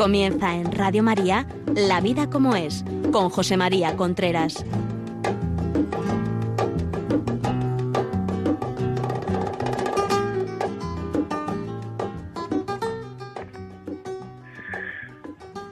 Comienza 0.00 0.54
en 0.54 0.72
Radio 0.72 1.02
María 1.02 1.44
La 1.76 2.00
vida 2.00 2.30
como 2.30 2.56
es 2.56 2.86
con 3.12 3.28
José 3.28 3.58
María 3.58 3.96
Contreras. 3.96 4.64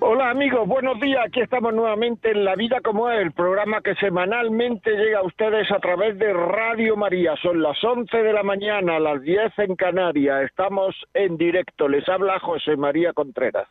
Hola 0.01 0.29
amigos, 0.29 0.69
buenos 0.69 1.01
días. 1.01 1.25
Aquí 1.27 1.41
estamos 1.41 1.73
nuevamente 1.73 2.33
en 2.33 2.45
La 2.45 2.55
Vida 2.55 2.83
como 2.85 3.11
es, 3.11 3.23
el 3.23 3.33
programa 3.33 3.81
que 3.81 3.95
semanalmente 3.95 4.91
llega 4.91 5.21
a 5.21 5.25
ustedes 5.25 5.71
a 5.71 5.79
través 5.79 6.19
de 6.19 6.35
Radio 6.35 6.99
María. 6.99 7.35
Son 7.41 7.63
las 7.63 7.83
11 7.83 8.15
de 8.15 8.33
la 8.35 8.43
mañana, 8.43 9.01
las 9.01 9.23
10 9.23 9.59
en 9.61 9.75
Canarias. 9.75 10.43
Estamos 10.43 10.95
en 11.15 11.39
directo. 11.39 11.89
Les 11.89 12.07
habla 12.11 12.39
José 12.41 12.77
María 12.77 13.15
Contreras. 13.15 13.69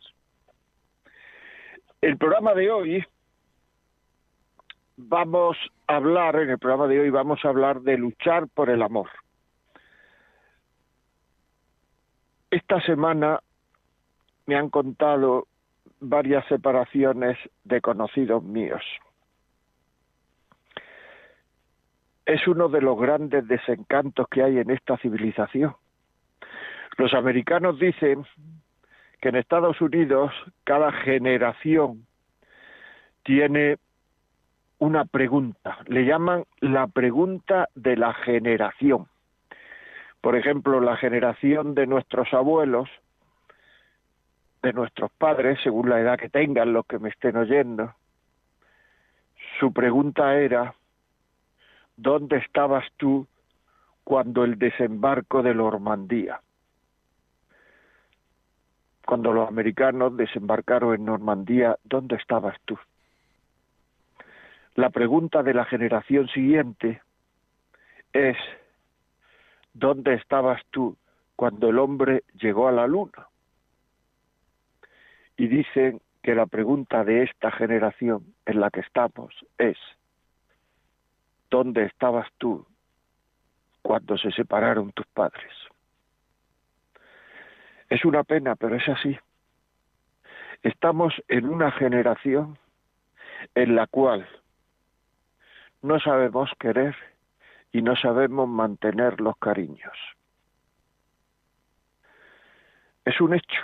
El 2.00 2.16
programa 2.16 2.54
de 2.54 2.70
hoy 2.70 3.04
vamos 4.96 5.56
a 5.88 5.96
hablar, 5.96 6.36
en 6.36 6.50
el 6.50 6.58
programa 6.58 6.86
de 6.86 7.00
hoy 7.00 7.10
vamos 7.10 7.44
a 7.44 7.48
hablar 7.48 7.80
de 7.80 7.98
luchar 7.98 8.46
por 8.46 8.70
el 8.70 8.82
amor. 8.82 9.10
Esta 12.52 12.80
semana 12.82 13.40
me 14.46 14.54
han 14.54 14.70
contado 14.70 15.48
varias 15.98 16.46
separaciones 16.46 17.36
de 17.64 17.80
conocidos 17.80 18.44
míos. 18.44 18.82
Es 22.26 22.46
uno 22.46 22.68
de 22.68 22.80
los 22.80 22.96
grandes 22.96 23.48
desencantos 23.48 24.28
que 24.28 24.44
hay 24.44 24.58
en 24.58 24.70
esta 24.70 24.96
civilización. 24.98 25.74
Los 26.96 27.12
americanos 27.12 27.78
dicen 27.80 28.24
que 29.20 29.30
en 29.30 29.36
Estados 29.36 29.80
Unidos 29.80 30.32
cada 30.64 30.92
generación 30.92 32.06
tiene 33.24 33.78
una 34.78 35.04
pregunta, 35.04 35.78
le 35.86 36.04
llaman 36.04 36.44
la 36.60 36.86
pregunta 36.86 37.68
de 37.74 37.96
la 37.96 38.14
generación. 38.14 39.08
Por 40.20 40.36
ejemplo, 40.36 40.80
la 40.80 40.96
generación 40.96 41.74
de 41.74 41.86
nuestros 41.86 42.32
abuelos, 42.32 42.88
de 44.62 44.72
nuestros 44.72 45.10
padres, 45.12 45.58
según 45.62 45.88
la 45.88 46.00
edad 46.00 46.18
que 46.18 46.28
tengan 46.28 46.72
los 46.72 46.86
que 46.86 46.98
me 46.98 47.08
estén 47.08 47.36
oyendo, 47.36 47.92
su 49.58 49.72
pregunta 49.72 50.36
era, 50.36 50.74
¿dónde 51.96 52.36
estabas 52.38 52.84
tú 52.96 53.26
cuando 54.04 54.44
el 54.44 54.58
desembarco 54.58 55.42
de 55.42 55.54
Normandía? 55.54 56.40
Cuando 59.08 59.32
los 59.32 59.48
americanos 59.48 60.14
desembarcaron 60.18 60.94
en 60.94 61.06
Normandía, 61.06 61.78
¿dónde 61.82 62.16
estabas 62.16 62.54
tú? 62.66 62.78
La 64.74 64.90
pregunta 64.90 65.42
de 65.42 65.54
la 65.54 65.64
generación 65.64 66.28
siguiente 66.28 67.00
es, 68.12 68.36
¿dónde 69.72 70.12
estabas 70.12 70.60
tú 70.70 70.94
cuando 71.36 71.70
el 71.70 71.78
hombre 71.78 72.22
llegó 72.38 72.68
a 72.68 72.72
la 72.72 72.86
luna? 72.86 73.28
Y 75.38 75.46
dicen 75.46 76.02
que 76.22 76.34
la 76.34 76.44
pregunta 76.44 77.02
de 77.02 77.22
esta 77.22 77.50
generación 77.50 78.34
en 78.44 78.60
la 78.60 78.68
que 78.68 78.80
estamos 78.80 79.34
es, 79.56 79.78
¿dónde 81.48 81.86
estabas 81.86 82.28
tú 82.36 82.66
cuando 83.80 84.18
se 84.18 84.30
separaron 84.32 84.92
tus 84.92 85.06
padres? 85.06 85.57
Es 87.88 88.04
una 88.04 88.24
pena, 88.24 88.54
pero 88.56 88.76
es 88.76 88.88
así. 88.88 89.18
Estamos 90.62 91.14
en 91.28 91.48
una 91.48 91.70
generación 91.72 92.58
en 93.54 93.76
la 93.76 93.86
cual 93.86 94.28
no 95.82 95.98
sabemos 96.00 96.50
querer 96.58 96.96
y 97.72 97.82
no 97.82 97.96
sabemos 97.96 98.48
mantener 98.48 99.20
los 99.20 99.36
cariños. 99.38 99.96
Es 103.04 103.20
un 103.20 103.34
hecho. 103.34 103.62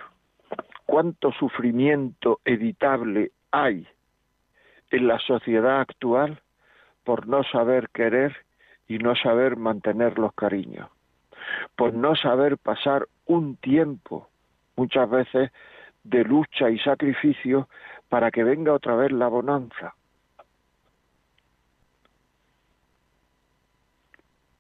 ¿Cuánto 0.87 1.33
sufrimiento 1.33 2.41
evitable 2.45 3.33
hay 3.51 3.87
en 4.91 5.09
la 5.09 5.19
sociedad 5.19 5.81
actual 5.81 6.41
por 7.03 7.27
no 7.27 7.43
saber 7.45 7.89
querer 7.91 8.37
y 8.87 8.99
no 8.99 9.17
saber 9.17 9.57
mantener 9.57 10.19
los 10.19 10.33
cariños? 10.35 10.94
Por 11.77 11.95
no 11.95 12.15
saber 12.17 12.59
pasar 12.59 13.07
un 13.27 13.57
tiempo, 13.57 14.29
muchas 14.77 15.09
veces, 15.09 15.51
de 16.05 16.23
lucha 16.25 16.71
y 16.71 16.79
sacrificio 16.79 17.69
para 18.09 18.31
que 18.31 18.45
venga 18.45 18.73
otra 18.73 18.95
vez 18.95 19.11
la 19.11 19.29
bonanza. 19.29 19.95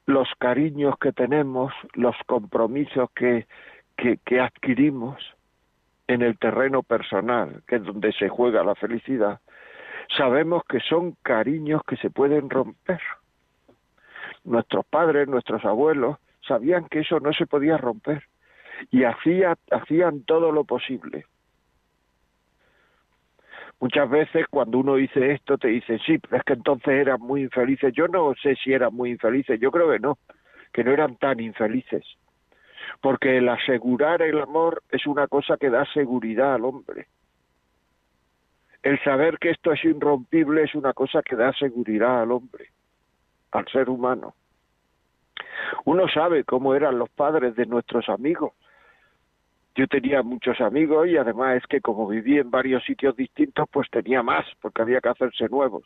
Los 0.06 0.28
cariños 0.38 0.98
que 0.98 1.12
tenemos, 1.12 1.72
los 1.94 2.16
compromisos 2.26 3.10
que, 3.14 3.46
que, 3.96 4.18
que 4.24 4.40
adquirimos 4.40 5.18
en 6.08 6.22
el 6.22 6.38
terreno 6.38 6.82
personal, 6.82 7.62
que 7.66 7.76
es 7.76 7.84
donde 7.84 8.12
se 8.12 8.28
juega 8.28 8.64
la 8.64 8.74
felicidad, 8.74 9.40
sabemos 10.16 10.62
que 10.64 10.80
son 10.80 11.16
cariños 11.22 11.82
que 11.86 11.96
se 11.96 12.10
pueden 12.10 12.50
romper. 12.50 13.00
Nuestros 14.44 14.84
padres, 14.84 15.26
nuestros 15.26 15.64
abuelos, 15.64 16.18
sabían 16.46 16.86
que 16.88 17.00
eso 17.00 17.20
no 17.20 17.32
se 17.32 17.46
podía 17.46 17.76
romper 17.76 18.24
y 18.90 19.04
hacía, 19.04 19.56
hacían 19.70 20.24
todo 20.24 20.52
lo 20.52 20.64
posible. 20.64 21.26
Muchas 23.80 24.08
veces 24.08 24.46
cuando 24.48 24.78
uno 24.78 24.94
dice 24.94 25.32
esto 25.32 25.58
te 25.58 25.68
dice, 25.68 25.98
sí, 26.06 26.18
pero 26.18 26.36
es 26.38 26.44
que 26.44 26.54
entonces 26.54 26.88
eran 26.88 27.20
muy 27.20 27.42
infelices. 27.42 27.92
Yo 27.92 28.08
no 28.08 28.34
sé 28.40 28.54
si 28.56 28.72
eran 28.72 28.94
muy 28.94 29.10
infelices, 29.10 29.60
yo 29.60 29.70
creo 29.70 29.90
que 29.90 29.98
no, 29.98 30.18
que 30.72 30.84
no 30.84 30.92
eran 30.92 31.16
tan 31.16 31.40
infelices. 31.40 32.04
Porque 33.00 33.38
el 33.38 33.48
asegurar 33.48 34.22
el 34.22 34.40
amor 34.40 34.82
es 34.90 35.06
una 35.06 35.26
cosa 35.26 35.56
que 35.56 35.70
da 35.70 35.84
seguridad 35.92 36.54
al 36.54 36.64
hombre. 36.64 37.08
El 38.82 39.02
saber 39.02 39.38
que 39.38 39.50
esto 39.50 39.72
es 39.72 39.84
irrompible 39.84 40.62
es 40.62 40.74
una 40.74 40.92
cosa 40.92 41.22
que 41.22 41.36
da 41.36 41.52
seguridad 41.54 42.22
al 42.22 42.32
hombre, 42.32 42.68
al 43.50 43.66
ser 43.68 43.88
humano. 43.88 44.34
Uno 45.84 46.08
sabe 46.08 46.44
cómo 46.44 46.74
eran 46.74 46.98
los 46.98 47.10
padres 47.10 47.54
de 47.56 47.66
nuestros 47.66 48.08
amigos, 48.08 48.52
yo 49.76 49.88
tenía 49.88 50.22
muchos 50.22 50.60
amigos 50.60 51.08
y 51.08 51.16
además 51.16 51.56
es 51.56 51.66
que 51.66 51.80
como 51.80 52.06
viví 52.06 52.38
en 52.38 52.50
varios 52.50 52.84
sitios 52.84 53.16
distintos, 53.16 53.68
pues 53.70 53.90
tenía 53.90 54.22
más, 54.22 54.46
porque 54.60 54.82
había 54.82 55.00
que 55.00 55.08
hacerse 55.08 55.48
nuevos. 55.48 55.82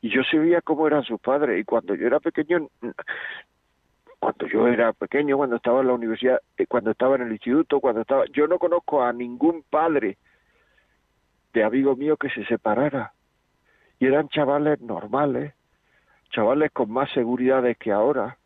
Y 0.00 0.10
yo 0.10 0.22
sabía 0.24 0.60
cómo 0.60 0.86
eran 0.86 1.04
sus 1.04 1.20
padres, 1.20 1.60
y 1.60 1.64
cuando 1.64 1.94
yo 1.94 2.06
era 2.06 2.18
pequeño, 2.18 2.68
cuando 4.18 4.46
yo 4.48 4.66
era 4.66 4.92
pequeño, 4.92 5.36
cuando 5.36 5.56
estaba 5.56 5.82
en 5.82 5.86
la 5.86 5.92
universidad, 5.92 6.40
eh, 6.58 6.66
cuando 6.66 6.90
estaba 6.90 7.14
en 7.14 7.22
el 7.22 7.32
instituto, 7.32 7.80
cuando 7.80 8.00
estaba, 8.00 8.24
yo 8.32 8.48
no 8.48 8.58
conozco 8.58 9.04
a 9.04 9.12
ningún 9.12 9.62
padre 9.70 10.18
de 11.52 11.62
amigo 11.62 11.94
mío 11.94 12.16
que 12.16 12.30
se 12.30 12.44
separara. 12.46 13.12
Y 14.00 14.06
eran 14.06 14.28
chavales 14.30 14.80
normales, 14.80 15.54
chavales 16.30 16.72
con 16.72 16.90
más 16.90 17.10
seguridades 17.12 17.78
que 17.78 17.92
ahora, 17.92 18.36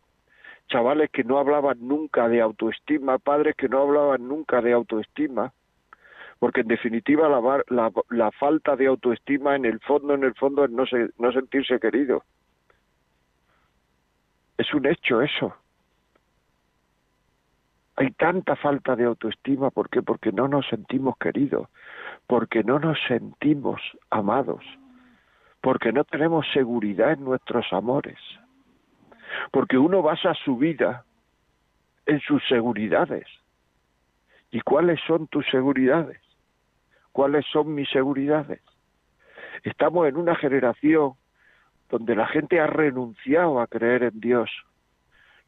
chavales 0.68 1.10
que 1.10 1.24
no 1.24 1.38
hablaban 1.38 1.78
nunca 1.80 2.28
de 2.28 2.40
autoestima, 2.40 3.18
padres 3.18 3.56
que 3.56 3.68
no 3.68 3.82
hablaban 3.82 4.28
nunca 4.28 4.60
de 4.60 4.72
autoestima, 4.72 5.52
porque 6.38 6.60
en 6.60 6.68
definitiva 6.68 7.28
la, 7.28 7.64
la, 7.68 7.92
la 8.10 8.30
falta 8.32 8.76
de 8.76 8.86
autoestima 8.86 9.56
en 9.56 9.64
el 9.64 9.80
fondo, 9.80 10.14
en 10.14 10.24
el 10.24 10.34
fondo 10.34 10.64
es 10.64 10.70
no, 10.70 10.86
se, 10.86 11.10
no 11.18 11.32
sentirse 11.32 11.80
querido. 11.80 12.22
Es 14.56 14.72
un 14.74 14.86
hecho 14.86 15.22
eso. 15.22 15.54
Hay 17.97 18.10
tanta 18.12 18.54
falta 18.54 18.94
de 18.94 19.04
autoestima, 19.04 19.71
¿por 19.71 19.88
qué? 19.88 20.03
Porque 20.03 20.30
no 20.30 20.47
nos 20.47 20.66
sentimos 20.68 21.16
queridos, 21.18 21.68
porque 22.28 22.62
no 22.62 22.78
nos 22.78 22.97
sentimos 23.09 23.80
amados, 24.10 24.62
porque 25.60 25.92
no 25.92 26.04
tenemos 26.04 26.47
seguridad 26.53 27.12
en 27.12 27.24
nuestros 27.24 27.66
amores 27.72 28.18
porque 29.51 29.78
uno 29.78 30.03
basa 30.03 30.34
su 30.45 30.57
vida 30.57 31.04
en 32.07 32.21
sus 32.21 32.42
seguridades. 32.48 33.27
¿Y 34.51 34.60
cuáles 34.60 35.01
son 35.07 35.27
tus 35.28 35.47
seguridades? 35.51 36.21
¿Cuáles 37.13 37.45
son 37.53 37.75
mis 37.75 37.89
seguridades? 37.91 38.60
Estamos 39.63 40.09
en 40.09 40.16
una 40.16 40.34
generación 40.36 41.15
donde 41.91 42.15
la 42.15 42.27
gente 42.27 42.60
ha 42.60 42.66
renunciado 42.66 43.60
a 43.60 43.66
creer 43.66 44.04
en 44.04 44.21
Dios, 44.21 44.51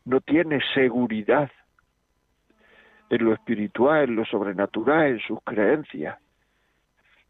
no 0.05 0.21
tiene 0.21 0.61
seguridad 0.75 1.51
en 3.11 3.25
lo 3.25 3.35
espiritual, 3.35 4.05
en 4.05 4.17
lo 4.17 4.25
sobrenatural, 4.25 5.07
en 5.07 5.21
sus 5.21 5.39
creencias. 5.45 6.19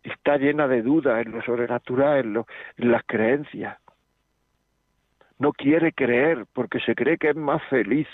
Está 0.03 0.37
llena 0.38 0.69
de 0.69 0.82
dudas 0.82 1.25
en 1.25 1.32
lo 1.32 1.43
sobrenatural, 1.43 2.19
en, 2.19 2.44
en 2.76 2.93
las 2.93 3.03
creencias 3.05 3.79
no 5.40 5.52
quiere 5.52 5.92
creer 5.92 6.46
porque 6.52 6.81
se 6.81 6.94
cree 6.94 7.16
que 7.19 7.31
es 7.31 7.37
más 7.37 7.62
feliz 7.64 8.06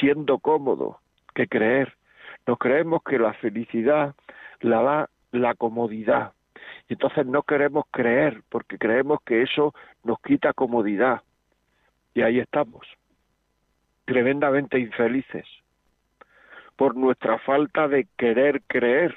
siendo 0.00 0.38
cómodo 0.38 0.98
que 1.34 1.46
creer. 1.46 1.94
Nos 2.46 2.58
creemos 2.58 3.02
que 3.04 3.18
la 3.18 3.34
felicidad 3.34 4.14
la 4.60 4.82
da 4.82 5.10
la 5.32 5.54
comodidad. 5.54 6.32
Y 6.88 6.94
entonces 6.94 7.26
no 7.26 7.42
queremos 7.42 7.84
creer 7.90 8.42
porque 8.48 8.78
creemos 8.78 9.20
que 9.24 9.42
eso 9.42 9.74
nos 10.02 10.18
quita 10.20 10.54
comodidad. 10.54 11.20
Y 12.14 12.22
ahí 12.22 12.38
estamos, 12.38 12.86
tremendamente 14.06 14.78
infelices 14.78 15.46
por 16.76 16.96
nuestra 16.96 17.38
falta 17.38 17.86
de 17.86 18.08
querer 18.16 18.62
creer. 18.66 19.14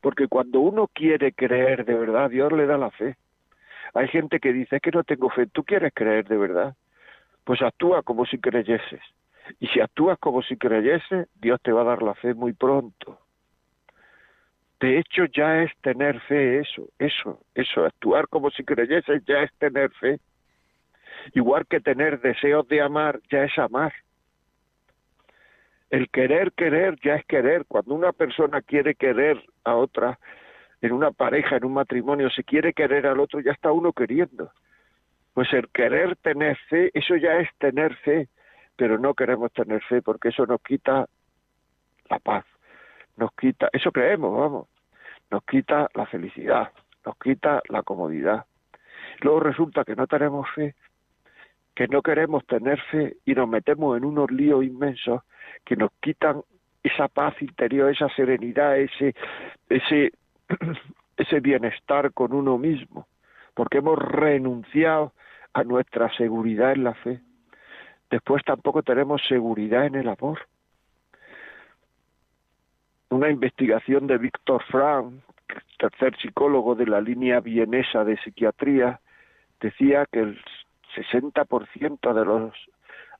Porque 0.00 0.28
cuando 0.28 0.60
uno 0.60 0.88
quiere 0.92 1.32
creer 1.32 1.84
de 1.84 1.94
verdad, 1.94 2.30
Dios 2.30 2.52
le 2.52 2.66
da 2.66 2.78
la 2.78 2.90
fe. 2.92 3.16
Hay 3.94 4.08
gente 4.08 4.40
que 4.40 4.52
dice, 4.52 4.76
es 4.76 4.82
que 4.82 4.90
no 4.90 5.04
tengo 5.04 5.28
fe, 5.30 5.46
tú 5.46 5.64
quieres 5.64 5.92
creer 5.94 6.26
de 6.26 6.36
verdad. 6.36 6.74
Pues 7.44 7.60
actúa 7.60 8.02
como 8.02 8.24
si 8.24 8.38
creyeses. 8.38 9.00
Y 9.60 9.66
si 9.68 9.80
actúas 9.80 10.18
como 10.18 10.42
si 10.42 10.56
creyeses, 10.56 11.28
Dios 11.34 11.60
te 11.62 11.72
va 11.72 11.82
a 11.82 11.84
dar 11.84 12.02
la 12.02 12.14
fe 12.14 12.34
muy 12.34 12.52
pronto. 12.52 13.18
De 14.80 14.98
hecho, 14.98 15.26
ya 15.26 15.62
es 15.62 15.70
tener 15.80 16.20
fe 16.22 16.58
eso, 16.58 16.88
eso, 16.98 17.38
eso, 17.54 17.84
actuar 17.84 18.26
como 18.28 18.50
si 18.50 18.64
creyeses 18.64 19.24
ya 19.26 19.42
es 19.42 19.52
tener 19.58 19.90
fe. 19.92 20.18
Igual 21.34 21.66
que 21.66 21.80
tener 21.80 22.20
deseos 22.20 22.66
de 22.66 22.80
amar, 22.80 23.20
ya 23.30 23.44
es 23.44 23.56
amar. 23.58 23.92
El 25.90 26.08
querer, 26.08 26.52
querer, 26.52 26.98
ya 27.00 27.14
es 27.16 27.24
querer. 27.26 27.64
Cuando 27.66 27.94
una 27.94 28.12
persona 28.12 28.62
quiere 28.62 28.94
querer 28.94 29.40
a 29.62 29.76
otra, 29.76 30.18
en 30.82 30.92
una 30.92 31.12
pareja, 31.12 31.56
en 31.56 31.64
un 31.64 31.74
matrimonio, 31.74 32.28
si 32.28 32.42
quiere 32.42 32.72
querer 32.72 33.06
al 33.06 33.20
otro, 33.20 33.40
ya 33.40 33.52
está 33.52 33.70
uno 33.70 33.92
queriendo. 33.92 34.50
Pues 35.32 35.50
el 35.52 35.68
querer 35.68 36.16
tener 36.16 36.58
fe, 36.68 36.90
eso 36.92 37.16
ya 37.16 37.38
es 37.38 37.48
tener 37.58 37.96
fe, 37.98 38.28
pero 38.76 38.98
no 38.98 39.14
queremos 39.14 39.52
tener 39.52 39.82
fe 39.84 40.02
porque 40.02 40.28
eso 40.28 40.44
nos 40.44 40.60
quita 40.60 41.06
la 42.10 42.18
paz, 42.18 42.44
nos 43.16 43.32
quita, 43.34 43.68
eso 43.72 43.92
creemos, 43.92 44.36
vamos, 44.36 44.68
nos 45.30 45.44
quita 45.44 45.88
la 45.94 46.04
felicidad, 46.06 46.72
nos 47.06 47.16
quita 47.16 47.62
la 47.68 47.82
comodidad. 47.82 48.44
Luego 49.20 49.40
resulta 49.40 49.84
que 49.84 49.94
no 49.94 50.08
tenemos 50.08 50.50
fe, 50.50 50.74
que 51.74 51.86
no 51.86 52.02
queremos 52.02 52.44
tener 52.46 52.80
fe 52.90 53.16
y 53.24 53.34
nos 53.34 53.48
metemos 53.48 53.96
en 53.96 54.04
unos 54.04 54.30
líos 54.32 54.64
inmensos 54.64 55.22
que 55.64 55.76
nos 55.76 55.92
quitan 56.00 56.42
esa 56.82 57.06
paz 57.06 57.40
interior, 57.40 57.90
esa 57.90 58.08
serenidad, 58.10 58.76
ese, 58.78 59.14
ese, 59.68 60.12
ese 61.16 61.40
bienestar 61.40 62.12
con 62.12 62.32
uno 62.32 62.58
mismo, 62.58 63.06
porque 63.54 63.78
hemos 63.78 63.98
renunciado 63.98 65.12
a 65.52 65.64
nuestra 65.64 66.14
seguridad 66.16 66.72
en 66.72 66.84
la 66.84 66.94
fe. 66.94 67.20
Después 68.10 68.42
tampoco 68.44 68.82
tenemos 68.82 69.22
seguridad 69.26 69.86
en 69.86 69.94
el 69.94 70.08
amor. 70.08 70.40
Una 73.10 73.30
investigación 73.30 74.06
de 74.06 74.18
Víctor 74.18 74.62
Frank, 74.64 75.14
tercer 75.78 76.16
psicólogo 76.16 76.74
de 76.74 76.86
la 76.86 77.00
línea 77.00 77.40
vienesa 77.40 78.04
de 78.04 78.16
psiquiatría, 78.18 79.00
decía 79.60 80.06
que 80.10 80.20
el 80.20 80.40
60% 80.96 82.12
de 82.12 82.24
los 82.24 82.54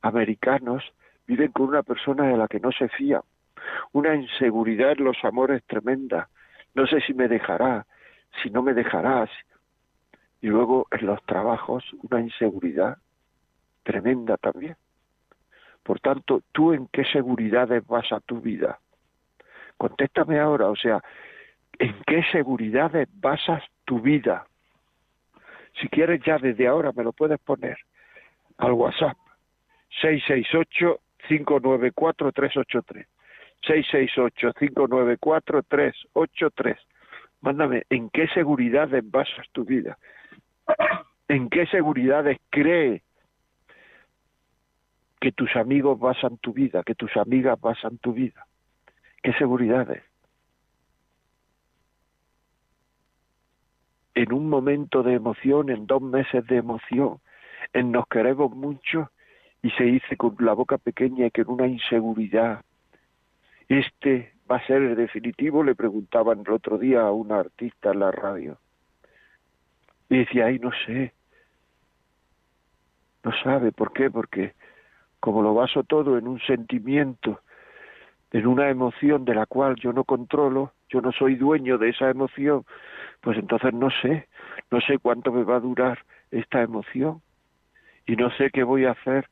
americanos 0.01 0.83
viven 1.27 1.53
con 1.53 1.69
una 1.69 1.83
persona 1.83 2.25
de 2.25 2.37
la 2.37 2.49
que 2.49 2.61
no 2.61 2.73
se 2.73 2.89
fía, 2.89 3.23
una 3.93 4.15
inseguridad 4.15 4.93
en 4.93 5.05
los 5.05 5.17
amores 5.25 5.63
tremenda, 5.65 6.29
no 6.75 6.87
sé 6.87 7.01
si 7.01 7.15
me 7.15 7.29
dejará, 7.29 7.87
si 8.43 8.51
no 8.51 8.63
me 8.63 8.75
dejarás, 8.75 9.31
y 10.41 10.49
luego 10.49 10.87
en 10.91 11.07
los 11.07 11.23
trabajos 11.25 11.85
una 12.03 12.21
inseguridad 12.21 12.99
tremenda 13.83 14.37
también. 14.37 14.77
Por 15.83 16.01
tanto, 16.01 16.43
¿tú 16.53 16.73
en 16.73 16.89
qué 16.89 17.05
seguridades 17.05 17.87
vas 17.87 18.11
a 18.13 18.21
tu 18.21 18.41
vida? 18.41 18.79
Contéstame 19.77 20.39
ahora, 20.39 20.69
o 20.69 20.77
sea, 20.77 21.03
¿en 21.79 21.95
qué 22.07 22.23
seguridades 22.31 23.09
basas 23.13 23.63
tu 23.85 24.01
vida? 24.01 24.47
Si 25.81 25.89
quieres 25.89 26.23
ya 26.25 26.39
desde 26.39 26.69
ahora 26.69 26.93
me 26.95 27.03
lo 27.03 27.13
puedes 27.13 27.41
poner 27.41 27.77
al 28.59 28.73
WhatsApp 28.73 29.17
668 30.01 31.01
594 31.29 32.33
383 32.33 33.07
668 33.63 34.53
594 34.55 35.63
383 35.63 36.79
Mándame, 37.43 37.83
¿en 37.91 38.09
qué 38.11 38.29
seguridades 38.29 39.03
basas 39.11 39.47
tu 39.51 39.65
vida? 39.65 39.99
¿En 41.27 41.51
qué 41.51 41.67
seguridades 41.67 42.39
cree 42.51 43.03
que 45.21 45.33
tus 45.33 45.55
amigos 45.57 45.99
basan 45.99 46.39
tu 46.39 46.53
vida, 46.53 46.85
que 46.85 46.95
tus 46.95 47.17
amigas 47.17 47.61
basan 47.61 47.99
tu 47.99 48.13
vida? 48.13 48.47
¿Qué 49.25 49.33
seguridades? 49.35 50.05
En 54.15 54.33
un 54.33 54.49
momento 54.49 55.03
de 55.03 55.15
emoción, 55.15 55.69
en 55.69 55.87
dos 55.87 56.01
meses 56.01 56.47
de 56.47 56.59
emoción, 56.59 57.19
en 57.73 57.91
nos 57.91 58.07
queremos 58.07 58.55
mucho 58.55 59.11
y 59.63 59.71
se 59.71 59.85
dice 59.85 60.17
con 60.17 60.37
la 60.39 60.53
boca 60.53 60.79
pequeña 60.79 61.27
y 61.27 61.41
en 61.41 61.49
una 61.49 61.67
inseguridad. 61.67 62.63
Este 63.69 64.33
va 64.51 64.57
a 64.57 64.67
ser 64.67 64.83
el 64.83 64.97
definitivo, 64.97 65.63
le 65.63 65.75
preguntaban 65.75 66.41
el 66.41 66.53
otro 66.53 66.79
día 66.79 67.03
a 67.03 67.13
una 67.13 67.41
artista 67.41 67.93
en 67.93 68.01
la 68.01 68.11
radio. 68.11 68.59
Y 70.09 70.19
decía, 70.19 70.47
ay, 70.47 70.59
no 70.59 70.71
sé. 70.87 71.13
No 73.25 73.33
sabe 73.43 73.73
por 73.73 73.93
qué, 73.93 74.11
porque 74.11 74.55
como 75.21 75.43
lo 75.43 75.55
baso 75.55 75.85
todo 75.85 76.19
en 76.19 76.27
un 76.27 76.41
sentimiento, 76.41 77.41
en 78.33 78.47
una 78.47 78.69
emoción 78.71 79.25
de 79.25 79.35
la 79.35 79.47
cual 79.47 79.77
yo 79.77 79.93
no 79.93 80.05
controlo, 80.05 80.73
yo 80.89 81.01
no 81.01 81.13
soy 81.13 81.37
dueño 81.37 81.79
de 81.79 81.91
esa 81.91 82.11
emoción, 82.11 82.65
pues 83.21 83.39
entonces 83.39 83.73
no 83.73 83.89
sé, 84.03 84.29
no 84.71 84.81
sé 84.81 84.99
cuánto 84.99 85.31
me 85.33 85.45
va 85.45 85.57
a 85.57 85.61
durar 85.61 86.01
esta 86.31 86.63
emoción 86.63 87.23
y 88.07 88.17
no 88.17 88.31
sé 88.33 88.51
qué 88.51 88.65
voy 88.65 88.85
a 88.85 88.93
hacer 88.93 89.29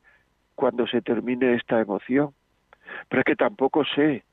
cuando 0.55 0.87
se 0.87 1.01
termine 1.01 1.55
esta 1.55 1.81
emoción. 1.81 2.33
Pero 3.09 3.21
es 3.21 3.25
que 3.25 3.35
tampoco 3.35 3.83
sé 3.85 4.23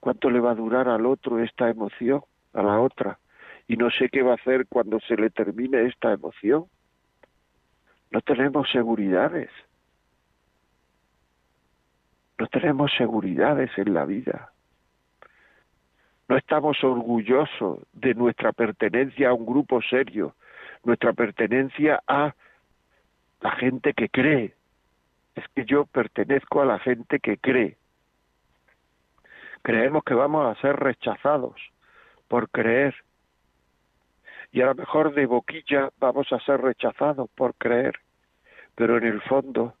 cuánto 0.00 0.30
le 0.30 0.40
va 0.40 0.52
a 0.52 0.54
durar 0.54 0.88
al 0.88 1.06
otro 1.06 1.38
esta 1.38 1.70
emoción, 1.70 2.22
a 2.52 2.62
la 2.62 2.80
otra, 2.80 3.18
y 3.66 3.76
no 3.76 3.90
sé 3.90 4.08
qué 4.08 4.22
va 4.22 4.32
a 4.32 4.36
hacer 4.36 4.66
cuando 4.66 5.00
se 5.00 5.16
le 5.16 5.30
termine 5.30 5.86
esta 5.86 6.12
emoción. 6.12 6.66
No 8.10 8.20
tenemos 8.20 8.70
seguridades. 8.70 9.50
No 12.38 12.46
tenemos 12.48 12.92
seguridades 12.96 13.70
en 13.76 13.94
la 13.94 14.04
vida. 14.04 14.52
No 16.28 16.36
estamos 16.36 16.82
orgullosos 16.82 17.80
de 17.92 18.14
nuestra 18.14 18.52
pertenencia 18.52 19.28
a 19.28 19.34
un 19.34 19.44
grupo 19.44 19.80
serio, 19.82 20.34
nuestra 20.84 21.12
pertenencia 21.12 22.02
a 22.06 22.34
la 23.40 23.50
gente 23.52 23.92
que 23.92 24.08
cree, 24.08 24.54
es 25.34 25.44
que 25.54 25.64
yo 25.64 25.84
pertenezco 25.84 26.62
a 26.62 26.66
la 26.66 26.78
gente 26.78 27.20
que 27.20 27.36
cree. 27.36 27.76
Creemos 29.64 30.04
que 30.04 30.12
vamos 30.12 30.46
a 30.46 30.60
ser 30.60 30.76
rechazados 30.76 31.54
por 32.28 32.50
creer. 32.50 32.94
Y 34.52 34.60
a 34.60 34.66
lo 34.66 34.74
mejor 34.74 35.14
de 35.14 35.24
boquilla 35.24 35.90
vamos 35.98 36.30
a 36.32 36.38
ser 36.40 36.60
rechazados 36.60 37.30
por 37.34 37.54
creer. 37.54 37.98
Pero 38.74 38.98
en 38.98 39.04
el 39.04 39.22
fondo 39.22 39.74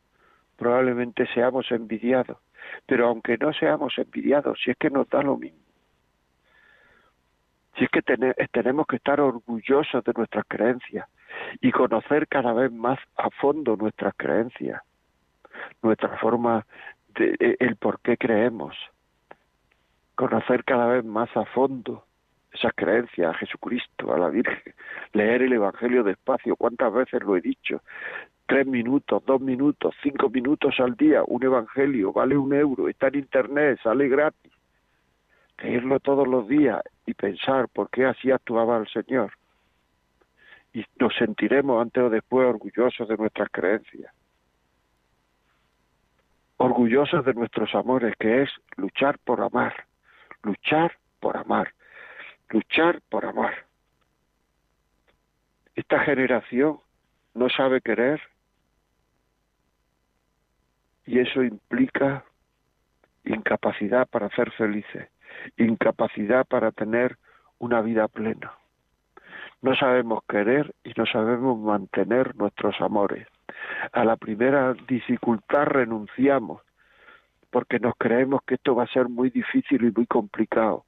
probablemente 0.56 1.26
seamos 1.34 1.70
envidiados. 1.70 2.38
Pero 2.86 3.08
aunque 3.08 3.36
no 3.36 3.52
seamos 3.52 3.92
envidiados, 3.98 4.58
si 4.64 4.70
es 4.70 4.76
que 4.78 4.88
nos 4.88 5.06
da 5.10 5.22
lo 5.22 5.36
mismo. 5.36 5.60
Si 7.76 7.84
es 7.84 7.90
que 7.90 8.02
tenemos 8.02 8.86
que 8.86 8.96
estar 8.96 9.20
orgullosos 9.20 10.02
de 10.02 10.12
nuestras 10.16 10.46
creencias 10.48 11.06
y 11.60 11.70
conocer 11.72 12.26
cada 12.26 12.54
vez 12.54 12.72
más 12.72 12.98
a 13.16 13.28
fondo 13.30 13.76
nuestras 13.76 14.14
creencias 14.16 14.80
nuestra 15.82 16.16
forma 16.18 16.66
de 17.16 17.36
e, 17.38 17.56
el 17.60 17.76
por 17.76 18.00
qué 18.00 18.16
creemos, 18.16 18.74
conocer 20.14 20.64
cada 20.64 20.86
vez 20.86 21.04
más 21.04 21.34
a 21.36 21.44
fondo 21.46 22.04
esas 22.52 22.72
creencias 22.74 23.34
a 23.34 23.38
Jesucristo, 23.38 24.14
a 24.14 24.18
la 24.18 24.28
Virgen, 24.28 24.74
leer 25.12 25.42
el 25.42 25.52
Evangelio 25.52 26.04
despacio, 26.04 26.56
cuántas 26.56 26.92
veces 26.92 27.22
lo 27.22 27.36
he 27.36 27.40
dicho, 27.40 27.82
tres 28.46 28.66
minutos, 28.66 29.24
dos 29.26 29.40
minutos, 29.40 29.94
cinco 30.02 30.30
minutos 30.30 30.74
al 30.78 30.94
día, 30.94 31.22
un 31.26 31.42
Evangelio, 31.42 32.12
vale 32.12 32.36
un 32.36 32.54
euro, 32.54 32.88
está 32.88 33.08
en 33.08 33.16
Internet, 33.16 33.80
sale 33.82 34.08
gratis, 34.08 34.52
leerlo 35.62 35.98
todos 35.98 36.28
los 36.28 36.46
días 36.46 36.80
y 37.06 37.14
pensar 37.14 37.68
por 37.68 37.90
qué 37.90 38.04
así 38.04 38.30
actuaba 38.30 38.76
el 38.76 38.86
Señor. 38.88 39.32
Y 40.72 40.84
nos 40.98 41.14
sentiremos 41.16 41.80
antes 41.80 42.02
o 42.02 42.10
después 42.10 42.46
orgullosos 42.46 43.08
de 43.08 43.16
nuestras 43.16 43.48
creencias 43.50 44.12
orgullosos 46.56 47.24
de 47.24 47.34
nuestros 47.34 47.74
amores, 47.74 48.14
que 48.18 48.42
es 48.42 48.50
luchar 48.76 49.18
por 49.18 49.40
amar, 49.40 49.74
luchar 50.44 50.92
por 51.20 51.36
amar, 51.36 51.72
luchar 52.50 53.00
por 53.08 53.24
amar. 53.24 53.66
Esta 55.74 55.98
generación 56.00 56.78
no 57.34 57.48
sabe 57.48 57.80
querer 57.80 58.20
y 61.06 61.18
eso 61.18 61.42
implica 61.42 62.24
incapacidad 63.24 64.06
para 64.06 64.28
ser 64.30 64.52
felices, 64.52 65.08
incapacidad 65.56 66.46
para 66.46 66.70
tener 66.70 67.16
una 67.58 67.80
vida 67.80 68.06
plena. 68.08 68.52
No 69.62 69.74
sabemos 69.74 70.22
querer 70.28 70.74
y 70.84 70.92
no 70.96 71.06
sabemos 71.06 71.58
mantener 71.58 72.36
nuestros 72.36 72.80
amores. 72.80 73.26
A 73.92 74.04
la 74.04 74.16
primera 74.16 74.74
dificultad 74.86 75.64
renunciamos 75.64 76.62
porque 77.54 77.78
nos 77.78 77.94
creemos 77.96 78.42
que 78.42 78.56
esto 78.56 78.74
va 78.74 78.82
a 78.82 78.88
ser 78.88 79.08
muy 79.08 79.30
difícil 79.30 79.84
y 79.84 79.92
muy 79.92 80.06
complicado. 80.06 80.84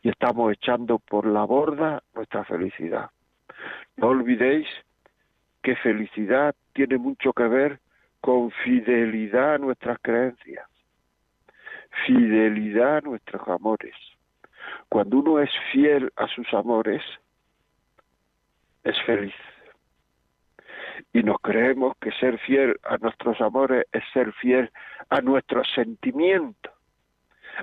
Y 0.00 0.08
estamos 0.08 0.50
echando 0.50 0.98
por 0.98 1.26
la 1.26 1.44
borda 1.44 2.02
nuestra 2.14 2.46
felicidad. 2.46 3.10
No 3.98 4.06
olvidéis 4.06 4.66
que 5.62 5.76
felicidad 5.76 6.54
tiene 6.72 6.96
mucho 6.96 7.34
que 7.34 7.42
ver 7.42 7.78
con 8.22 8.50
fidelidad 8.64 9.56
a 9.56 9.58
nuestras 9.58 9.98
creencias, 10.00 10.66
fidelidad 12.06 12.96
a 12.96 13.00
nuestros 13.02 13.46
amores. 13.46 13.94
Cuando 14.88 15.18
uno 15.18 15.40
es 15.40 15.50
fiel 15.72 16.10
a 16.16 16.26
sus 16.28 16.50
amores, 16.54 17.02
es 18.82 18.96
feliz. 19.04 19.34
Y 21.12 21.22
nos 21.22 21.38
creemos 21.40 21.96
que 22.00 22.12
ser 22.12 22.38
fiel 22.38 22.78
a 22.84 22.96
nuestros 22.98 23.40
amores 23.40 23.86
es 23.92 24.04
ser 24.12 24.32
fiel 24.34 24.70
a 25.08 25.20
nuestros 25.20 25.68
sentimientos, 25.74 26.72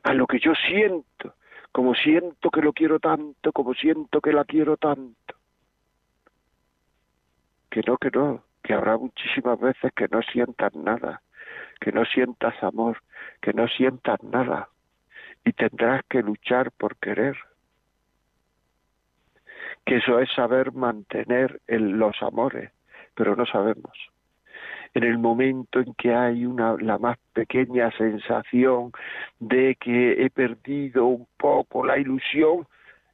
a 0.03 0.13
lo 0.13 0.27
que 0.27 0.39
yo 0.39 0.53
siento, 0.67 1.35
como 1.71 1.95
siento 1.95 2.49
que 2.49 2.61
lo 2.61 2.73
quiero 2.73 2.99
tanto, 2.99 3.51
como 3.53 3.73
siento 3.73 4.19
que 4.19 4.33
la 4.33 4.43
quiero 4.43 4.75
tanto. 4.75 5.35
Que 7.69 7.81
no, 7.85 7.97
que 7.97 8.09
no, 8.11 8.43
que 8.63 8.73
habrá 8.73 8.97
muchísimas 8.97 9.59
veces 9.59 9.93
que 9.93 10.07
no 10.09 10.21
sientas 10.23 10.75
nada, 10.75 11.21
que 11.79 11.91
no 11.91 12.03
sientas 12.05 12.61
amor, 12.61 13.01
que 13.41 13.53
no 13.53 13.67
sientas 13.67 14.21
nada, 14.23 14.69
y 15.45 15.53
tendrás 15.53 16.03
que 16.09 16.21
luchar 16.21 16.71
por 16.71 16.97
querer 16.97 17.37
que 19.85 19.97
eso 19.97 20.19
es 20.19 20.29
saber 20.33 20.73
mantener 20.73 21.61
los 21.67 22.21
amores, 22.21 22.71
pero 23.17 23.35
no 23.35 23.45
sabemos. 23.45 23.91
En 24.93 25.03
el 25.03 25.17
momento 25.17 25.79
en 25.79 25.93
que 25.95 26.13
hay 26.13 26.45
una, 26.45 26.75
la 26.79 26.97
más 26.97 27.17
pequeña 27.33 27.91
sensación 27.97 28.91
de 29.39 29.75
que 29.75 30.23
he 30.23 30.29
perdido 30.29 31.05
un 31.07 31.27
poco 31.37 31.85
la 31.85 31.97
ilusión, 31.97 32.67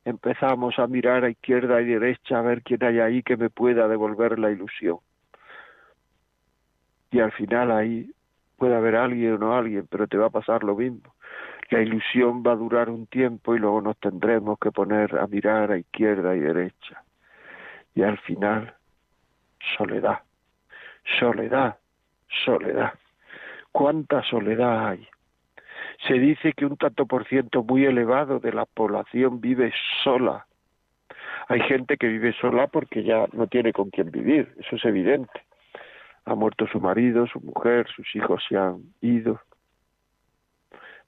empezamos 0.05 0.77
a 0.77 0.87
mirar 0.87 1.23
a 1.23 1.29
izquierda 1.29 1.81
y 1.81 1.85
derecha 1.85 2.39
a 2.39 2.41
ver 2.41 2.61
quién 2.61 2.83
hay 2.83 2.99
ahí 2.99 3.23
que 3.23 3.37
me 3.37 3.49
pueda 3.49 3.87
devolver 3.87 4.37
la 4.37 4.51
ilusión. 4.51 4.97
Y 7.11 7.19
al 7.19 7.31
final 7.31 7.71
ahí 7.71 8.11
puede 8.57 8.75
haber 8.75 8.97
alguien 8.97 9.33
o 9.33 9.37
no 9.37 9.55
alguien, 9.55 9.87
pero 9.89 10.07
te 10.07 10.17
va 10.17 10.27
a 10.27 10.37
pasar 10.41 10.63
lo 10.63 10.75
mismo 10.75 11.13
la 11.73 11.81
ilusión 11.81 12.43
va 12.45 12.51
a 12.53 12.55
durar 12.55 12.89
un 12.89 13.07
tiempo 13.07 13.55
y 13.55 13.59
luego 13.59 13.81
nos 13.81 13.97
tendremos 13.97 14.59
que 14.59 14.71
poner 14.71 15.17
a 15.17 15.25
mirar 15.25 15.71
a 15.71 15.77
izquierda 15.77 16.35
y 16.35 16.39
derecha. 16.39 17.03
Y 17.95 18.03
al 18.03 18.19
final, 18.19 18.75
soledad, 19.77 20.19
soledad, 21.19 21.77
soledad. 22.45 22.93
¿Cuánta 23.71 24.23
soledad 24.23 24.89
hay? 24.89 25.07
Se 26.07 26.13
dice 26.13 26.53
que 26.53 26.65
un 26.65 26.77
tanto 26.77 27.05
por 27.05 27.27
ciento 27.27 27.63
muy 27.63 27.85
elevado 27.85 28.39
de 28.39 28.53
la 28.53 28.65
población 28.65 29.41
vive 29.41 29.73
sola. 30.03 30.45
Hay 31.47 31.61
gente 31.61 31.97
que 31.97 32.07
vive 32.07 32.33
sola 32.33 32.67
porque 32.67 33.03
ya 33.03 33.25
no 33.33 33.47
tiene 33.47 33.73
con 33.73 33.89
quién 33.89 34.11
vivir, 34.11 34.53
eso 34.57 34.75
es 34.75 34.85
evidente. 34.85 35.41
Ha 36.25 36.35
muerto 36.35 36.67
su 36.67 36.79
marido, 36.79 37.27
su 37.27 37.39
mujer, 37.41 37.87
sus 37.95 38.15
hijos 38.15 38.43
se 38.47 38.57
han 38.57 38.81
ido 39.01 39.41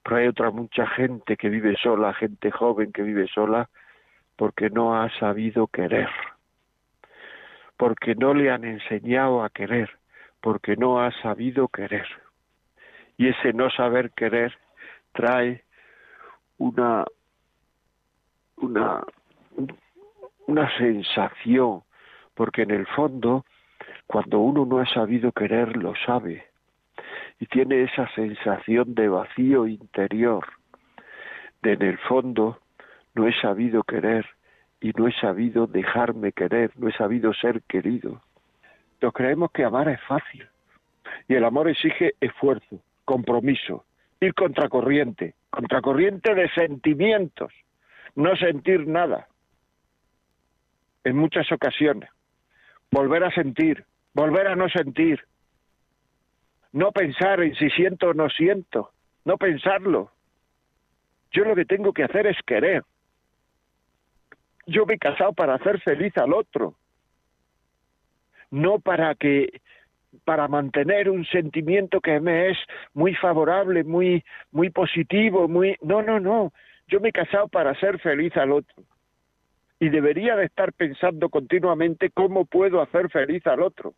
pero 0.06 0.18
hay 0.18 0.28
otra 0.28 0.52
mucha 0.52 0.86
gente 0.86 1.36
que 1.36 1.48
vive 1.48 1.74
sola, 1.82 2.14
gente 2.14 2.52
joven 2.52 2.92
que 2.92 3.02
vive 3.02 3.26
sola, 3.26 3.68
porque 4.36 4.70
no 4.70 4.94
ha 4.94 5.10
sabido 5.18 5.66
querer, 5.66 6.08
porque 7.76 8.14
no 8.14 8.34
le 8.34 8.50
han 8.50 8.64
enseñado 8.64 9.42
a 9.42 9.50
querer, 9.50 9.90
porque 10.40 10.76
no 10.76 11.00
ha 11.00 11.10
sabido 11.22 11.68
querer. 11.68 12.06
Y 13.16 13.28
ese 13.28 13.52
no 13.52 13.70
saber 13.70 14.10
querer 14.12 14.56
trae 15.12 15.64
una 16.58 17.04
una 18.56 19.02
una 20.46 20.78
sensación, 20.78 21.82
porque 22.34 22.62
en 22.62 22.70
el 22.70 22.86
fondo 22.86 23.44
cuando 24.06 24.38
uno 24.38 24.64
no 24.64 24.78
ha 24.78 24.86
sabido 24.86 25.32
querer 25.32 25.76
lo 25.76 25.94
sabe 26.06 26.46
y 27.38 27.46
tiene 27.46 27.82
esa 27.82 28.08
sensación 28.14 28.94
de 28.94 29.08
vacío 29.08 29.66
interior, 29.66 30.46
de 31.62 31.72
en 31.72 31.82
el 31.82 31.98
fondo 31.98 32.60
no 33.14 33.26
he 33.26 33.34
sabido 33.40 33.82
querer 33.82 34.26
y 34.80 34.92
no 34.96 35.08
he 35.08 35.12
sabido 35.12 35.66
dejarme 35.66 36.32
querer, 36.32 36.70
no 36.76 36.88
he 36.88 36.92
sabido 36.92 37.32
ser 37.34 37.62
querido. 37.62 38.22
Nos 39.00 39.12
creemos 39.12 39.50
que 39.52 39.64
amar 39.64 39.88
es 39.88 40.00
fácil 40.02 40.46
y 41.28 41.34
el 41.34 41.44
amor 41.44 41.68
exige 41.68 42.14
esfuerzo, 42.20 42.80
compromiso, 43.04 43.84
ir 44.20 44.34
contracorriente, 44.34 45.34
contracorriente 45.50 46.34
de 46.34 46.48
sentimientos, 46.50 47.52
no 48.14 48.36
sentir 48.36 48.86
nada. 48.86 49.28
En 51.04 51.16
muchas 51.16 51.50
ocasiones, 51.52 52.10
volver 52.90 53.24
a 53.24 53.30
sentir, 53.30 53.84
volver 54.14 54.48
a 54.48 54.56
no 54.56 54.68
sentir, 54.68 55.20
no 56.72 56.92
pensar 56.92 57.40
en 57.42 57.54
si 57.54 57.70
siento 57.70 58.08
o 58.08 58.14
no 58.14 58.28
siento, 58.28 58.90
no 59.24 59.36
pensarlo. 59.36 60.10
Yo 61.32 61.44
lo 61.44 61.54
que 61.54 61.64
tengo 61.64 61.92
que 61.92 62.04
hacer 62.04 62.26
es 62.26 62.36
querer. 62.46 62.82
Yo 64.66 64.84
me 64.84 64.94
he 64.94 64.98
casado 64.98 65.32
para 65.32 65.54
hacer 65.54 65.80
feliz 65.80 66.16
al 66.16 66.32
otro, 66.32 66.74
no 68.50 68.80
para 68.80 69.14
que 69.14 69.60
para 70.24 70.48
mantener 70.48 71.10
un 71.10 71.24
sentimiento 71.26 72.00
que 72.00 72.20
me 72.20 72.50
es 72.50 72.58
muy 72.94 73.14
favorable, 73.14 73.84
muy 73.84 74.24
muy 74.50 74.70
positivo, 74.70 75.48
muy 75.48 75.76
no, 75.82 76.02
no, 76.02 76.18
no. 76.20 76.52
Yo 76.88 77.00
me 77.00 77.10
he 77.10 77.12
casado 77.12 77.48
para 77.48 77.70
hacer 77.70 77.98
feliz 78.00 78.36
al 78.36 78.52
otro. 78.52 78.82
Y 79.78 79.88
debería 79.90 80.36
de 80.36 80.46
estar 80.46 80.72
pensando 80.72 81.28
continuamente 81.28 82.10
cómo 82.10 82.44
puedo 82.46 82.80
hacer 82.80 83.10
feliz 83.10 83.46
al 83.46 83.62
otro. 83.62 83.94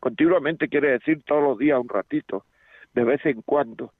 Continuamente 0.00 0.68
quiere 0.68 0.90
decir 0.90 1.22
todos 1.24 1.42
los 1.42 1.58
días 1.58 1.80
un 1.80 1.88
ratito, 1.88 2.44
de 2.92 3.04
vez 3.04 3.24
en 3.24 3.40
cuando. 3.42 3.92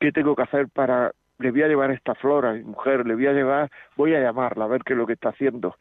¿Qué 0.00 0.12
tengo 0.12 0.34
que 0.34 0.42
hacer 0.42 0.68
para 0.68 1.12
le 1.38 1.50
voy 1.50 1.62
a 1.62 1.68
llevar 1.68 1.90
esta 1.90 2.14
flor 2.14 2.46
a 2.46 2.52
mi 2.52 2.62
mujer, 2.62 3.06
le 3.06 3.14
voy 3.14 3.26
a 3.26 3.32
llevar, 3.32 3.70
voy 3.96 4.14
a 4.14 4.20
llamarla 4.20 4.64
a 4.64 4.68
ver 4.68 4.82
qué 4.84 4.92
es 4.92 4.98
lo 4.98 5.06
que 5.06 5.14
está 5.14 5.30
haciendo 5.30 5.76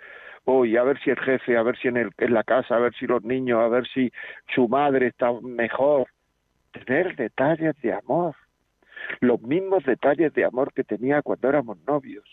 hoy, 0.45 0.77
a 0.77 0.83
ver 0.83 1.00
si 1.00 1.10
el 1.10 1.19
jefe, 1.19 1.57
a 1.57 1.63
ver 1.63 1.77
si 1.77 1.88
en, 1.88 1.98
el, 1.98 2.12
en 2.17 2.33
la 2.33 2.43
casa, 2.43 2.75
a 2.75 2.79
ver 2.79 2.93
si 2.95 3.07
los 3.07 3.24
niños, 3.24 3.60
a 3.60 3.67
ver 3.67 3.88
si 3.88 4.12
su 4.53 4.67
madre 4.67 5.07
está 5.07 5.31
mejor. 5.41 6.07
Tener 6.72 7.15
detalles 7.15 7.79
de 7.81 7.93
amor, 7.93 8.36
los 9.19 9.41
mismos 9.41 9.83
detalles 9.86 10.33
de 10.33 10.43
amor 10.43 10.74
que 10.74 10.83
tenía 10.83 11.22
cuando 11.22 11.50
éramos 11.50 11.77
novios. 11.88 12.25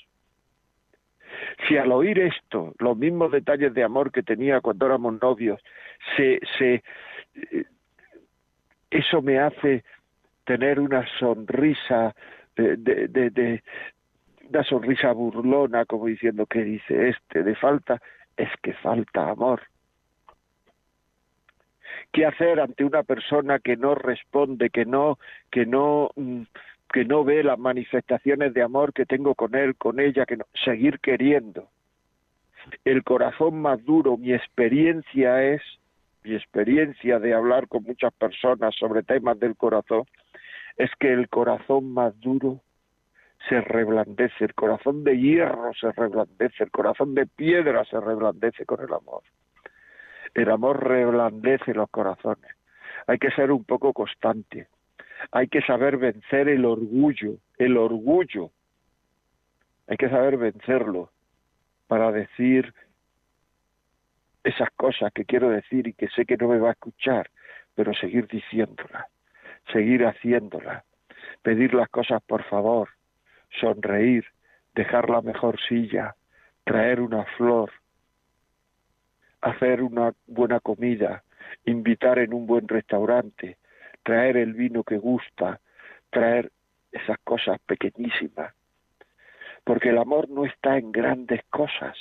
Si 1.68 1.76
al 1.76 1.92
oír 1.92 2.18
esto, 2.18 2.74
los 2.78 2.96
mismos 2.96 3.30
detalles 3.30 3.72
de 3.74 3.84
amor 3.84 4.10
que 4.10 4.22
tenía 4.22 4.60
cuando 4.60 4.86
éramos 4.86 5.20
novios, 5.20 5.60
se, 6.16 6.40
se, 6.58 6.82
eh, 7.34 7.64
eso 8.90 9.22
me 9.22 9.38
hace 9.38 9.84
tener 10.44 10.80
una 10.80 11.06
sonrisa 11.18 12.14
de, 12.56 12.76
de, 12.76 13.30
de, 13.30 13.62
una 14.48 14.64
sonrisa 14.64 15.12
burlona, 15.12 15.84
como 15.84 16.06
diciendo, 16.06 16.46
¿qué 16.46 16.62
dice 16.62 17.10
este? 17.10 17.42
De 17.42 17.54
falta, 17.54 18.00
es 18.36 18.48
que 18.62 18.72
falta 18.74 19.30
amor. 19.30 19.62
¿Qué 22.12 22.26
hacer 22.26 22.58
ante 22.58 22.84
una 22.84 23.04
persona 23.04 23.60
que 23.60 23.76
no 23.76 23.94
responde, 23.94 24.70
que 24.70 24.84
no, 24.84 25.18
que 25.50 25.66
no 25.66 26.10
mm, 26.16 26.42
que 26.92 27.04
no 27.04 27.24
ve 27.24 27.42
las 27.42 27.58
manifestaciones 27.58 28.52
de 28.52 28.62
amor 28.62 28.92
que 28.92 29.06
tengo 29.06 29.34
con 29.34 29.54
él, 29.54 29.76
con 29.76 30.00
ella, 30.00 30.26
que 30.26 30.36
no, 30.36 30.44
seguir 30.64 30.98
queriendo. 31.00 31.68
El 32.84 33.04
corazón 33.04 33.60
más 33.60 33.84
duro, 33.84 34.16
mi 34.16 34.32
experiencia 34.32 35.42
es, 35.42 35.62
mi 36.24 36.34
experiencia 36.34 37.18
de 37.18 37.32
hablar 37.32 37.68
con 37.68 37.84
muchas 37.84 38.12
personas 38.12 38.74
sobre 38.74 39.02
temas 39.02 39.38
del 39.38 39.56
corazón, 39.56 40.04
es 40.76 40.90
que 40.98 41.12
el 41.12 41.28
corazón 41.28 41.92
más 41.92 42.18
duro 42.20 42.60
se 43.48 43.60
reblandece, 43.60 44.44
el 44.44 44.54
corazón 44.54 45.04
de 45.04 45.18
hierro 45.18 45.72
se 45.74 45.92
reblandece, 45.92 46.64
el 46.64 46.70
corazón 46.70 47.14
de 47.14 47.26
piedra 47.26 47.84
se 47.84 48.00
reblandece 48.00 48.66
con 48.66 48.80
el 48.80 48.92
amor. 48.92 49.22
El 50.34 50.50
amor 50.50 50.86
reblandece 50.86 51.74
los 51.74 51.90
corazones. 51.90 52.50
Hay 53.06 53.18
que 53.18 53.30
ser 53.30 53.50
un 53.50 53.64
poco 53.64 53.92
constante 53.92 54.68
hay 55.30 55.48
que 55.48 55.62
saber 55.62 55.96
vencer 55.96 56.48
el 56.48 56.64
orgullo, 56.64 57.36
el 57.58 57.76
orgullo. 57.76 58.50
Hay 59.86 59.96
que 59.96 60.08
saber 60.08 60.36
vencerlo 60.36 61.10
para 61.86 62.12
decir 62.12 62.72
esas 64.44 64.70
cosas 64.76 65.12
que 65.12 65.24
quiero 65.24 65.50
decir 65.50 65.86
y 65.86 65.92
que 65.92 66.08
sé 66.08 66.24
que 66.24 66.36
no 66.36 66.48
me 66.48 66.58
va 66.58 66.70
a 66.70 66.72
escuchar, 66.72 67.30
pero 67.74 67.92
seguir 67.94 68.26
diciéndolas, 68.26 69.06
seguir 69.72 70.04
haciéndolas, 70.04 70.84
pedir 71.42 71.74
las 71.74 71.88
cosas 71.88 72.22
por 72.22 72.44
favor, 72.44 72.88
sonreír, 73.60 74.24
dejar 74.74 75.10
la 75.10 75.22
mejor 75.22 75.58
silla, 75.68 76.14
traer 76.64 77.00
una 77.00 77.24
flor, 77.36 77.70
hacer 79.40 79.82
una 79.82 80.12
buena 80.26 80.60
comida, 80.60 81.22
invitar 81.64 82.18
en 82.18 82.34
un 82.34 82.46
buen 82.46 82.68
restaurante, 82.68 83.56
traer 84.02 84.36
el 84.36 84.54
vino 84.54 84.84
que 84.84 84.98
gusta, 84.98 85.60
traer 86.10 86.50
esas 86.92 87.18
cosas 87.24 87.58
pequeñísimas. 87.66 88.54
Porque 89.64 89.90
el 89.90 89.98
amor 89.98 90.28
no 90.28 90.44
está 90.44 90.78
en 90.78 90.90
grandes 90.90 91.42
cosas, 91.50 91.96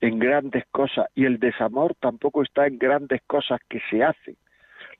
en 0.00 0.18
grandes 0.18 0.64
cosas, 0.70 1.06
y 1.14 1.24
el 1.24 1.38
desamor 1.38 1.94
tampoco 2.00 2.42
está 2.42 2.66
en 2.66 2.78
grandes 2.78 3.22
cosas 3.26 3.60
que 3.68 3.80
se 3.90 4.02
hacen. 4.02 4.36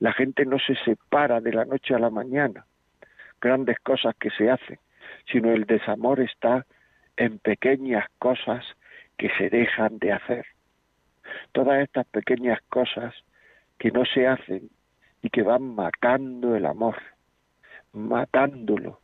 La 0.01 0.13
gente 0.13 0.47
no 0.47 0.57
se 0.57 0.73
separa 0.83 1.41
de 1.41 1.53
la 1.53 1.63
noche 1.63 1.93
a 1.93 1.99
la 1.99 2.09
mañana, 2.09 2.65
grandes 3.39 3.77
cosas 3.81 4.15
que 4.19 4.31
se 4.31 4.49
hacen, 4.49 4.79
sino 5.31 5.51
el 5.51 5.65
desamor 5.65 6.19
está 6.19 6.65
en 7.17 7.37
pequeñas 7.37 8.07
cosas 8.17 8.65
que 9.19 9.29
se 9.37 9.51
dejan 9.51 9.99
de 9.99 10.13
hacer. 10.13 10.47
Todas 11.51 11.83
estas 11.83 12.07
pequeñas 12.07 12.59
cosas 12.69 13.13
que 13.77 13.91
no 13.91 14.03
se 14.05 14.25
hacen 14.25 14.71
y 15.21 15.29
que 15.29 15.43
van 15.43 15.75
matando 15.75 16.55
el 16.55 16.65
amor, 16.65 16.97
matándolo, 17.93 19.01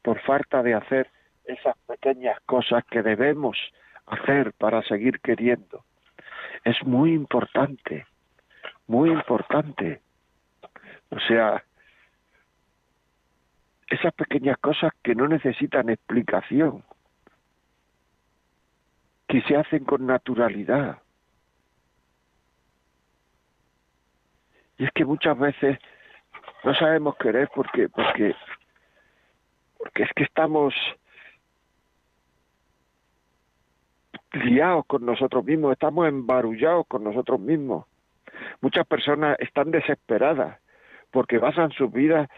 por 0.00 0.20
falta 0.20 0.62
de 0.62 0.74
hacer 0.74 1.10
esas 1.44 1.76
pequeñas 1.88 2.38
cosas 2.46 2.84
que 2.84 3.02
debemos 3.02 3.58
hacer 4.06 4.52
para 4.52 4.80
seguir 4.84 5.18
queriendo. 5.18 5.84
Es 6.62 6.76
muy 6.84 7.14
importante, 7.14 8.06
muy 8.86 9.10
importante. 9.10 10.00
O 11.10 11.18
sea, 11.18 11.64
esas 13.88 14.14
pequeñas 14.14 14.56
cosas 14.58 14.92
que 15.02 15.14
no 15.14 15.26
necesitan 15.26 15.90
explicación, 15.90 16.84
que 19.26 19.42
se 19.42 19.56
hacen 19.56 19.84
con 19.84 20.06
naturalidad. 20.06 21.02
Y 24.78 24.84
es 24.84 24.90
que 24.92 25.04
muchas 25.04 25.38
veces 25.38 25.78
no 26.64 26.74
sabemos 26.74 27.16
querer 27.16 27.50
porque 27.54 27.88
porque 27.88 28.34
porque 29.76 30.02
es 30.04 30.10
que 30.14 30.24
estamos 30.24 30.74
liados 34.32 34.86
con 34.86 35.04
nosotros 35.04 35.44
mismos, 35.44 35.72
estamos 35.72 36.06
embarullados 36.06 36.86
con 36.86 37.02
nosotros 37.02 37.40
mismos. 37.40 37.86
Muchas 38.60 38.86
personas 38.86 39.36
están 39.40 39.70
desesperadas 39.70 40.60
porque 41.10 41.38
basan 41.38 41.70
sus 41.72 41.92
vidas 41.92 42.28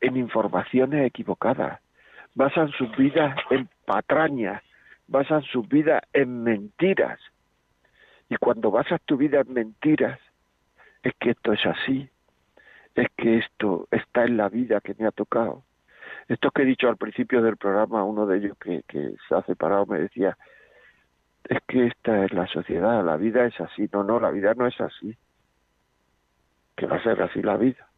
en 0.00 0.16
informaciones 0.16 1.06
equivocadas, 1.06 1.80
basan 2.34 2.70
sus 2.72 2.94
vidas 2.96 3.36
en 3.50 3.68
patrañas, 3.86 4.62
basan 5.06 5.42
su 5.42 5.62
vida 5.62 6.02
en 6.12 6.42
mentiras. 6.42 7.20
Y 8.28 8.36
cuando 8.36 8.70
basas 8.70 9.00
tu 9.02 9.16
vida 9.16 9.40
en 9.40 9.52
mentiras, 9.52 10.18
es 11.02 11.12
que 11.20 11.30
esto 11.30 11.52
es 11.52 11.64
así, 11.66 12.08
es 12.94 13.08
que 13.16 13.38
esto 13.38 13.88
está 13.90 14.24
en 14.24 14.36
la 14.36 14.48
vida 14.48 14.80
que 14.80 14.94
me 14.98 15.06
ha 15.06 15.10
tocado. 15.10 15.64
Esto 16.28 16.50
que 16.50 16.62
he 16.62 16.66
dicho 16.66 16.88
al 16.88 16.96
principio 16.96 17.42
del 17.42 17.56
programa, 17.56 18.04
uno 18.04 18.26
de 18.26 18.38
ellos 18.38 18.56
que, 18.58 18.82
que 18.88 19.14
se 19.28 19.34
ha 19.34 19.42
separado 19.42 19.84
me 19.86 19.98
decía, 19.98 20.36
es 21.48 21.58
que 21.66 21.86
esta 21.86 22.24
es 22.24 22.32
la 22.32 22.46
sociedad, 22.46 23.04
la 23.04 23.16
vida 23.16 23.44
es 23.44 23.60
así. 23.60 23.88
No, 23.92 24.02
no, 24.02 24.18
la 24.18 24.30
vida 24.30 24.54
no 24.54 24.66
es 24.66 24.80
así. 24.80 25.16
Que 26.76 26.86
va 26.86 26.96
a 26.96 27.02
ser 27.02 27.20
así 27.22 27.42
la 27.42 27.56
vida. 27.56 27.88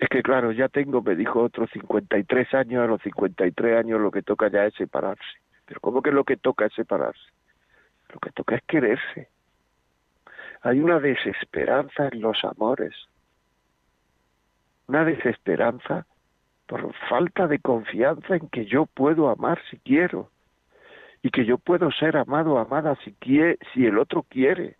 Es 0.00 0.08
que 0.08 0.22
claro, 0.22 0.50
ya 0.50 0.68
tengo, 0.68 1.02
me 1.02 1.14
dijo 1.14 1.42
otro, 1.42 1.66
53 1.66 2.54
años, 2.54 2.82
a 2.82 2.86
los 2.86 3.02
53 3.02 3.78
años 3.78 4.00
lo 4.00 4.10
que 4.10 4.22
toca 4.22 4.48
ya 4.48 4.64
es 4.64 4.72
separarse. 4.74 5.22
Pero 5.66 5.78
¿cómo 5.80 6.00
que 6.00 6.10
lo 6.10 6.24
que 6.24 6.38
toca 6.38 6.64
es 6.64 6.72
separarse? 6.72 7.20
Lo 8.08 8.18
que 8.18 8.30
toca 8.30 8.56
es 8.56 8.62
quererse. 8.62 9.28
Hay 10.62 10.80
una 10.80 11.00
desesperanza 11.00 12.08
en 12.10 12.22
los 12.22 12.42
amores. 12.44 12.94
Una 14.88 15.04
desesperanza 15.04 16.06
por 16.66 16.94
falta 17.10 17.46
de 17.46 17.58
confianza 17.58 18.36
en 18.36 18.48
que 18.48 18.64
yo 18.64 18.86
puedo 18.86 19.28
amar 19.28 19.60
si 19.70 19.76
quiero 19.80 20.30
y 21.22 21.30
que 21.30 21.44
yo 21.44 21.58
puedo 21.58 21.90
ser 21.90 22.16
amado 22.16 22.54
o 22.54 22.58
amada 22.58 22.96
si, 23.04 23.12
quiere, 23.12 23.58
si 23.74 23.84
el 23.84 23.98
otro 23.98 24.22
quiere. 24.22 24.78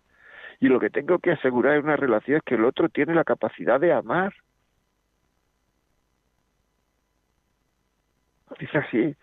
Y 0.59 0.67
lo 0.67 0.79
que 0.79 0.89
tengo 0.89 1.19
que 1.19 1.31
asegurar 1.31 1.75
en 1.75 1.83
una 1.83 1.95
relación 1.95 2.37
es 2.37 2.43
que 2.43 2.55
el 2.55 2.65
otro 2.65 2.89
tiene 2.89 3.13
la 3.13 3.23
capacidad 3.23 3.79
de 3.79 3.93
amar 3.93 4.33
Dice 8.59 8.77
así. 8.77 9.15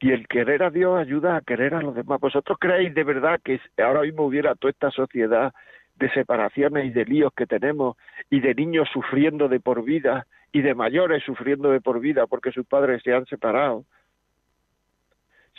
Y 0.00 0.10
el 0.10 0.26
querer 0.26 0.64
a 0.64 0.70
Dios 0.70 0.98
ayuda 0.98 1.36
a 1.36 1.40
querer 1.42 1.74
a 1.74 1.82
los 1.82 1.94
demás. 1.94 2.20
¿Vosotros 2.20 2.58
creéis 2.60 2.94
de 2.94 3.04
verdad 3.04 3.40
que 3.42 3.60
ahora 3.78 4.02
mismo 4.02 4.24
hubiera 4.24 4.54
toda 4.56 4.72
esta 4.72 4.90
sociedad 4.90 5.54
de 5.96 6.10
separaciones 6.10 6.86
y 6.86 6.90
de 6.90 7.04
líos 7.04 7.32
que 7.34 7.46
tenemos 7.46 7.96
y 8.28 8.40
de 8.40 8.54
niños 8.54 8.88
sufriendo 8.92 9.48
de 9.48 9.60
por 9.60 9.84
vida 9.84 10.26
y 10.50 10.62
de 10.62 10.74
mayores 10.74 11.22
sufriendo 11.22 11.70
de 11.70 11.80
por 11.80 12.00
vida 12.00 12.26
porque 12.26 12.50
sus 12.50 12.66
padres 12.66 13.02
se 13.04 13.14
han 13.14 13.26
separado? 13.26 13.84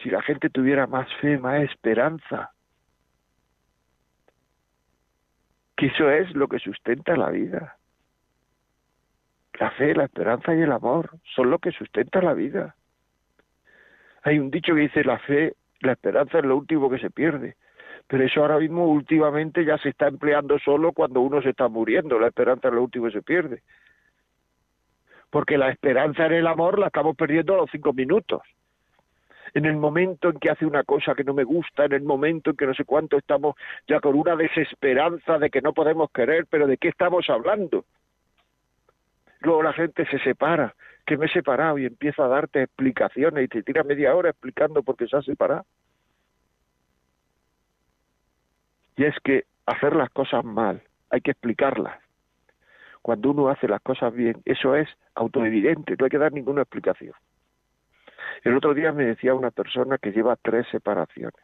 Si 0.02 0.10
la 0.10 0.22
gente 0.22 0.50
tuviera 0.50 0.88
más 0.88 1.08
fe, 1.22 1.38
más 1.38 1.64
esperanza, 1.64 2.52
que 5.78 5.86
eso 5.86 6.10
es 6.10 6.34
lo 6.36 6.48
que 6.48 6.60
sustenta 6.60 7.16
la 7.16 7.30
vida. 7.30 7.78
La 9.60 9.72
fe, 9.72 9.94
la 9.94 10.06
esperanza 10.06 10.56
y 10.56 10.62
el 10.62 10.72
amor 10.72 11.12
son 11.36 11.50
lo 11.52 11.60
que 11.60 11.72
sustenta 11.72 12.22
la 12.22 12.34
vida. 12.34 12.76
Hay 14.24 14.40
un 14.40 14.50
dicho 14.50 14.74
que 14.74 14.82
dice 14.82 15.04
la 15.04 15.20
fe, 15.20 15.54
la 15.82 15.94
esperanza 15.94 16.40
es 16.40 16.46
lo 16.46 16.58
último 16.58 16.90
que 16.90 16.98
se 16.98 17.12
pierde. 17.12 17.56
Pero 18.08 18.24
eso 18.26 18.42
ahora 18.42 18.60
mismo 18.60 18.88
últimamente 18.88 19.64
ya 19.64 19.78
se 19.78 19.90
está 19.90 20.08
empleando 20.08 20.60
solo 20.60 20.92
cuando 20.92 21.22
uno 21.22 21.42
se 21.42 21.50
está 21.50 21.68
muriendo. 21.68 22.20
La 22.20 22.28
esperanza 22.28 22.70
es 22.70 22.74
lo 22.74 22.84
último 22.84 23.06
que 23.06 23.14
se 23.14 23.22
pierde. 23.22 23.62
Porque 25.30 25.58
la 25.58 25.70
esperanza 25.70 26.26
en 26.26 26.34
el 26.34 26.48
amor 26.48 26.80
la 26.80 26.88
estamos 26.88 27.16
perdiendo 27.16 27.54
a 27.54 27.58
los 27.58 27.70
cinco 27.72 27.94
minutos. 27.94 28.42
En 29.54 29.66
el 29.66 29.76
momento 29.76 30.30
en 30.30 30.40
que 30.40 30.50
hace 30.50 30.66
una 30.66 30.84
cosa 30.84 31.14
que 31.16 31.24
no 31.24 31.34
me 31.34 31.44
gusta, 31.44 31.86
en 31.86 31.94
el 31.94 32.04
momento 32.04 32.52
en 32.52 32.58
que 32.58 32.66
no 32.66 32.74
sé 32.74 32.86
cuánto 32.86 33.18
estamos 33.18 33.56
ya 33.88 34.00
con 34.00 34.16
una 34.16 34.36
desesperanza 34.36 35.38
de 35.38 35.50
que 35.50 35.62
no 35.62 35.74
podemos 35.74 36.10
querer, 36.12 36.48
pero 36.50 36.66
¿de 36.66 36.78
qué 36.78 36.88
estamos 36.88 37.30
hablando? 37.30 37.86
Luego 39.44 39.62
la 39.62 39.74
gente 39.74 40.06
se 40.06 40.20
separa, 40.20 40.74
que 41.06 41.18
me 41.18 41.26
he 41.26 41.30
separado 41.30 41.78
y 41.78 41.86
empieza 41.86 42.24
a 42.24 42.30
darte 42.30 42.64
explicaciones 42.64 43.44
y 43.44 43.48
te 43.50 43.62
tira 43.62 43.84
media 43.84 44.16
hora 44.16 44.30
explicando 44.30 44.82
por 44.84 44.96
qué 44.96 45.06
se 45.08 45.18
ha 45.18 45.22
separado. 45.22 45.66
Y 48.96 49.04
es 49.04 49.16
que 49.22 49.44
hacer 49.66 49.96
las 49.96 50.10
cosas 50.12 50.46
mal, 50.46 50.82
hay 51.10 51.20
que 51.20 51.32
explicarlas. 51.32 52.00
Cuando 53.02 53.32
uno 53.32 53.50
hace 53.50 53.68
las 53.68 53.82
cosas 53.82 54.14
bien, 54.14 54.42
eso 54.46 54.76
es 54.76 54.88
autoevidente, 55.14 55.96
no 56.00 56.06
hay 56.06 56.12
que 56.12 56.18
dar 56.18 56.32
ninguna 56.32 56.62
explicación. 56.62 57.14
El 58.46 58.56
otro 58.56 58.74
día 58.74 58.94
me 58.94 59.04
decía 59.04 59.36
una 59.36 59.52
persona 59.52 59.98
que 59.98 60.12
lleva 60.14 60.38
tres 60.38 60.66
separaciones. 60.72 61.44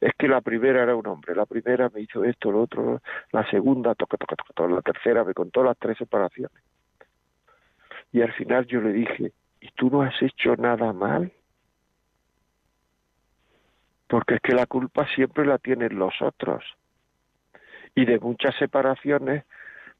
Es 0.00 0.12
que 0.16 0.28
la 0.28 0.40
primera 0.40 0.84
era 0.84 0.94
un 0.94 1.06
hombre, 1.08 1.34
la 1.34 1.46
primera 1.46 1.90
me 1.92 2.00
hizo 2.00 2.22
esto, 2.22 2.52
lo 2.52 2.62
otro, 2.62 3.02
la 3.32 3.48
segunda, 3.50 3.96
toca, 3.96 4.16
toca, 4.16 4.36
toca, 4.36 4.68
la 4.72 4.82
tercera 4.82 5.24
me 5.24 5.34
contó 5.34 5.64
las 5.64 5.76
tres 5.76 5.98
separaciones. 5.98 6.62
Y 8.12 8.22
al 8.22 8.32
final 8.32 8.66
yo 8.66 8.80
le 8.80 8.92
dije, 8.92 9.32
¿y 9.60 9.70
tú 9.72 9.90
no 9.90 10.02
has 10.02 10.20
hecho 10.22 10.56
nada 10.56 10.92
mal? 10.92 11.32
Porque 14.06 14.36
es 14.36 14.40
que 14.40 14.54
la 14.54 14.66
culpa 14.66 15.06
siempre 15.14 15.44
la 15.44 15.58
tienen 15.58 15.98
los 15.98 16.14
otros. 16.22 16.64
Y 17.94 18.06
de 18.06 18.18
muchas 18.18 18.56
separaciones, 18.56 19.44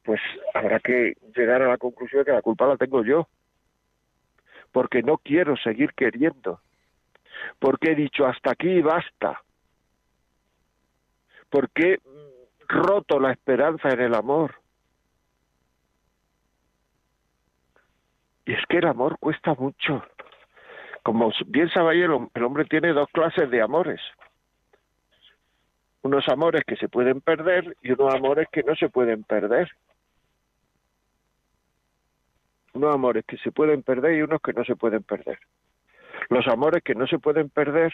pues 0.03 0.21
habrá 0.55 0.81
que 0.81 1.17
llegar 1.37 1.63
a 1.63 1.69
la 1.69 1.77
conclusión 1.77 2.21
de 2.21 2.27
que 2.27 2.33
la 2.33 2.43
culpa 2.43 2.67
la 2.67 2.77
tengo 2.77 3.05
yo. 3.05 3.29
Porque 4.73 5.03
no 5.03 5.19
quiero 5.19 5.57
seguir 5.57 5.93
queriendo. 5.95 6.61
Porque 7.59 7.93
he 7.93 7.95
dicho 7.95 8.27
hasta 8.27 8.53
aquí 8.53 8.81
basta. 8.81 9.43
Porque 11.51 11.99
roto 12.69 13.21
la 13.21 13.33
esperanza 13.33 13.91
en 13.91 14.01
el 14.01 14.15
amor 14.15 14.55
Y 18.49 18.55
es 18.55 18.65
que 18.67 18.79
el 18.79 18.87
amor 18.87 19.19
cuesta 19.19 19.53
mucho. 19.59 20.03
Como 21.03 21.31
bien 21.49 21.69
sabe 21.69 22.03
el, 22.03 22.29
el 22.33 22.43
hombre 22.43 22.65
tiene 22.65 22.95
dos 22.95 23.07
clases 23.13 23.51
de 23.51 23.61
amores. 23.61 24.01
Unos 26.01 26.27
amores 26.29 26.63
que 26.67 26.77
se 26.77 26.89
pueden 26.89 27.21
perder 27.21 27.77
y 27.83 27.93
unos 27.93 28.15
amores 28.15 28.49
que 28.51 28.63
no 28.63 28.75
se 28.75 28.89
pueden 28.89 29.23
perder. 29.25 29.71
Unos 32.73 32.95
amores 32.95 33.23
que 33.27 33.37
se 33.37 33.53
pueden 33.53 33.83
perder 33.83 34.15
y 34.15 34.23
unos 34.23 34.41
que 34.41 34.55
no 34.55 34.65
se 34.65 34.77
pueden 34.77 35.03
perder. 35.03 35.39
Los 36.31 36.47
amores 36.49 36.83
que 36.83 36.95
no 36.95 37.07
se 37.07 37.19
pueden 37.19 37.51
perder, 37.51 37.93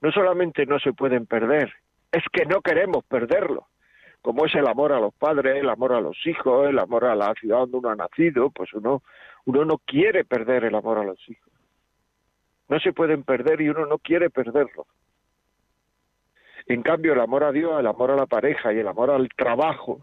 no 0.00 0.12
solamente 0.12 0.64
no 0.64 0.78
se 0.78 0.92
pueden 0.92 1.26
perder, 1.26 1.72
es 2.12 2.22
que 2.32 2.46
no 2.46 2.60
queremos 2.60 3.02
perderlo 3.06 3.66
como 4.22 4.46
es 4.46 4.54
el 4.54 4.68
amor 4.68 4.92
a 4.92 5.00
los 5.00 5.12
padres, 5.12 5.56
el 5.56 5.68
amor 5.68 5.92
a 5.92 6.00
los 6.00 6.16
hijos, 6.26 6.68
el 6.68 6.78
amor 6.78 7.04
a 7.04 7.16
la 7.16 7.34
ciudad 7.34 7.58
donde 7.58 7.78
uno 7.78 7.90
ha 7.90 7.96
nacido, 7.96 8.50
pues 8.50 8.72
uno 8.72 9.02
Uno 9.44 9.64
no 9.64 9.78
quiere 9.78 10.24
perder 10.24 10.64
el 10.64 10.74
amor 10.74 10.98
a 10.98 11.04
los 11.04 11.18
hijos. 11.28 11.52
No 12.68 12.78
se 12.80 12.92
pueden 12.92 13.22
perder 13.24 13.60
y 13.60 13.68
uno 13.68 13.86
no 13.86 13.98
quiere 13.98 14.30
perderlo. 14.30 14.86
En 16.66 16.82
cambio, 16.82 17.12
el 17.12 17.20
amor 17.20 17.44
a 17.44 17.52
Dios, 17.52 17.78
el 17.78 17.86
amor 17.86 18.12
a 18.12 18.16
la 18.16 18.26
pareja 18.26 18.72
y 18.72 18.78
el 18.78 18.88
amor 18.88 19.10
al 19.10 19.28
trabajo, 19.36 20.00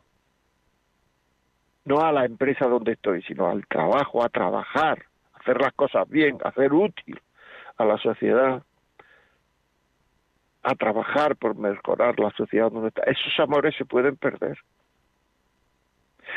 no 1.86 2.02
a 2.02 2.12
la 2.12 2.26
empresa 2.26 2.68
donde 2.68 2.94
estoy, 2.94 3.22
sino 3.24 3.50
al 3.50 3.66
trabajo, 3.66 4.24
a 4.24 4.30
trabajar, 4.30 5.06
hacer 5.34 5.60
las 5.60 5.74
cosas 5.74 6.08
bien, 6.10 6.38
hacer 6.44 6.74
útil 6.74 7.20
a 7.78 7.86
la 7.86 7.98
sociedad, 7.98 8.62
a 10.62 10.76
trabajar 10.76 11.36
por 11.38 11.56
mejorar 11.56 12.20
la 12.20 12.32
sociedad 12.32 12.72
donde 12.72 12.90
está. 12.90 13.04
Esos 13.04 13.40
amores 13.40 13.76
se 13.76 13.86
pueden 13.86 14.18
perder. 14.18 14.60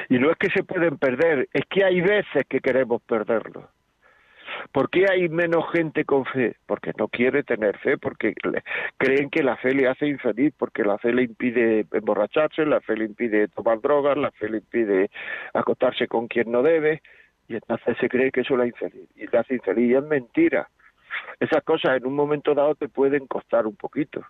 Y 0.08 0.18
no 0.18 0.30
es 0.30 0.36
que 0.36 0.50
se 0.50 0.64
pueden 0.64 0.98
perder, 0.98 1.48
es 1.52 1.64
que 1.68 1.84
hay 1.84 2.00
veces 2.00 2.44
que 2.48 2.60
queremos 2.60 3.02
perderlos. 3.02 3.64
¿Por 4.70 4.90
qué 4.90 5.06
hay 5.10 5.28
menos 5.28 5.64
gente 5.72 6.04
con 6.04 6.24
fe? 6.24 6.56
Porque 6.66 6.92
no 6.98 7.08
quiere 7.08 7.42
tener 7.42 7.78
fe, 7.78 7.98
porque 7.98 8.34
creen 8.96 9.30
que 9.30 9.42
la 9.42 9.56
fe 9.56 9.74
le 9.74 9.88
hace 9.88 10.06
infeliz, 10.06 10.52
porque 10.56 10.84
la 10.84 10.98
fe 10.98 11.12
le 11.12 11.22
impide 11.22 11.86
emborracharse, 11.92 12.64
la 12.66 12.80
fe 12.80 12.96
le 12.96 13.04
impide 13.04 13.48
tomar 13.48 13.80
drogas, 13.80 14.16
la 14.16 14.30
fe 14.32 14.48
le 14.48 14.58
impide 14.58 15.10
acostarse 15.54 16.06
con 16.06 16.28
quien 16.28 16.50
no 16.50 16.62
debe, 16.62 17.02
y 17.48 17.54
entonces 17.54 17.96
se 17.98 18.08
cree 18.08 18.30
que 18.30 18.40
eso 18.40 18.56
la 18.56 18.66
infeliz, 18.66 19.08
y 19.16 19.26
le 19.26 19.38
hace 19.38 19.54
infeliz, 19.54 19.90
y 19.90 19.94
es 19.94 20.04
mentira. 20.04 20.68
Esas 21.40 21.62
cosas 21.64 21.96
en 21.96 22.06
un 22.06 22.14
momento 22.14 22.54
dado 22.54 22.74
te 22.74 22.88
pueden 22.88 23.26
costar 23.26 23.66
un 23.66 23.76
poquito, 23.76 24.24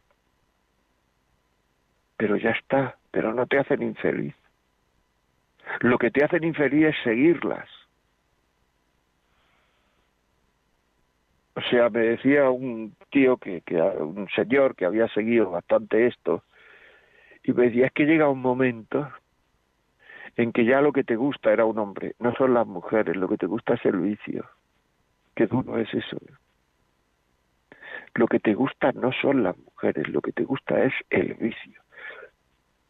pero 2.16 2.36
ya 2.36 2.50
está, 2.50 2.96
pero 3.10 3.32
no 3.34 3.46
te 3.46 3.58
hacen 3.58 3.82
infeliz. 3.82 4.34
Lo 5.80 5.98
que 5.98 6.10
te 6.10 6.24
hacen 6.24 6.44
infeliz 6.44 6.86
es 6.86 6.96
seguirlas 7.04 7.68
O 11.54 11.60
sea, 11.60 11.90
me 11.90 12.00
decía 12.00 12.48
un 12.50 12.94
tío 13.10 13.36
que, 13.36 13.60
que 13.60 13.76
un 13.76 14.28
señor 14.34 14.74
que 14.74 14.86
había 14.86 15.06
seguido 15.08 15.50
bastante 15.50 16.06
esto, 16.06 16.44
y 17.44 17.52
me 17.52 17.64
decía, 17.64 17.86
es 17.86 17.92
que 17.92 18.04
llega 18.04 18.28
un 18.28 18.40
momento 18.40 19.10
en 20.36 20.52
que 20.52 20.64
ya 20.64 20.80
lo 20.80 20.92
que 20.92 21.04
te 21.04 21.16
gusta 21.16 21.52
era 21.52 21.66
un 21.66 21.78
hombre, 21.78 22.14
no 22.18 22.34
son 22.34 22.54
las 22.54 22.66
mujeres, 22.66 23.16
lo 23.16 23.28
que 23.28 23.36
te 23.36 23.46
gusta 23.46 23.74
es 23.74 23.84
el 23.84 23.98
vicio. 23.98 24.48
Qué 25.34 25.46
duro 25.46 25.78
es 25.78 25.92
eso. 25.92 26.16
Lo 28.14 28.26
que 28.26 28.38
te 28.38 28.54
gusta 28.54 28.92
no 28.92 29.12
son 29.12 29.42
las 29.42 29.56
mujeres, 29.58 30.08
lo 30.08 30.22
que 30.22 30.32
te 30.32 30.44
gusta 30.44 30.82
es 30.82 30.92
el 31.10 31.34
vicio. 31.34 31.82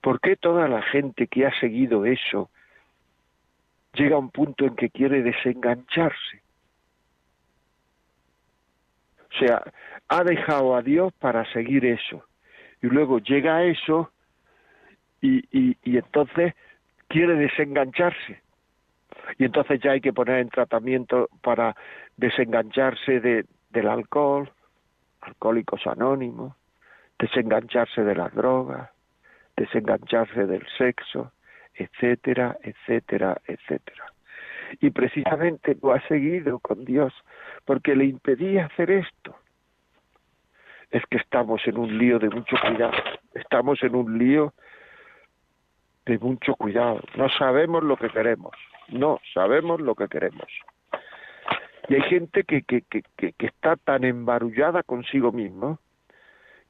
¿Por 0.01 0.21
qué 0.21 0.37
toda 0.37 0.69
la 0.69 0.83
gente 0.83 1.27
que 1.27 1.47
ha 1.47 1.61
seguido 1.61 2.05
eso 2.05 2.51
llega 3.95 4.17
a 4.17 4.19
un 4.19 4.31
punto 4.31 4.65
en 4.65 4.77
que 4.77 4.91
quiere 4.91 5.23
desengancharse? 5.23 6.43
O 9.35 9.39
sea, 9.39 9.63
ha 10.09 10.25
dejado 10.25 10.77
a 10.77 10.83
Dios 10.83 11.13
para 11.15 11.51
seguir 11.53 11.85
eso. 11.87 12.25
Y 12.83 12.89
luego 12.89 13.19
llega 13.19 13.57
a 13.57 13.65
eso 13.65 14.11
y, 15.21 15.43
y, 15.53 15.97
entonces 15.97 16.55
quiere 17.09 17.37
desengancharse. 17.37 18.43
Y 19.39 19.45
entonces 19.45 19.81
ya 19.81 19.93
hay 19.93 20.01
que 20.01 20.13
poner 20.13 20.41
en 20.41 20.49
tratamiento 20.49 21.29
para 21.43 21.77
desengancharse 22.17 23.21
de, 23.21 23.47
del 23.71 23.89
alcohol, 23.89 24.51
alcohólicos 25.21 25.87
anónimos, 25.87 26.55
desengancharse 27.19 28.03
de 28.03 28.17
las 28.17 28.35
drogas, 28.35 28.91
desengancharse 29.57 30.47
del 30.47 30.67
sexo, 30.77 31.33
etcétera, 31.83 32.57
etcétera, 32.63 33.41
etcétera. 33.47 34.05
Y 34.81 34.91
precisamente 34.91 35.77
lo 35.83 35.93
ha 35.93 36.01
seguido 36.09 36.59
con 36.59 36.85
Dios 36.85 37.13
porque 37.65 37.95
le 37.95 38.07
impedía 38.07 38.67
hacer 38.67 38.91
esto. 38.91 39.37
Es 40.91 41.03
que 41.07 41.19
estamos 41.19 41.67
en 41.67 41.79
un 41.79 41.99
lío 41.99 42.19
de 42.19 42.29
mucho 42.29 42.57
cuidado, 42.67 42.93
estamos 43.35 43.83
en 43.83 43.95
un 43.95 44.19
lío 44.19 44.53
de 46.07 46.19
mucho 46.19 46.55
cuidado. 46.55 47.01
No 47.17 47.29
sabemos 47.31 47.83
lo 47.83 47.97
que 47.97 48.11
queremos, 48.11 48.53
no 48.89 49.21
sabemos 49.33 49.81
lo 49.81 49.95
que 49.95 50.09
queremos. 50.09 50.49
Y 51.89 51.95
hay 51.95 52.03
gente 52.03 52.45
que, 52.45 52.63
que, 52.63 52.83
que, 52.83 53.03
que 53.17 53.47
está 53.47 53.77
tan 53.77 54.05
embarullada 54.05 54.83
consigo 54.83 55.33
mismo 55.33 55.79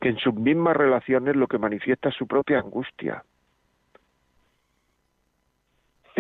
que 0.01 0.09
en 0.09 0.19
sus 0.19 0.35
mismas 0.35 0.77
relaciones 0.77 1.37
lo 1.37 1.47
que 1.47 1.59
manifiesta 1.59 2.09
es 2.09 2.15
su 2.17 2.27
propia 2.27 2.59
angustia. 2.59 3.25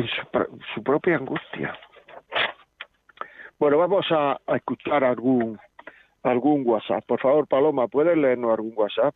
En 0.03 0.09
su, 0.09 0.61
su 0.75 0.83
propia 0.83 1.17
angustia. 1.17 1.79
Bueno, 3.57 3.79
vamos 3.79 4.05
a, 4.11 4.37
escuchar 4.57 5.05
algún, 5.05 5.61
algún 6.25 6.67
WhatsApp. 6.67 7.05
Por 7.07 7.21
favor, 7.21 7.47
Paloma, 7.47 7.87
¿puedes 7.87 8.17
leernos 8.17 8.51
algún 8.51 8.73
WhatsApp? 8.75 9.15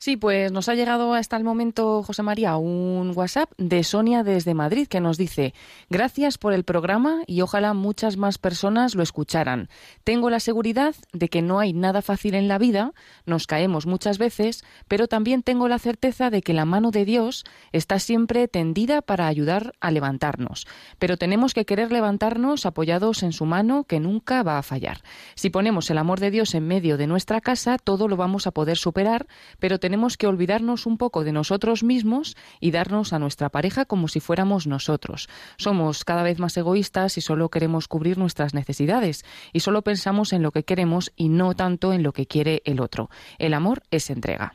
Sí, 0.00 0.16
pues 0.16 0.52
nos 0.52 0.68
ha 0.68 0.76
llegado 0.76 1.12
hasta 1.12 1.36
el 1.36 1.42
momento, 1.42 2.04
José 2.04 2.22
María, 2.22 2.56
un 2.56 3.12
WhatsApp 3.16 3.50
de 3.58 3.82
Sonia 3.82 4.22
desde 4.22 4.54
Madrid 4.54 4.86
que 4.86 5.00
nos 5.00 5.18
dice, 5.18 5.54
gracias 5.90 6.38
por 6.38 6.52
el 6.52 6.62
programa 6.62 7.24
y 7.26 7.40
ojalá 7.40 7.74
muchas 7.74 8.16
más 8.16 8.38
personas 8.38 8.94
lo 8.94 9.02
escucharan. 9.02 9.68
Tengo 10.04 10.30
la 10.30 10.38
seguridad 10.38 10.94
de 11.12 11.28
que 11.28 11.42
no 11.42 11.58
hay 11.58 11.72
nada 11.72 12.00
fácil 12.00 12.36
en 12.36 12.46
la 12.46 12.58
vida, 12.58 12.92
nos 13.26 13.48
caemos 13.48 13.86
muchas 13.86 14.18
veces, 14.18 14.62
pero 14.86 15.08
también 15.08 15.42
tengo 15.42 15.66
la 15.66 15.80
certeza 15.80 16.30
de 16.30 16.42
que 16.42 16.54
la 16.54 16.64
mano 16.64 16.92
de 16.92 17.04
Dios 17.04 17.44
está 17.72 17.98
siempre 17.98 18.46
tendida 18.46 19.02
para 19.02 19.26
ayudar 19.26 19.72
a 19.80 19.90
levantarnos. 19.90 20.68
Pero 21.00 21.16
tenemos 21.16 21.54
que 21.54 21.64
querer 21.64 21.90
levantarnos 21.90 22.66
apoyados 22.66 23.24
en 23.24 23.32
su 23.32 23.46
mano 23.46 23.82
que 23.82 23.98
nunca 23.98 24.44
va 24.44 24.58
a 24.58 24.62
fallar. 24.62 25.02
Si 25.34 25.50
ponemos 25.50 25.90
el 25.90 25.98
amor 25.98 26.20
de 26.20 26.30
Dios 26.30 26.54
en 26.54 26.68
medio 26.68 26.98
de 26.98 27.08
nuestra 27.08 27.40
casa, 27.40 27.78
todo 27.78 28.06
lo 28.06 28.16
vamos 28.16 28.46
a 28.46 28.52
poder 28.52 28.76
superar, 28.76 29.26
pero 29.58 29.80
tenemos 29.80 29.87
que 30.16 30.26
olvidarnos 30.26 30.86
un 30.86 30.98
poco 30.98 31.24
de 31.24 31.32
nosotros 31.32 31.82
mismos 31.82 32.36
y 32.60 32.70
darnos 32.70 33.12
a 33.12 33.18
nuestra 33.18 33.48
pareja 33.48 33.84
como 33.84 34.08
si 34.08 34.20
fuéramos 34.20 34.66
nosotros. 34.66 35.28
Somos 35.56 36.04
cada 36.04 36.22
vez 36.22 36.38
más 36.38 36.56
egoístas 36.56 37.18
y 37.18 37.20
solo 37.20 37.48
queremos 37.48 37.88
cubrir 37.88 38.18
nuestras 38.18 38.54
necesidades 38.54 39.24
y 39.52 39.60
solo 39.60 39.82
pensamos 39.82 40.32
en 40.32 40.42
lo 40.42 40.52
que 40.52 40.64
queremos 40.64 41.12
y 41.16 41.28
no 41.28 41.54
tanto 41.54 41.92
en 41.92 42.02
lo 42.02 42.12
que 42.12 42.26
quiere 42.26 42.62
el 42.64 42.80
otro. 42.80 43.08
El 43.38 43.54
amor 43.54 43.82
es 43.90 44.10
entrega. 44.10 44.52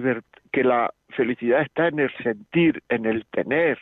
que 0.52 0.62
la 0.62 0.92
felicidad 1.16 1.62
está 1.62 1.88
en 1.88 2.00
el 2.00 2.14
sentir, 2.18 2.82
en 2.90 3.06
el 3.06 3.24
tener. 3.24 3.78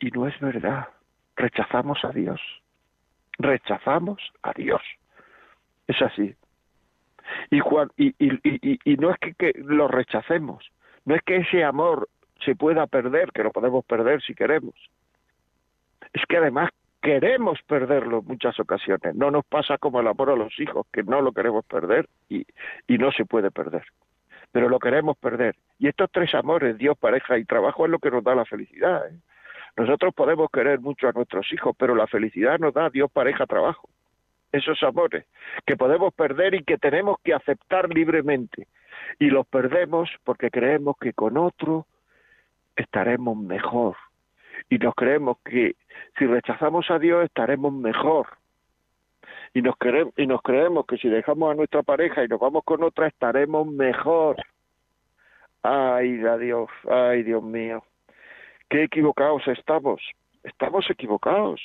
Y 0.00 0.10
no 0.10 0.26
es 0.26 0.40
verdad. 0.40 0.88
Rechazamos 1.36 2.02
a 2.02 2.12
Dios. 2.12 2.40
Rechazamos 3.36 4.22
a 4.42 4.54
Dios. 4.54 4.80
Es 5.86 6.00
así. 6.00 6.34
Y, 7.50 7.60
y, 7.98 8.96
no 8.96 9.10
es 9.10 9.18
que, 9.18 9.34
que 9.34 9.52
lo 9.58 9.86
rechacemos, 9.86 10.64
no 11.04 11.14
es 11.14 11.22
que 11.24 11.36
ese 11.36 11.62
amor 11.62 12.08
se 12.42 12.54
pueda 12.54 12.86
perder, 12.86 13.32
que 13.32 13.42
lo 13.42 13.52
podemos 13.52 13.84
perder 13.84 14.22
si 14.22 14.34
queremos. 14.34 14.74
Es 16.14 16.22
que 16.26 16.38
además 16.38 16.70
queremos 17.04 17.60
perderlo 17.66 18.20
en 18.20 18.24
muchas 18.24 18.58
ocasiones. 18.58 19.14
No 19.14 19.30
nos 19.30 19.44
pasa 19.44 19.76
como 19.76 20.00
el 20.00 20.06
amor 20.06 20.30
a 20.30 20.36
los 20.36 20.58
hijos, 20.58 20.86
que 20.90 21.02
no 21.02 21.20
lo 21.20 21.32
queremos 21.32 21.62
perder 21.66 22.08
y, 22.30 22.46
no 22.88 23.12
se 23.12 23.26
puede 23.26 23.50
perder. 23.50 23.84
Pero 24.52 24.70
lo 24.70 24.78
queremos 24.78 25.18
perder. 25.18 25.54
Y 25.78 25.88
estos 25.88 26.10
tres 26.10 26.34
amores, 26.34 26.78
Dios, 26.78 26.96
pareja 26.96 27.36
y 27.36 27.44
trabajo, 27.44 27.84
es 27.84 27.90
lo 27.90 27.98
que 27.98 28.10
nos 28.10 28.24
da 28.24 28.34
la 28.34 28.46
felicidad. 28.46 29.06
¿eh? 29.06 29.18
Nosotros 29.76 30.14
podemos 30.14 30.48
querer 30.50 30.80
mucho 30.80 31.06
a 31.06 31.12
nuestros 31.12 31.52
hijos, 31.52 31.76
pero 31.78 31.94
la 31.94 32.06
felicidad 32.06 32.58
nos 32.58 32.72
da 32.72 32.88
Dios, 32.88 33.10
pareja, 33.12 33.44
trabajo. 33.44 33.86
Esos 34.50 34.82
amores 34.82 35.26
que 35.66 35.76
podemos 35.76 36.14
perder 36.14 36.54
y 36.54 36.64
que 36.64 36.78
tenemos 36.78 37.18
que 37.22 37.34
aceptar 37.34 37.90
libremente. 37.92 38.66
Y 39.18 39.26
los 39.26 39.46
perdemos 39.46 40.08
porque 40.24 40.50
creemos 40.50 40.96
que 40.98 41.12
con 41.12 41.36
otro 41.36 41.86
estaremos 42.76 43.36
mejor 43.36 43.94
y 44.68 44.78
nos 44.78 44.94
creemos 44.94 45.38
que 45.44 45.76
si 46.18 46.26
rechazamos 46.26 46.90
a 46.90 46.98
Dios 46.98 47.24
estaremos 47.24 47.72
mejor. 47.72 48.26
Y 49.52 49.62
nos, 49.62 49.76
creemos, 49.76 50.14
y 50.16 50.26
nos 50.26 50.42
creemos 50.42 50.86
que 50.86 50.96
si 50.96 51.08
dejamos 51.08 51.52
a 51.52 51.54
nuestra 51.54 51.82
pareja 51.82 52.24
y 52.24 52.28
nos 52.28 52.40
vamos 52.40 52.64
con 52.64 52.82
otra 52.82 53.06
estaremos 53.06 53.66
mejor. 53.66 54.36
Ay, 55.62 56.18
Dios, 56.40 56.68
ay, 56.90 57.22
Dios 57.22 57.42
mío. 57.42 57.84
Qué 58.68 58.84
equivocados 58.84 59.46
estamos. 59.48 60.02
Estamos 60.42 60.88
equivocados. 60.90 61.60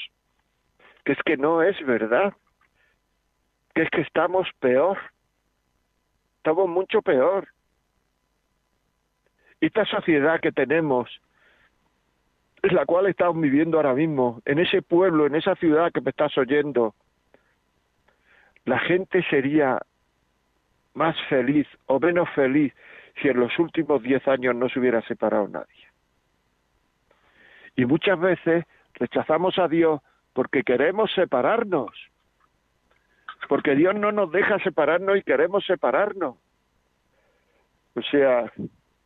Que 1.04 1.14
es 1.14 1.20
que 1.26 1.38
no 1.38 1.64
es 1.64 1.84
verdad. 1.86 2.34
Que 3.74 3.82
es 3.84 3.90
que 3.90 4.02
estamos 4.02 4.48
peor. 4.60 4.98
Estamos 6.38 6.70
mucho 6.70 7.02
peor. 7.02 7.48
Esta 9.60 9.84
sociedad 9.86 10.40
que 10.40 10.52
tenemos 10.52 11.10
la 12.64 12.86
cual 12.86 13.08
estamos 13.08 13.42
viviendo 13.42 13.78
ahora 13.78 13.94
mismo, 13.94 14.42
en 14.46 14.60
ese 14.60 14.82
pueblo, 14.82 15.26
en 15.26 15.36
esa 15.36 15.56
ciudad 15.56 15.92
que 15.92 16.02
me 16.02 16.10
estás 16.10 16.38
oyendo, 16.38 16.96
la 18.66 18.80
gente 18.80 19.24
sería 19.30 19.80
más 20.94 21.16
feliz 21.30 21.68
o 21.86 22.00
menos 22.00 22.30
feliz 22.32 22.74
si 23.22 23.30
en 23.30 23.40
los 23.40 23.58
últimos 23.60 24.02
diez 24.04 24.28
años 24.28 24.56
no 24.56 24.70
se 24.70 24.80
hubiera 24.80 25.02
separado 25.04 25.48
nadie. 25.48 25.88
Y 27.76 27.86
muchas 27.86 28.20
veces 28.20 28.66
rechazamos 28.96 29.58
a 29.58 29.68
Dios 29.68 30.02
porque 30.34 30.64
queremos 30.64 31.12
separarnos, 31.14 31.92
porque 33.48 33.76
Dios 33.76 33.96
no 33.96 34.12
nos 34.12 34.32
deja 34.32 34.60
separarnos 34.60 35.18
y 35.18 35.24
queremos 35.24 35.66
separarnos. 35.66 36.36
O 37.96 38.02
sea, 38.02 38.52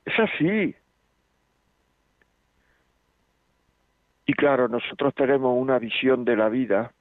es 0.06 0.20
así. 0.20 0.76
Y 4.26 4.34
claro, 4.34 4.68
nosotros 4.68 5.14
tenemos 5.16 5.54
una 5.56 5.80
visión 5.80 6.24
de 6.24 6.36
la 6.38 6.50
vida 6.50 6.94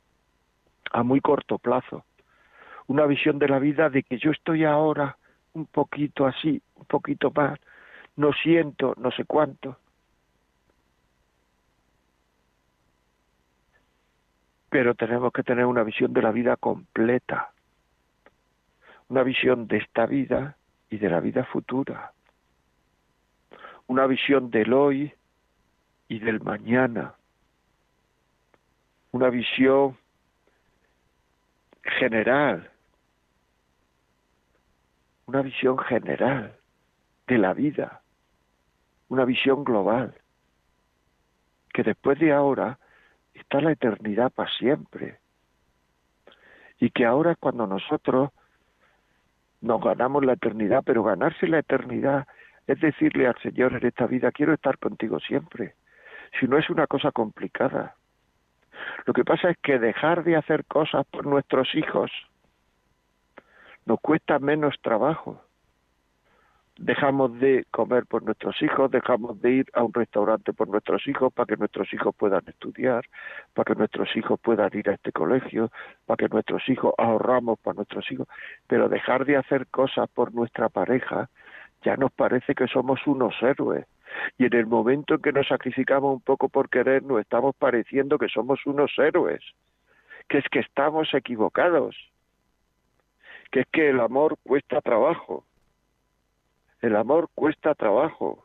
a 0.91 1.03
muy 1.03 1.21
corto 1.21 1.59
plazo, 1.59 2.05
una 2.87 3.07
visión 3.07 3.39
de 3.39 3.49
la 3.49 3.59
vida 3.59 3.91
de 3.91 4.03
que 4.03 4.19
yo 4.19 4.31
estoy 4.31 4.65
ahora 4.65 5.17
un 5.55 5.67
poquito 5.67 6.27
así, 6.27 6.61
un 6.75 6.85
poquito 6.87 7.31
más, 7.35 7.59
no 8.17 8.33
siento 8.33 8.95
no 8.97 9.11
sé 9.13 9.25
cuánto. 9.25 9.77
Pero 14.69 14.95
tenemos 14.95 15.33
que 15.33 15.43
tener 15.43 15.67
una 15.67 15.83
visión 15.83 16.13
de 16.13 16.23
la 16.23 16.33
vida 16.33 16.57
completa, 16.57 17.53
una 19.09 19.23
visión 19.23 19.69
de 19.69 19.77
esta 19.79 20.07
vida 20.07 20.57
y 20.91 20.97
de 20.97 21.09
la 21.09 21.21
vida 21.21 21.45
futura, 21.45 22.13
una 23.87 24.07
visión 24.07 24.51
del 24.51 24.73
hoy 24.73 25.13
y 26.13 26.19
del 26.19 26.43
mañana. 26.43 27.15
Una 29.13 29.31
visión 29.31 29.97
general, 31.83 32.71
una 35.25 35.41
visión 35.41 35.79
general 35.79 36.55
de 37.27 37.39
la 37.39 37.55
vida, 37.55 38.03
una 39.09 39.25
visión 39.25 39.65
global, 39.65 40.15
que 41.73 41.83
después 41.83 42.19
de 42.19 42.31
ahora 42.35 42.79
está 43.33 43.63
la 43.63 43.73
eternidad 43.73 44.31
para 44.33 44.51
siempre. 44.51 45.19
Y 46.79 46.91
que 46.91 47.07
ahora 47.07 47.37
cuando 47.37 47.67
nosotros 47.67 48.33
nos 49.63 49.83
ganamos 49.83 50.23
la 50.27 50.35
eternidad, 50.35 50.83
pero 50.85 51.05
ganarse 51.05 51.49
la 51.49 51.61
eternidad 51.61 52.27
es 52.67 52.79
decirle 52.83 53.27
al 53.27 53.39
Señor 53.39 53.73
en 53.73 53.87
esta 53.87 54.07
vida, 54.07 54.31
quiero 54.31 54.53
estar 54.53 54.77
contigo 54.77 55.19
siempre 55.19 55.75
si 56.39 56.47
no 56.47 56.59
es 56.59 56.69
una 56.71 56.87
cosa 56.87 57.11
complicada. 57.11 57.95
Lo 59.07 59.13
que 59.13 59.25
pasa 59.25 59.51
es 59.51 59.59
que 59.59 59.79
dejar 59.79 60.25
de 60.25 60.37
hacer 60.37 60.65
cosas 60.65 61.07
por 61.07 61.27
nuestros 61.27 61.75
hijos 61.75 62.11
nos 63.85 64.01
cuesta 64.01 64.39
menos 64.39 64.77
trabajo. 64.81 65.43
Dejamos 66.79 67.39
de 67.39 67.67
comer 67.71 68.07
por 68.07 68.23
nuestros 68.23 68.61
hijos, 68.63 68.91
dejamos 68.91 69.41
de 69.43 69.51
ir 69.51 69.67
a 69.75 69.83
un 69.83 69.93
restaurante 69.93 70.53
por 70.53 70.69
nuestros 70.69 71.07
hijos 71.07 71.33
para 71.33 71.47
que 71.47 71.57
nuestros 71.57 71.93
hijos 71.93 72.15
puedan 72.17 72.43
estudiar, 72.47 73.05
para 73.53 73.67
que 73.67 73.79
nuestros 73.79 74.17
hijos 74.17 74.41
puedan 74.41 74.71
ir 74.73 74.89
a 74.89 74.95
este 74.95 75.13
colegio, 75.13 75.71
para 76.07 76.17
que 76.17 76.29
nuestros 76.29 76.67
hijos 76.69 76.95
ahorramos 76.97 77.59
para 77.61 77.77
nuestros 77.77 78.11
hijos, 78.11 78.27
pero 78.67 78.89
dejar 78.89 79.27
de 79.27 79.37
hacer 79.37 79.67
cosas 79.67 80.09
por 80.09 80.33
nuestra 80.35 80.71
pareja 80.71 81.29
ya 81.83 81.97
nos 81.97 82.13
parece 82.13 82.55
que 82.55 82.67
somos 82.69 83.07
unos 83.07 83.35
héroes 83.43 83.87
y 84.39 84.47
en 84.47 84.55
el 84.55 84.67
momento 84.67 85.15
en 85.15 85.23
que 85.23 85.33
nos 85.33 85.49
sacrificamos 85.49 86.15
un 86.15 86.21
poco 86.21 86.49
por 86.49 86.69
querer, 86.69 87.03
nos 87.03 87.21
estamos 87.21 87.55
pareciendo 87.57 88.19
que 88.19 88.29
somos 88.29 88.65
unos 88.67 88.93
héroes, 88.99 89.43
que 90.29 90.39
es 90.39 90.45
que 90.51 90.61
estamos 90.61 91.13
equivocados, 91.15 91.97
que 93.51 93.61
es 93.61 93.67
que 93.73 93.91
el 93.91 94.01
amor 94.01 94.37
cuesta 94.43 94.81
trabajo, 94.81 95.45
el 96.81 96.97
amor 96.97 97.29
cuesta 97.35 97.75
trabajo. 97.75 98.45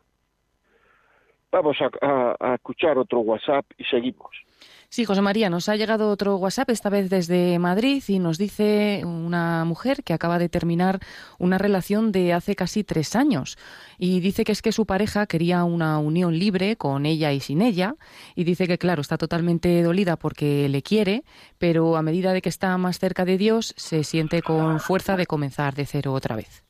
Vamos 1.51 1.77
a, 1.81 2.35
a 2.39 2.55
escuchar 2.55 2.97
otro 2.97 3.19
WhatsApp 3.19 3.65
y 3.77 3.83
seguimos. 3.85 4.46
Sí, 4.89 5.03
José 5.03 5.21
María, 5.21 5.49
nos 5.49 5.67
ha 5.67 5.75
llegado 5.75 6.09
otro 6.09 6.37
WhatsApp, 6.37 6.69
esta 6.69 6.89
vez 6.89 7.09
desde 7.09 7.59
Madrid, 7.59 8.01
y 8.07 8.19
nos 8.19 8.37
dice 8.37 9.01
una 9.03 9.65
mujer 9.65 10.01
que 10.03 10.13
acaba 10.13 10.39
de 10.39 10.47
terminar 10.47 10.99
una 11.39 11.57
relación 11.57 12.13
de 12.13 12.31
hace 12.31 12.55
casi 12.55 12.85
tres 12.85 13.15
años. 13.15 13.57
Y 13.97 14.21
dice 14.21 14.45
que 14.45 14.53
es 14.53 14.61
que 14.61 14.71
su 14.71 14.85
pareja 14.85 15.27
quería 15.27 15.65
una 15.65 15.99
unión 15.99 16.39
libre 16.39 16.77
con 16.77 17.05
ella 17.05 17.33
y 17.33 17.41
sin 17.41 17.61
ella. 17.61 17.95
Y 18.33 18.45
dice 18.45 18.65
que, 18.65 18.77
claro, 18.77 19.01
está 19.01 19.17
totalmente 19.17 19.83
dolida 19.83 20.15
porque 20.15 20.69
le 20.69 20.81
quiere, 20.81 21.23
pero 21.57 21.97
a 21.97 22.01
medida 22.01 22.31
de 22.31 22.41
que 22.41 22.49
está 22.49 22.77
más 22.77 22.97
cerca 22.97 23.25
de 23.25 23.37
Dios, 23.37 23.73
se 23.75 24.05
siente 24.05 24.41
con 24.41 24.79
fuerza 24.79 25.17
de 25.17 25.25
comenzar 25.25 25.75
de 25.75 25.85
cero 25.85 26.13
otra 26.13 26.37
vez. 26.37 26.63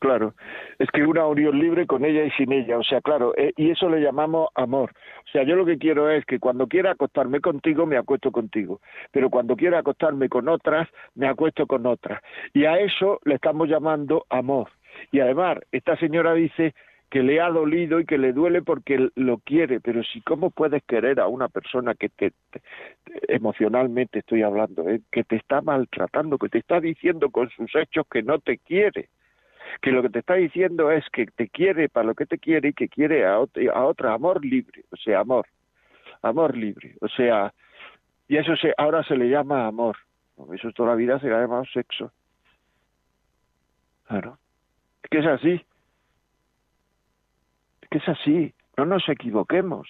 Claro, 0.00 0.34
es 0.78 0.88
que 0.92 1.02
una 1.02 1.26
unión 1.26 1.58
libre 1.58 1.84
con 1.86 2.04
ella 2.04 2.22
y 2.24 2.30
sin 2.32 2.52
ella, 2.52 2.78
o 2.78 2.84
sea, 2.84 3.00
claro, 3.00 3.34
eh, 3.36 3.52
y 3.56 3.70
eso 3.70 3.88
le 3.88 4.00
llamamos 4.00 4.48
amor. 4.54 4.92
O 5.26 5.30
sea, 5.32 5.42
yo 5.42 5.56
lo 5.56 5.66
que 5.66 5.76
quiero 5.76 6.08
es 6.08 6.24
que 6.24 6.38
cuando 6.38 6.68
quiera 6.68 6.92
acostarme 6.92 7.40
contigo, 7.40 7.84
me 7.84 7.96
acuesto 7.96 8.30
contigo, 8.30 8.80
pero 9.10 9.28
cuando 9.28 9.56
quiera 9.56 9.80
acostarme 9.80 10.28
con 10.28 10.48
otras, 10.48 10.88
me 11.16 11.26
acuesto 11.26 11.66
con 11.66 11.84
otras. 11.86 12.22
Y 12.54 12.64
a 12.64 12.78
eso 12.78 13.18
le 13.24 13.34
estamos 13.34 13.68
llamando 13.68 14.24
amor. 14.30 14.68
Y 15.10 15.18
además, 15.18 15.58
esta 15.72 15.96
señora 15.96 16.32
dice 16.34 16.74
que 17.10 17.22
le 17.24 17.40
ha 17.40 17.48
dolido 17.48 17.98
y 17.98 18.04
que 18.04 18.18
le 18.18 18.32
duele 18.32 18.62
porque 18.62 19.08
lo 19.16 19.38
quiere, 19.38 19.80
pero 19.80 20.04
si 20.04 20.20
cómo 20.20 20.50
puedes 20.50 20.84
querer 20.84 21.18
a 21.18 21.26
una 21.26 21.48
persona 21.48 21.94
que 21.94 22.08
te, 22.08 22.32
emocionalmente 23.26 24.20
estoy 24.20 24.42
hablando, 24.42 24.88
¿eh? 24.88 25.00
que 25.10 25.24
te 25.24 25.36
está 25.36 25.60
maltratando, 25.60 26.38
que 26.38 26.50
te 26.50 26.58
está 26.58 26.80
diciendo 26.80 27.30
con 27.30 27.50
sus 27.50 27.74
hechos 27.74 28.06
que 28.08 28.22
no 28.22 28.38
te 28.38 28.58
quiere 28.58 29.08
que 29.80 29.92
lo 29.92 30.02
que 30.02 30.10
te 30.10 30.18
está 30.20 30.34
diciendo 30.34 30.90
es 30.90 31.04
que 31.10 31.26
te 31.26 31.48
quiere 31.48 31.88
para 31.88 32.06
lo 32.06 32.14
que 32.14 32.26
te 32.26 32.38
quiere 32.38 32.70
y 32.70 32.72
que 32.72 32.88
quiere 32.88 33.24
a, 33.26 33.34
a 33.34 33.84
otra, 33.84 34.14
amor 34.14 34.44
libre, 34.44 34.84
o 34.90 34.96
sea, 34.96 35.20
amor, 35.20 35.46
amor 36.22 36.56
libre, 36.56 36.96
o 37.00 37.08
sea, 37.08 37.52
y 38.28 38.36
eso 38.36 38.56
se, 38.56 38.74
ahora 38.76 39.02
se 39.04 39.16
le 39.16 39.28
llama 39.28 39.66
amor, 39.66 39.96
eso 40.52 40.70
toda 40.72 40.90
la 40.90 40.94
vida 40.94 41.18
se 41.20 41.28
le 41.28 41.34
ha 41.34 41.40
llamado 41.40 41.64
sexo. 41.66 42.12
Claro, 44.06 44.38
es 45.02 45.10
que 45.10 45.18
es 45.18 45.26
así, 45.26 45.64
es 47.82 47.88
que 47.90 47.98
es 47.98 48.08
así, 48.08 48.54
no 48.76 48.86
nos 48.86 49.08
equivoquemos, 49.08 49.88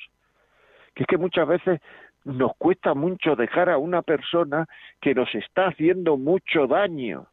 que 0.95 1.05
es 1.05 1.07
que 1.07 1.19
muchas 1.19 1.47
veces 1.47 1.81
nos 2.25 2.55
cuesta 2.57 2.95
mucho 2.95 3.37
dejar 3.37 3.71
a 3.71 3.79
una 3.79 4.03
persona 4.03 4.67
que 5.01 5.15
nos 5.15 5.33
está 5.35 5.69
haciendo 5.69 6.17
mucho 6.17 6.67
daño 6.67 7.27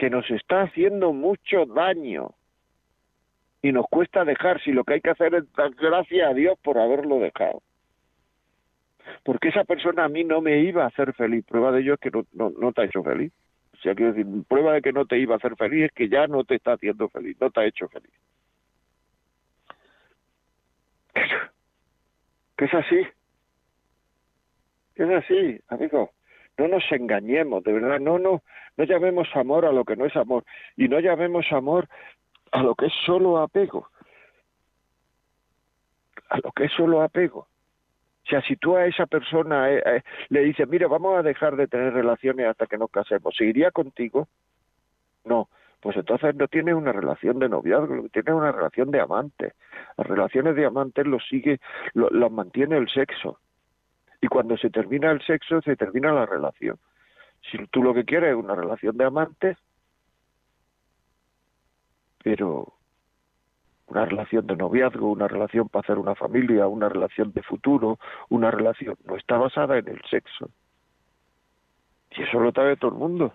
que 0.00 0.08
nos 0.08 0.28
está 0.30 0.62
haciendo 0.62 1.12
mucho 1.12 1.66
daño 1.66 2.30
y 3.60 3.70
nos 3.70 3.84
cuesta 3.90 4.24
dejar 4.24 4.58
si 4.62 4.72
lo 4.72 4.82
que 4.82 4.94
hay 4.94 5.02
que 5.02 5.10
hacer 5.10 5.34
es 5.34 5.52
dar 5.52 5.72
gracias 5.72 6.26
a 6.26 6.32
Dios 6.32 6.58
por 6.62 6.78
haberlo 6.78 7.18
dejado. 7.18 7.60
Porque 9.22 9.48
esa 9.48 9.64
persona 9.64 10.04
a 10.04 10.08
mí 10.08 10.24
no 10.24 10.40
me 10.40 10.60
iba 10.60 10.84
a 10.84 10.86
hacer 10.86 11.12
feliz. 11.12 11.44
Prueba 11.44 11.70
de 11.70 11.82
ello 11.82 11.94
es 11.94 12.00
que 12.00 12.10
no, 12.10 12.24
no, 12.32 12.48
no 12.48 12.72
te 12.72 12.80
ha 12.80 12.84
hecho 12.86 13.02
feliz. 13.02 13.30
O 13.74 13.76
sea, 13.82 13.94
quiero 13.94 14.14
decir, 14.14 14.26
prueba 14.48 14.72
de 14.72 14.80
que 14.80 14.94
no 14.94 15.04
te 15.04 15.18
iba 15.18 15.34
a 15.34 15.36
hacer 15.36 15.54
feliz 15.56 15.84
es 15.84 15.92
que 15.92 16.08
ya 16.08 16.26
no 16.26 16.44
te 16.44 16.54
está 16.54 16.72
haciendo 16.72 17.10
feliz, 17.10 17.36
no 17.38 17.50
te 17.50 17.60
ha 17.60 17.66
hecho 17.66 17.86
feliz. 17.88 18.12
Que 22.56 22.64
es 22.64 22.74
así. 22.74 23.06
Es 24.94 25.10
así, 25.10 25.60
amigo. 25.68 26.10
No 26.60 26.68
nos 26.68 26.84
engañemos, 26.92 27.64
de 27.64 27.72
verdad, 27.72 27.98
no, 28.00 28.18
no, 28.18 28.42
no 28.76 28.84
llamemos 28.84 29.26
amor 29.34 29.64
a 29.64 29.72
lo 29.72 29.82
que 29.82 29.96
no 29.96 30.04
es 30.04 30.14
amor 30.14 30.44
y 30.76 30.88
no 30.88 31.00
llamemos 31.00 31.50
amor 31.52 31.88
a 32.52 32.62
lo 32.62 32.74
que 32.74 32.84
es 32.84 32.92
solo 33.06 33.38
apego. 33.38 33.88
A 36.28 36.36
lo 36.36 36.52
que 36.52 36.64
es 36.64 36.72
solo 36.72 37.00
apego. 37.00 37.38
O 37.38 38.28
sea, 38.28 38.42
si 38.42 38.56
tú 38.56 38.76
a 38.76 38.84
esa 38.84 39.06
persona 39.06 39.70
eh, 39.70 39.82
eh, 39.86 40.02
le 40.28 40.40
dices, 40.40 40.68
mira, 40.68 40.86
vamos 40.86 41.18
a 41.18 41.22
dejar 41.22 41.56
de 41.56 41.66
tener 41.66 41.94
relaciones 41.94 42.46
hasta 42.46 42.66
que 42.66 42.76
nos 42.76 42.90
casemos, 42.90 43.34
¿seguiría 43.34 43.70
contigo? 43.70 44.28
No, 45.24 45.48
pues 45.80 45.96
entonces 45.96 46.34
no 46.34 46.46
tiene 46.46 46.74
una 46.74 46.92
relación 46.92 47.38
de 47.38 47.48
noviazgo, 47.48 47.94
lo 47.94 48.02
que 48.02 48.10
tiene 48.10 48.32
es 48.32 48.36
una 48.36 48.52
relación 48.52 48.90
de 48.90 49.00
amante. 49.00 49.54
Las 49.96 50.06
relaciones 50.06 50.56
de 50.56 50.66
amantes 50.66 51.06
lo 51.06 51.20
sigue, 51.20 51.58
lo, 51.94 52.10
las 52.10 52.30
mantiene 52.30 52.76
el 52.76 52.90
sexo. 52.90 53.38
Y 54.20 54.28
cuando 54.28 54.56
se 54.56 54.70
termina 54.70 55.10
el 55.10 55.22
sexo, 55.22 55.62
se 55.62 55.76
termina 55.76 56.12
la 56.12 56.26
relación. 56.26 56.78
Si 57.50 57.58
tú 57.68 57.82
lo 57.82 57.94
que 57.94 58.04
quieres 58.04 58.30
es 58.30 58.36
una 58.36 58.54
relación 58.54 58.96
de 58.96 59.04
amantes, 59.04 59.56
pero 62.22 62.74
una 63.86 64.04
relación 64.04 64.46
de 64.46 64.56
noviazgo, 64.56 65.10
una 65.10 65.26
relación 65.26 65.68
para 65.68 65.82
hacer 65.82 65.98
una 65.98 66.14
familia, 66.14 66.68
una 66.68 66.88
relación 66.88 67.32
de 67.32 67.42
futuro, 67.42 67.98
una 68.28 68.50
relación 68.50 68.96
no 69.04 69.16
está 69.16 69.36
basada 69.36 69.78
en 69.78 69.88
el 69.88 70.00
sexo. 70.08 70.50
Y 72.12 72.22
eso 72.22 72.40
lo 72.40 72.52
sabe 72.52 72.76
todo 72.76 72.90
el 72.92 72.98
mundo. 72.98 73.32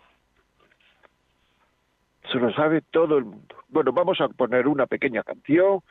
Se 2.32 2.38
lo 2.38 2.52
sabe 2.54 2.82
todo 2.82 3.18
el 3.18 3.26
mundo. 3.26 3.56
Bueno, 3.70 3.92
vamos 3.92 4.20
a 4.22 4.28
poner 4.30 4.68
una 4.68 4.88
pequeña 4.88 5.24
canción, 5.24 5.82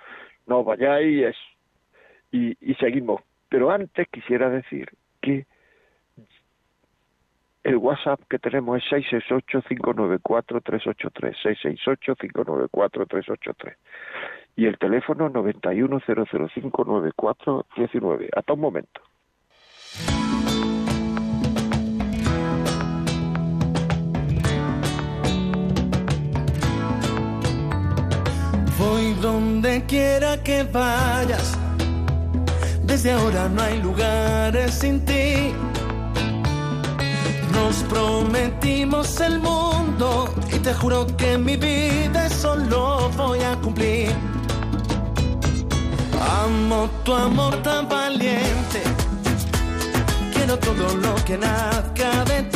no 0.46 0.64
vayáis 0.64 1.36
y, 2.32 2.56
y 2.60 2.74
seguimos. 2.74 3.20
Pero 3.54 3.70
antes 3.70 4.08
quisiera 4.08 4.50
decir 4.50 4.88
que 5.20 5.46
el 7.62 7.76
WhatsApp 7.76 8.20
que 8.28 8.40
tenemos 8.40 8.78
es 8.78 8.84
668-594-383, 9.22 11.36
668-594-383 11.86 13.76
y 14.56 14.66
el 14.66 14.76
teléfono 14.76 15.30
910059419. 15.30 18.28
Hasta 18.34 18.52
un 18.54 18.60
momento. 18.60 19.00
Voy 28.80 29.14
donde 29.22 29.84
quiera 29.86 30.42
que 30.42 30.64
vayas. 30.64 31.63
Desde 33.04 33.20
ahora 33.20 33.50
no 33.50 33.60
hay 33.60 33.82
lugares 33.82 34.76
sin 34.76 35.04
ti. 35.04 35.52
Nos 37.52 37.76
prometimos 37.90 39.20
el 39.20 39.40
mundo 39.40 40.32
y 40.50 40.58
te 40.60 40.72
juro 40.72 41.06
que 41.18 41.36
mi 41.36 41.58
vida 41.58 42.24
eso 42.24 42.56
lo 42.56 43.10
voy 43.10 43.40
a 43.42 43.56
cumplir. 43.56 44.10
Amo 46.46 46.88
tu 47.04 47.12
amor 47.12 47.54
tan 47.62 47.90
valiente. 47.90 48.80
Quiero 50.32 50.58
todo 50.58 50.96
lo 50.96 51.14
que 51.26 51.36
nazca 51.36 52.24
de 52.24 52.42
ti. 52.44 52.53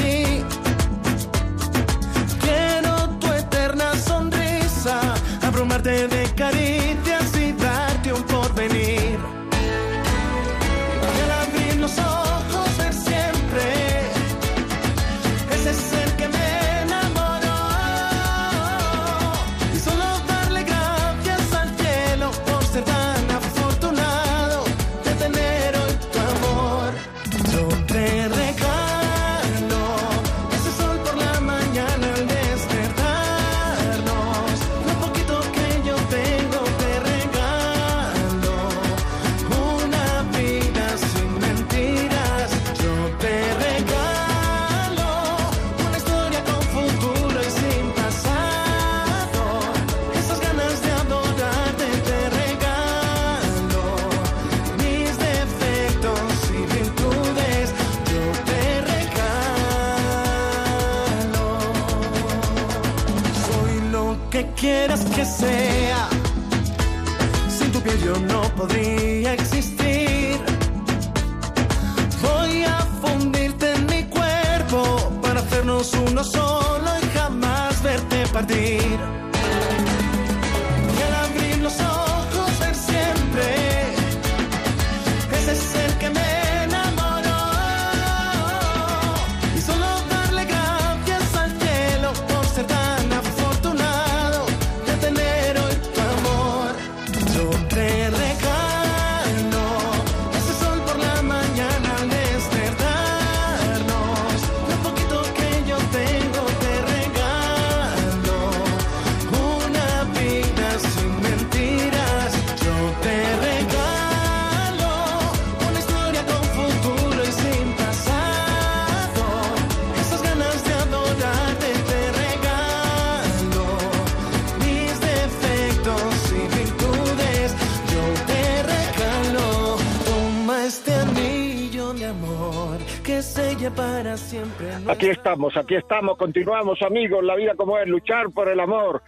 Aquí 134.98 135.11
estamos, 135.11 135.56
aquí 135.56 135.76
estamos, 135.76 136.18
continuamos 136.18 136.82
amigos, 136.82 137.22
la 137.22 137.37
vida 137.37 137.54
como 137.54 137.78
es, 137.78 137.87
luchar 137.87 138.30
por 138.30 138.48
el 138.48 138.58
amor. 138.58 139.00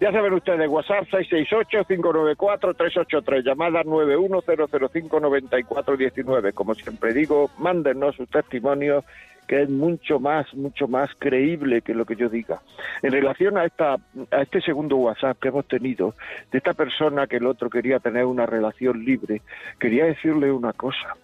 Ya 0.00 0.10
saben 0.10 0.32
ustedes, 0.32 0.68
WhatsApp 0.68 1.04
668-594-383, 1.12 3.44
llamada 3.44 3.84
910059419. 3.84 6.54
Como 6.54 6.74
siempre 6.74 7.14
digo, 7.14 7.52
mándenos 7.56 8.16
sus 8.16 8.28
testimonios, 8.28 9.04
que 9.46 9.62
es 9.62 9.70
mucho 9.70 10.18
más, 10.18 10.52
mucho 10.54 10.88
más 10.88 11.08
creíble 11.20 11.82
que 11.82 11.94
lo 11.94 12.04
que 12.04 12.16
yo 12.16 12.28
diga. 12.28 12.60
En 13.04 13.12
relación 13.12 13.58
a, 13.58 13.64
esta, 13.64 13.94
a 14.32 14.42
este 14.42 14.60
segundo 14.60 14.96
WhatsApp 14.96 15.38
que 15.38 15.50
hemos 15.50 15.68
tenido, 15.68 16.14
de 16.50 16.58
esta 16.58 16.74
persona 16.74 17.28
que 17.28 17.36
el 17.36 17.46
otro 17.46 17.70
quería 17.70 18.00
tener 18.00 18.24
una 18.24 18.44
relación 18.44 19.04
libre, 19.04 19.42
quería 19.78 20.06
decirle 20.06 20.50
una 20.50 20.72
cosa 20.72 21.14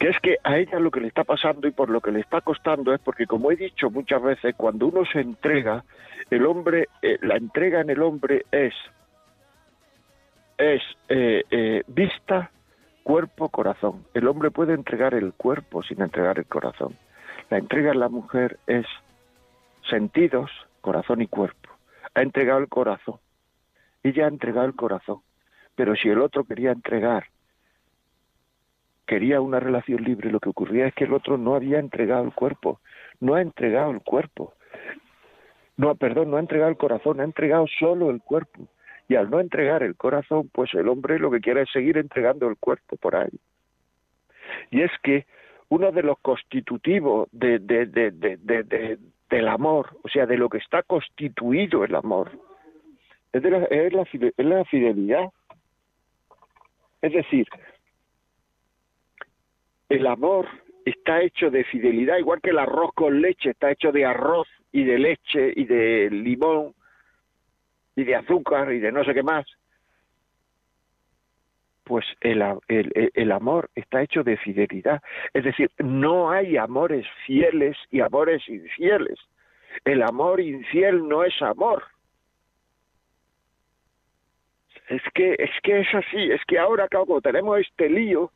que 0.00 0.08
es 0.08 0.18
que 0.20 0.38
a 0.42 0.56
ella 0.56 0.80
lo 0.80 0.90
que 0.90 1.00
le 1.00 1.08
está 1.08 1.24
pasando 1.24 1.68
y 1.68 1.72
por 1.72 1.90
lo 1.90 2.00
que 2.00 2.10
le 2.10 2.20
está 2.20 2.40
costando 2.40 2.94
es 2.94 3.00
porque, 3.00 3.26
como 3.26 3.52
he 3.52 3.56
dicho 3.56 3.90
muchas 3.90 4.22
veces, 4.22 4.54
cuando 4.56 4.86
uno 4.86 5.04
se 5.04 5.20
entrega, 5.20 5.84
el 6.30 6.46
hombre, 6.46 6.88
eh, 7.02 7.18
la 7.20 7.36
entrega 7.36 7.82
en 7.82 7.90
el 7.90 8.00
hombre 8.00 8.46
es, 8.50 8.72
es 10.56 10.80
eh, 11.10 11.44
eh, 11.50 11.82
vista, 11.86 12.50
cuerpo, 13.02 13.50
corazón. 13.50 14.06
El 14.14 14.26
hombre 14.26 14.50
puede 14.50 14.72
entregar 14.72 15.12
el 15.12 15.34
cuerpo 15.34 15.82
sin 15.82 16.00
entregar 16.00 16.38
el 16.38 16.46
corazón. 16.46 16.96
La 17.50 17.58
entrega 17.58 17.92
en 17.92 18.00
la 18.00 18.08
mujer 18.08 18.58
es 18.66 18.86
sentidos, 19.90 20.50
corazón 20.80 21.20
y 21.20 21.26
cuerpo. 21.26 21.68
Ha 22.14 22.22
entregado 22.22 22.60
el 22.60 22.68
corazón. 22.68 23.16
Ella 24.02 24.24
ha 24.24 24.28
entregado 24.28 24.66
el 24.66 24.74
corazón. 24.74 25.20
Pero 25.74 25.94
si 25.94 26.08
el 26.08 26.22
otro 26.22 26.44
quería 26.44 26.72
entregar 26.72 27.26
quería 29.10 29.40
una 29.40 29.58
relación 29.58 30.04
libre, 30.04 30.30
lo 30.30 30.38
que 30.38 30.50
ocurría 30.50 30.86
es 30.86 30.94
que 30.94 31.02
el 31.02 31.12
otro 31.12 31.36
no 31.36 31.56
había 31.56 31.80
entregado 31.80 32.22
el 32.22 32.32
cuerpo, 32.32 32.78
no 33.18 33.34
ha 33.34 33.42
entregado 33.42 33.90
el 33.90 34.02
cuerpo. 34.02 34.54
No, 35.76 35.96
perdón, 35.96 36.30
no 36.30 36.36
ha 36.36 36.40
entregado 36.40 36.70
el 36.70 36.76
corazón, 36.76 37.18
ha 37.18 37.24
entregado 37.24 37.66
solo 37.76 38.10
el 38.10 38.22
cuerpo. 38.22 38.68
Y 39.08 39.16
al 39.16 39.28
no 39.28 39.40
entregar 39.40 39.82
el 39.82 39.96
corazón, 39.96 40.48
pues 40.52 40.72
el 40.74 40.86
hombre 40.88 41.18
lo 41.18 41.28
que 41.28 41.40
quiere 41.40 41.62
es 41.62 41.70
seguir 41.72 41.98
entregando 41.98 42.46
el 42.48 42.56
cuerpo 42.56 42.96
por 42.98 43.16
ahí. 43.16 43.36
Y 44.70 44.82
es 44.82 44.92
que 45.02 45.26
uno 45.70 45.90
de 45.90 46.04
los 46.04 46.16
constitutivos 46.20 47.28
de, 47.32 47.58
de, 47.58 47.86
de, 47.86 48.12
de, 48.12 48.36
de 48.36 48.98
del 49.28 49.48
amor, 49.48 49.96
o 50.04 50.08
sea, 50.08 50.26
de 50.26 50.36
lo 50.36 50.48
que 50.48 50.58
está 50.58 50.84
constituido 50.84 51.82
el 51.82 51.96
amor, 51.96 52.30
es, 53.32 53.42
de 53.42 53.50
la, 53.50 53.64
es, 53.64 53.92
la, 53.92 54.02
es 54.02 54.46
la 54.46 54.64
fidelidad. 54.66 55.30
Es 57.02 57.12
decir, 57.12 57.48
el 59.90 60.06
amor 60.06 60.48
está 60.84 61.20
hecho 61.20 61.50
de 61.50 61.64
fidelidad, 61.64 62.16
igual 62.16 62.40
que 62.40 62.50
el 62.50 62.58
arroz 62.58 62.92
con 62.94 63.20
leche 63.20 63.50
está 63.50 63.70
hecho 63.70 63.92
de 63.92 64.06
arroz 64.06 64.48
y 64.72 64.84
de 64.84 64.98
leche 64.98 65.52
y 65.54 65.64
de 65.64 66.08
limón 66.10 66.74
y 67.96 68.04
de 68.04 68.14
azúcar 68.14 68.72
y 68.72 68.78
de 68.78 68.92
no 68.92 69.04
sé 69.04 69.12
qué 69.12 69.22
más. 69.22 69.44
Pues 71.84 72.06
el, 72.20 72.40
el, 72.68 73.10
el, 73.14 73.32
amor 73.32 73.68
está 73.74 74.00
hecho 74.00 74.22
de 74.22 74.36
fidelidad. 74.36 75.02
Es 75.34 75.42
decir, 75.42 75.72
no 75.78 76.30
hay 76.30 76.56
amores 76.56 77.04
fieles 77.26 77.76
y 77.90 78.00
amores 78.00 78.48
infieles. 78.48 79.18
El 79.84 80.02
amor 80.02 80.40
infiel 80.40 81.08
no 81.08 81.24
es 81.24 81.34
amor. 81.42 81.82
Es 84.88 85.02
que, 85.14 85.34
es 85.36 85.50
que 85.64 85.80
es 85.80 85.94
así, 85.94 86.30
es 86.30 86.40
que 86.46 86.58
ahora, 86.58 86.88
como 86.88 87.20
tenemos 87.20 87.58
este 87.58 87.88
lío, 87.88 88.30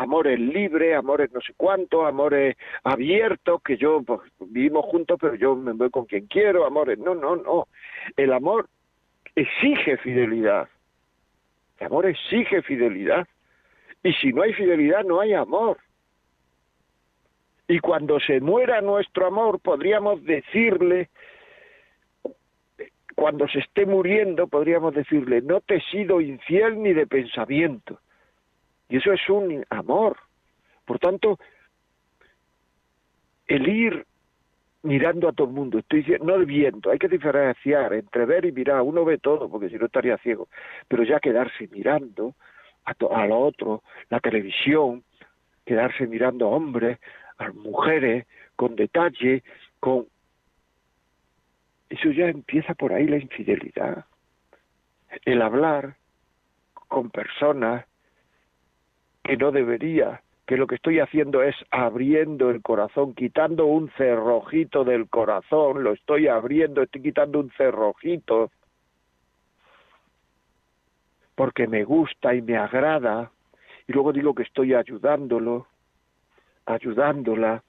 amores 0.00 0.40
libres, 0.40 0.96
amores 0.96 1.30
no 1.30 1.40
sé 1.42 1.52
cuánto, 1.56 2.06
amores 2.06 2.56
abiertos, 2.84 3.62
que 3.62 3.76
yo 3.76 4.02
pues, 4.02 4.20
vivimos 4.40 4.86
juntos, 4.86 5.18
pero 5.20 5.34
yo 5.34 5.54
me 5.54 5.72
voy 5.72 5.90
con 5.90 6.06
quien 6.06 6.26
quiero, 6.26 6.64
amores. 6.64 6.98
No, 6.98 7.14
no, 7.14 7.36
no. 7.36 7.68
El 8.16 8.32
amor 8.32 8.68
exige 9.34 9.98
fidelidad. 9.98 10.68
El 11.78 11.86
amor 11.88 12.06
exige 12.06 12.62
fidelidad. 12.62 13.28
Y 14.02 14.14
si 14.14 14.32
no 14.32 14.42
hay 14.42 14.54
fidelidad, 14.54 15.04
no 15.04 15.20
hay 15.20 15.34
amor. 15.34 15.76
Y 17.68 17.78
cuando 17.80 18.18
se 18.20 18.40
muera 18.40 18.80
nuestro 18.80 19.26
amor, 19.26 19.60
podríamos 19.60 20.24
decirle, 20.24 21.10
cuando 23.14 23.46
se 23.48 23.58
esté 23.58 23.84
muriendo, 23.84 24.46
podríamos 24.46 24.94
decirle, 24.94 25.42
no 25.42 25.60
te 25.60 25.76
he 25.76 25.80
sido 25.82 26.22
infiel 26.22 26.82
ni 26.82 26.94
de 26.94 27.06
pensamiento 27.06 28.00
y 28.90 28.96
eso 28.96 29.12
es 29.12 29.28
un 29.30 29.64
amor. 29.70 30.18
Por 30.84 30.98
tanto, 30.98 31.38
el 33.46 33.68
ir 33.68 34.04
mirando 34.82 35.28
a 35.28 35.32
todo 35.32 35.46
el 35.46 35.52
mundo, 35.52 35.78
estoy 35.78 36.04
no 36.22 36.38
viendo, 36.38 36.90
hay 36.90 36.98
que 36.98 37.08
diferenciar 37.08 37.92
entre 37.94 38.24
ver 38.26 38.44
y 38.46 38.52
mirar, 38.52 38.82
uno 38.82 39.04
ve 39.04 39.18
todo, 39.18 39.48
porque 39.48 39.68
si 39.68 39.76
no 39.76 39.86
estaría 39.86 40.18
ciego, 40.18 40.48
pero 40.88 41.04
ya 41.04 41.20
quedarse 41.20 41.68
mirando 41.68 42.34
a, 42.84 42.92
a 42.92 43.26
lo 43.26 43.38
otro, 43.38 43.82
la 44.08 44.20
televisión, 44.20 45.04
quedarse 45.64 46.06
mirando 46.06 46.46
a 46.46 46.50
hombres, 46.50 46.98
a 47.38 47.52
mujeres, 47.52 48.26
con 48.56 48.74
detalle, 48.74 49.42
con... 49.78 50.06
Eso 51.88 52.10
ya 52.10 52.28
empieza 52.28 52.74
por 52.74 52.92
ahí 52.92 53.06
la 53.06 53.18
infidelidad. 53.18 54.04
El 55.24 55.42
hablar 55.42 55.96
con 56.88 57.10
personas 57.10 57.84
que 59.30 59.36
no 59.36 59.52
debería, 59.52 60.22
que 60.44 60.56
lo 60.56 60.66
que 60.66 60.74
estoy 60.74 60.98
haciendo 60.98 61.44
es 61.44 61.54
abriendo 61.70 62.50
el 62.50 62.62
corazón, 62.62 63.14
quitando 63.14 63.66
un 63.66 63.88
cerrojito 63.92 64.82
del 64.82 65.08
corazón, 65.08 65.84
lo 65.84 65.92
estoy 65.92 66.26
abriendo, 66.26 66.82
estoy 66.82 67.00
quitando 67.00 67.38
un 67.38 67.52
cerrojito 67.52 68.50
porque 71.36 71.68
me 71.68 71.84
gusta 71.84 72.34
y 72.34 72.42
me 72.42 72.56
agrada, 72.56 73.30
y 73.86 73.92
luego 73.92 74.12
digo 74.12 74.34
que 74.34 74.42
estoy 74.42 74.74
ayudándolo, 74.74 75.68
ayudándola, 76.66 77.62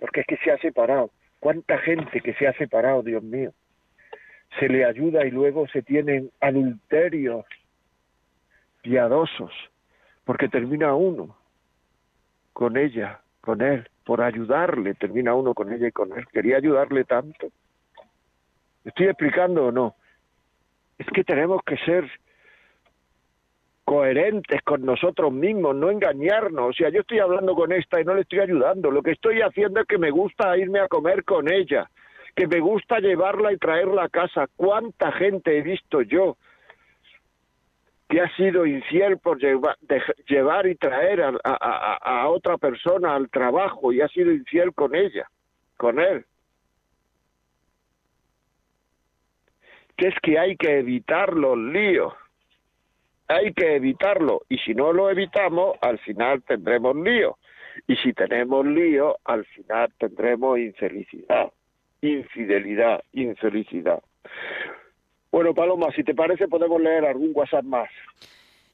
porque 0.00 0.22
es 0.22 0.26
que 0.26 0.36
se 0.38 0.50
ha 0.50 0.58
separado. 0.58 1.12
¿Cuánta 1.38 1.78
gente 1.78 2.20
que 2.22 2.34
se 2.34 2.48
ha 2.48 2.54
separado, 2.54 3.04
Dios 3.04 3.22
mío? 3.22 3.52
Se 4.58 4.68
le 4.68 4.84
ayuda 4.84 5.24
y 5.24 5.30
luego 5.30 5.68
se 5.68 5.80
tienen 5.80 6.32
adulterios 6.40 7.46
piadosos 8.82 9.52
porque 10.28 10.50
termina 10.50 10.94
uno 10.94 11.34
con 12.52 12.76
ella, 12.76 13.18
con 13.40 13.62
él, 13.62 13.88
por 14.04 14.20
ayudarle, 14.20 14.92
termina 14.92 15.34
uno 15.34 15.54
con 15.54 15.72
ella 15.72 15.88
y 15.88 15.90
con 15.90 16.12
él. 16.12 16.26
Quería 16.30 16.58
ayudarle 16.58 17.04
tanto. 17.04 17.46
¿Me 18.84 18.90
estoy 18.90 19.06
explicando 19.06 19.68
o 19.68 19.72
no? 19.72 19.94
Es 20.98 21.06
que 21.14 21.24
tenemos 21.24 21.62
que 21.64 21.78
ser 21.78 22.10
coherentes 23.86 24.60
con 24.64 24.84
nosotros 24.84 25.32
mismos, 25.32 25.74
no 25.74 25.90
engañarnos. 25.90 26.68
O 26.68 26.72
sea, 26.74 26.90
yo 26.90 27.00
estoy 27.00 27.20
hablando 27.20 27.54
con 27.54 27.72
esta 27.72 27.98
y 27.98 28.04
no 28.04 28.12
le 28.12 28.20
estoy 28.20 28.40
ayudando. 28.40 28.90
Lo 28.90 29.02
que 29.02 29.12
estoy 29.12 29.40
haciendo 29.40 29.80
es 29.80 29.86
que 29.86 29.96
me 29.96 30.10
gusta 30.10 30.58
irme 30.58 30.80
a 30.80 30.88
comer 30.88 31.24
con 31.24 31.50
ella, 31.50 31.88
que 32.36 32.46
me 32.46 32.60
gusta 32.60 32.98
llevarla 32.98 33.50
y 33.50 33.56
traerla 33.56 34.04
a 34.04 34.08
casa. 34.10 34.46
¿Cuánta 34.56 35.10
gente 35.10 35.56
he 35.56 35.62
visto 35.62 36.02
yo 36.02 36.36
que 38.08 38.20
ha 38.22 38.34
sido 38.36 38.64
infiel 38.64 39.18
por 39.18 39.38
llevar, 39.38 40.66
y 40.66 40.74
traer 40.76 41.22
a, 41.22 41.30
a, 41.44 42.28
otra 42.28 42.56
persona 42.56 43.14
al 43.14 43.28
trabajo 43.28 43.92
y 43.92 44.00
ha 44.00 44.08
sido 44.08 44.32
infiel 44.32 44.72
con 44.72 44.94
ella, 44.94 45.28
con 45.76 46.00
él. 46.00 46.24
Que 49.96 50.08
es 50.08 50.14
que 50.22 50.38
hay 50.38 50.56
que 50.56 50.78
evitar 50.78 51.34
los 51.34 51.58
líos. 51.58 52.14
Hay 53.26 53.52
que 53.52 53.76
evitarlo. 53.76 54.40
Y 54.48 54.56
si 54.58 54.74
no 54.74 54.92
lo 54.92 55.10
evitamos, 55.10 55.76
al 55.82 55.98
final 55.98 56.42
tendremos 56.44 56.96
lío. 56.96 57.36
Y 57.86 57.96
si 57.96 58.14
tenemos 58.14 58.64
lío, 58.64 59.18
al 59.24 59.44
final 59.44 59.92
tendremos 59.98 60.58
infelicidad, 60.58 61.52
infidelidad, 62.00 63.02
infelicidad. 63.12 64.02
Bueno, 65.30 65.54
Paloma, 65.54 65.88
si 65.94 66.02
te 66.02 66.14
parece 66.14 66.48
podemos 66.48 66.80
leer 66.80 67.04
algún 67.04 67.32
WhatsApp 67.34 67.64
más. 67.64 67.90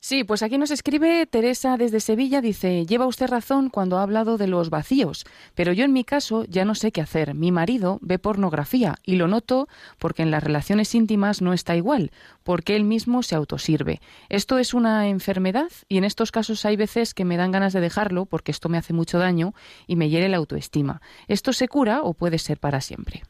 Sí, 0.07 0.23
pues 0.23 0.43
aquí 0.43 0.59
nos 0.59 0.71
escribe 0.71 1.25
Teresa 1.25 1.79
desde 1.79 1.99
Sevilla, 1.99 2.43
dice, 2.43 2.85
lleva 2.85 3.07
usted 3.07 3.27
razón 3.27 3.71
cuando 3.71 3.97
ha 3.97 4.03
hablado 4.03 4.37
de 4.37 4.47
los 4.47 4.69
vacíos, 4.69 5.25
pero 5.55 5.73
yo 5.73 5.87
en 5.87 5.95
mi 5.95 6.05
caso 6.05 6.45
ya 6.45 6.67
no 6.67 6.75
sé 6.75 6.93
qué 6.93 7.01
hacer. 7.01 7.33
Mi 7.35 7.51
marido 7.51 8.01
ve 8.03 8.19
pornografía 8.19 8.97
y 9.03 9.17
lo 9.17 9.29
noto 9.29 9.67
porque 9.99 10.21
en 10.21 10.31
las 10.31 10.45
relaciones 10.45 10.95
íntimas 10.95 11.41
no 11.41 11.55
está 11.55 11.75
igual, 11.75 12.11
porque 12.43 12.77
él 12.77 12.85
mismo 12.85 13.23
se 13.23 13.35
autosirve. 13.35 14.03
Esto 14.29 14.59
es 14.59 14.75
una 14.75 15.09
enfermedad 15.09 15.71
y 15.89 15.97
en 15.97 16.05
estos 16.05 16.33
casos 16.33 16.67
hay 16.67 16.77
veces 16.77 17.15
que 17.15 17.25
me 17.25 17.39
dan 17.39 17.51
ganas 17.51 17.73
de 17.73 17.81
dejarlo 17.81 18.27
porque 18.27 18.51
esto 18.51 18.69
me 18.69 18.77
hace 18.77 18.93
mucho 18.93 19.19
daño 19.19 19.55
y 19.87 19.97
me 19.97 20.11
hiere 20.11 20.29
la 20.29 20.37
autoestima. 20.37 21.01
¿Esto 21.29 21.55
se 21.55 21.67
cura 21.67 22.03
o 22.03 22.13
puede 22.13 22.37
ser 22.37 22.59
para 22.59 22.83
siempre? 22.83 23.23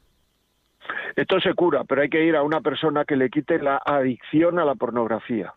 Esto 1.16 1.38
se 1.40 1.54
cura, 1.54 1.84
pero 1.84 2.02
hay 2.02 2.08
que 2.08 2.24
ir 2.24 2.34
a 2.34 2.42
una 2.42 2.60
persona 2.60 3.04
que 3.04 3.16
le 3.16 3.30
quite 3.30 3.58
la 3.58 3.80
adicción 3.84 4.58
a 4.58 4.64
la 4.64 4.74
pornografía. 4.74 5.54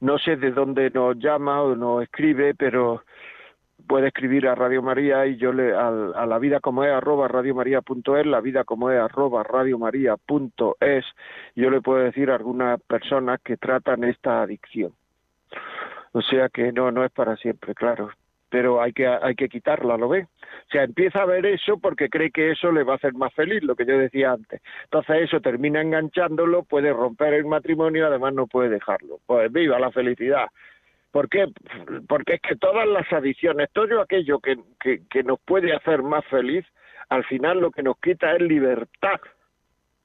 No 0.00 0.18
sé 0.18 0.36
de 0.36 0.52
dónde 0.52 0.90
nos 0.90 1.18
llama 1.18 1.62
o 1.62 1.74
nos 1.74 2.02
escribe, 2.02 2.54
pero 2.54 3.02
puede 3.86 4.08
escribir 4.08 4.46
a 4.46 4.54
Radio 4.54 4.82
María 4.82 5.26
y 5.26 5.36
yo 5.36 5.52
le 5.52 5.74
a, 5.74 5.90
la 5.90 6.38
vida 6.38 6.60
como 6.60 6.84
es 6.84 6.92
arroba 6.92 7.26
radiomaria.es, 7.26 8.26
la 8.26 8.40
vida 8.40 8.64
como 8.64 8.90
es 8.90 9.00
arroba 9.00 9.42
radiomaria.es, 9.42 11.04
yo 11.56 11.70
le 11.70 11.80
puedo 11.80 12.04
decir 12.04 12.30
a 12.30 12.36
algunas 12.36 12.80
personas 12.82 13.40
que 13.42 13.56
tratan 13.56 14.04
esta 14.04 14.42
adicción. 14.42 14.92
O 16.12 16.22
sea 16.22 16.48
que 16.48 16.72
no, 16.72 16.92
no 16.92 17.04
es 17.04 17.10
para 17.10 17.36
siempre, 17.36 17.74
claro 17.74 18.10
pero 18.54 18.80
hay 18.80 18.92
que, 18.92 19.04
hay 19.04 19.34
que 19.34 19.48
quitarla, 19.48 19.96
¿lo 19.96 20.08
ve? 20.08 20.28
O 20.28 20.70
sea, 20.70 20.84
empieza 20.84 21.22
a 21.22 21.26
ver 21.26 21.44
eso 21.44 21.76
porque 21.76 22.08
cree 22.08 22.30
que 22.30 22.52
eso 22.52 22.70
le 22.70 22.84
va 22.84 22.92
a 22.92 22.96
hacer 22.96 23.12
más 23.12 23.34
feliz, 23.34 23.64
lo 23.64 23.74
que 23.74 23.84
yo 23.84 23.98
decía 23.98 24.30
antes. 24.30 24.62
Entonces 24.84 25.22
eso 25.22 25.40
termina 25.40 25.80
enganchándolo, 25.80 26.62
puede 26.62 26.92
romper 26.92 27.34
el 27.34 27.46
matrimonio, 27.46 28.06
además 28.06 28.32
no 28.32 28.46
puede 28.46 28.68
dejarlo. 28.68 29.18
Pues 29.26 29.50
viva 29.50 29.80
la 29.80 29.90
felicidad. 29.90 30.46
¿Por 31.10 31.28
qué? 31.28 31.48
Porque 32.06 32.34
es 32.34 32.42
que 32.42 32.54
todas 32.54 32.86
las 32.86 33.12
adicciones, 33.12 33.70
todo 33.72 34.00
aquello 34.00 34.38
que, 34.38 34.56
que, 34.78 35.00
que 35.10 35.24
nos 35.24 35.40
puede 35.40 35.74
hacer 35.74 36.04
más 36.04 36.24
feliz, 36.26 36.64
al 37.08 37.24
final 37.24 37.58
lo 37.58 37.72
que 37.72 37.82
nos 37.82 37.98
quita 37.98 38.36
es 38.36 38.40
libertad 38.40 39.20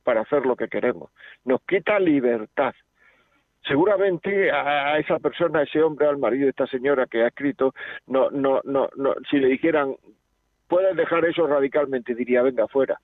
para 0.03 0.21
hacer 0.21 0.47
lo 0.47 0.55
que 0.55 0.69
queremos. 0.69 1.11
Nos 1.45 1.61
quita 1.67 1.99
libertad 1.99 2.73
seguramente 3.67 4.51
a, 4.51 4.97
esa 4.97 5.19
persona, 5.19 5.59
a 5.59 5.63
ese 5.63 5.81
hombre, 5.81 6.07
al 6.07 6.17
marido 6.17 6.45
de 6.45 6.51
esta 6.51 6.67
señora 6.67 7.07
que 7.07 7.23
ha 7.23 7.27
escrito, 7.27 7.73
no, 8.07 8.29
no, 8.31 8.61
no, 8.63 8.89
no, 8.95 9.15
si 9.29 9.37
le 9.37 9.47
dijeran, 9.47 9.95
puedes 10.67 10.95
dejar 10.95 11.25
eso 11.25 11.47
radicalmente, 11.47 12.15
diría, 12.15 12.41
venga, 12.41 12.67
fuera. 12.67 12.99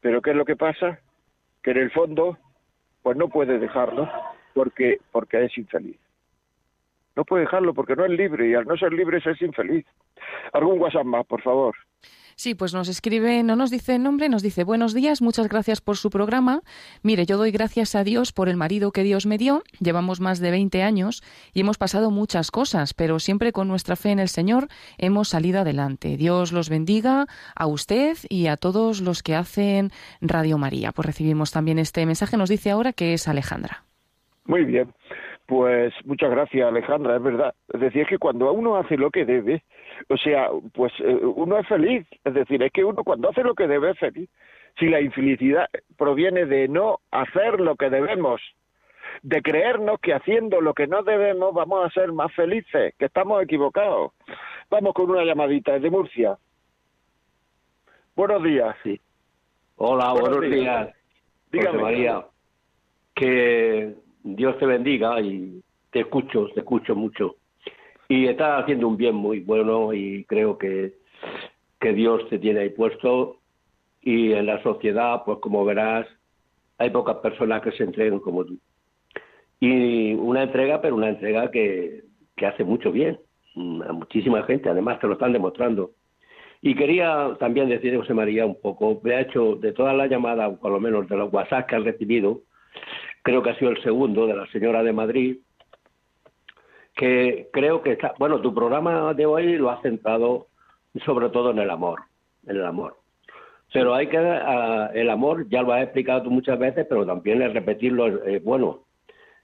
Pero 0.00 0.22
¿qué 0.22 0.30
es 0.30 0.36
lo 0.36 0.44
que 0.44 0.56
pasa? 0.56 0.98
Que 1.62 1.72
en 1.72 1.78
el 1.78 1.90
fondo, 1.90 2.38
pues 3.02 3.16
no 3.16 3.28
puede 3.28 3.58
dejarlo 3.58 4.08
porque, 4.54 4.98
porque 5.12 5.44
es 5.44 5.58
infeliz. 5.58 5.98
No 7.16 7.24
puede 7.24 7.42
dejarlo 7.42 7.74
porque 7.74 7.96
no 7.96 8.04
es 8.04 8.10
libre 8.10 8.48
y 8.48 8.54
al 8.54 8.66
no 8.66 8.76
ser 8.76 8.92
libre 8.92 9.18
es 9.18 9.42
infeliz. 9.42 9.86
¿Algún 10.52 10.80
WhatsApp 10.80 11.04
más, 11.04 11.26
por 11.26 11.42
favor? 11.42 11.74
Sí, 12.40 12.54
pues 12.54 12.72
nos 12.72 12.88
escribe, 12.88 13.42
no 13.42 13.54
nos 13.54 13.70
dice 13.70 13.98
nombre, 13.98 14.30
nos 14.30 14.42
dice 14.42 14.64
buenos 14.64 14.94
días, 14.94 15.20
muchas 15.20 15.46
gracias 15.46 15.82
por 15.82 15.98
su 15.98 16.08
programa. 16.08 16.62
Mire, 17.02 17.26
yo 17.26 17.36
doy 17.36 17.50
gracias 17.50 17.94
a 17.94 18.02
Dios 18.02 18.32
por 18.32 18.48
el 18.48 18.56
marido 18.56 18.92
que 18.92 19.02
Dios 19.02 19.26
me 19.26 19.36
dio. 19.36 19.62
Llevamos 19.78 20.20
más 20.20 20.40
de 20.40 20.50
20 20.50 20.82
años 20.82 21.22
y 21.52 21.60
hemos 21.60 21.76
pasado 21.76 22.10
muchas 22.10 22.50
cosas, 22.50 22.94
pero 22.94 23.18
siempre 23.18 23.52
con 23.52 23.68
nuestra 23.68 23.94
fe 23.94 24.12
en 24.12 24.20
el 24.20 24.28
Señor 24.28 24.68
hemos 24.96 25.28
salido 25.28 25.60
adelante. 25.60 26.16
Dios 26.16 26.52
los 26.52 26.70
bendiga 26.70 27.26
a 27.54 27.66
usted 27.66 28.16
y 28.30 28.46
a 28.46 28.56
todos 28.56 29.02
los 29.02 29.22
que 29.22 29.34
hacen 29.34 29.90
Radio 30.22 30.56
María. 30.56 30.92
Pues 30.92 31.04
recibimos 31.04 31.52
también 31.52 31.78
este 31.78 32.06
mensaje, 32.06 32.38
nos 32.38 32.48
dice 32.48 32.70
ahora 32.70 32.94
que 32.94 33.12
es 33.12 33.28
Alejandra. 33.28 33.84
Muy 34.46 34.64
bien. 34.64 34.94
Pues 35.50 35.92
muchas 36.04 36.30
gracias, 36.30 36.64
Alejandra, 36.64 37.16
es 37.16 37.22
verdad. 37.24 37.52
Es 37.74 37.80
decir, 37.80 38.02
es 38.02 38.08
que 38.08 38.18
cuando 38.18 38.52
uno 38.52 38.76
hace 38.76 38.96
lo 38.96 39.10
que 39.10 39.24
debe, 39.24 39.64
o 40.08 40.16
sea, 40.16 40.48
pues 40.72 40.92
eh, 41.00 41.12
uno 41.12 41.58
es 41.58 41.66
feliz. 41.66 42.06
Es 42.22 42.34
decir, 42.34 42.62
es 42.62 42.70
que 42.70 42.84
uno 42.84 43.02
cuando 43.02 43.30
hace 43.30 43.42
lo 43.42 43.56
que 43.56 43.66
debe 43.66 43.90
es 43.90 43.98
feliz. 43.98 44.30
Si 44.78 44.86
la 44.86 45.00
infelicidad 45.00 45.66
proviene 45.98 46.46
de 46.46 46.68
no 46.68 47.00
hacer 47.10 47.58
lo 47.58 47.74
que 47.74 47.90
debemos, 47.90 48.40
de 49.22 49.42
creernos 49.42 49.98
que 49.98 50.14
haciendo 50.14 50.60
lo 50.60 50.72
que 50.72 50.86
no 50.86 51.02
debemos 51.02 51.52
vamos 51.52 51.84
a 51.84 51.90
ser 51.90 52.12
más 52.12 52.32
felices, 52.32 52.94
que 52.96 53.06
estamos 53.06 53.42
equivocados. 53.42 54.12
Vamos 54.70 54.94
con 54.94 55.10
una 55.10 55.24
llamadita 55.24 55.72
desde 55.72 55.90
Murcia. 55.90 56.38
Buenos 58.14 58.44
días. 58.44 58.76
Sí. 58.84 59.00
Hola, 59.78 60.12
buenos, 60.12 60.42
días. 60.42 60.94
Dígame. 61.50 61.82
María, 61.82 62.24
que 63.16 63.96
Dios 64.22 64.58
te 64.58 64.66
bendiga 64.66 65.20
y 65.20 65.62
te 65.90 66.00
escucho, 66.00 66.48
te 66.54 66.60
escucho 66.60 66.94
mucho. 66.94 67.36
Y 68.08 68.26
estás 68.26 68.62
haciendo 68.62 68.88
un 68.88 68.96
bien 68.96 69.14
muy 69.14 69.40
bueno 69.40 69.92
y 69.92 70.24
creo 70.24 70.58
que, 70.58 70.94
que 71.80 71.92
Dios 71.92 72.28
te 72.28 72.38
tiene 72.38 72.60
ahí 72.60 72.70
puesto 72.70 73.38
y 74.02 74.32
en 74.32 74.46
la 74.46 74.62
sociedad, 74.62 75.22
pues 75.24 75.38
como 75.40 75.64
verás, 75.64 76.06
hay 76.78 76.90
pocas 76.90 77.16
personas 77.16 77.62
que 77.62 77.72
se 77.72 77.84
entreguen 77.84 78.20
como 78.20 78.44
tú. 78.44 78.58
Y 79.60 80.14
una 80.14 80.42
entrega, 80.42 80.80
pero 80.80 80.96
una 80.96 81.10
entrega 81.10 81.50
que, 81.50 82.04
que 82.36 82.46
hace 82.46 82.64
mucho 82.64 82.90
bien 82.90 83.18
a 83.56 83.92
muchísima 83.92 84.42
gente, 84.44 84.68
además 84.68 85.00
te 85.00 85.06
lo 85.06 85.14
están 85.14 85.32
demostrando. 85.32 85.92
Y 86.62 86.74
quería 86.74 87.36
también 87.38 87.68
decir, 87.68 87.96
José 87.96 88.14
María, 88.14 88.44
un 88.44 88.60
poco, 88.60 89.00
me 89.02 89.14
ha 89.14 89.20
hecho 89.22 89.56
de 89.56 89.72
todas 89.72 89.96
las 89.96 90.10
llamadas, 90.10 90.58
por 90.58 90.72
lo 90.72 90.80
menos 90.80 91.08
de 91.08 91.16
los 91.16 91.32
WhatsApp 91.32 91.66
que 91.66 91.76
han 91.76 91.84
recibido, 91.84 92.42
creo 93.22 93.42
que 93.42 93.50
ha 93.50 93.58
sido 93.58 93.70
el 93.70 93.82
segundo 93.82 94.26
de 94.26 94.34
la 94.34 94.46
señora 94.48 94.82
de 94.82 94.92
Madrid, 94.92 95.36
que 96.94 97.48
creo 97.52 97.82
que 97.82 97.92
está, 97.92 98.14
bueno, 98.18 98.40
tu 98.40 98.54
programa 98.54 99.14
de 99.14 99.26
hoy 99.26 99.56
lo 99.56 99.70
ha 99.70 99.80
centrado 99.82 100.48
sobre 101.04 101.28
todo 101.30 101.50
en 101.50 101.58
el 101.58 101.70
amor, 101.70 102.00
en 102.46 102.56
el 102.56 102.64
amor. 102.64 102.96
Pero 103.72 103.94
hay 103.94 104.08
que, 104.08 104.18
uh, 104.18 104.90
el 104.94 105.08
amor, 105.10 105.48
ya 105.48 105.62
lo 105.62 105.72
has 105.72 105.84
explicado 105.84 106.22
tú 106.22 106.30
muchas 106.30 106.58
veces, 106.58 106.86
pero 106.88 107.06
también 107.06 107.40
es 107.42 107.52
repetirlo, 107.52 108.24
eh, 108.24 108.40
bueno, 108.44 108.84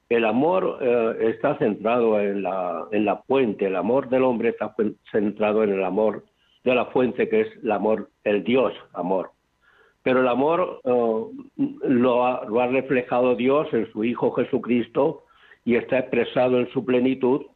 el 0.09 0.25
amor 0.25 0.79
eh, 0.81 1.17
está 1.31 1.57
centrado 1.59 2.21
en 2.21 2.43
la, 2.43 2.87
en 2.91 3.05
la 3.05 3.19
fuente, 3.19 3.67
el 3.67 3.77
amor 3.77 4.09
del 4.09 4.25
hombre 4.25 4.51
está 4.51 4.75
centrado 5.11 5.63
en 5.65 5.73
el 5.73 5.85
amor 5.85 6.25
de 6.65 6.75
la 6.75 6.87
fuente 6.87 7.29
que 7.29 7.43
es 7.43 7.49
el 7.63 7.71
amor, 7.71 8.11
el 8.25 8.43
Dios 8.43 8.73
amor. 8.93 9.31
Pero 10.07 10.21
el 10.21 10.29
amor 10.29 10.83
eh, 10.85 11.25
lo, 11.89 12.25
ha, 12.25 12.45
lo 12.45 12.61
ha 12.61 12.69
reflejado 12.69 13.35
Dios 13.35 13.67
en 13.73 13.91
su 13.91 14.05
Hijo 14.05 14.31
Jesucristo 14.31 15.25
y 15.65 15.75
está 15.75 15.99
expresado 15.99 16.61
en 16.61 16.71
su 16.71 16.85
plenitud 16.85 17.47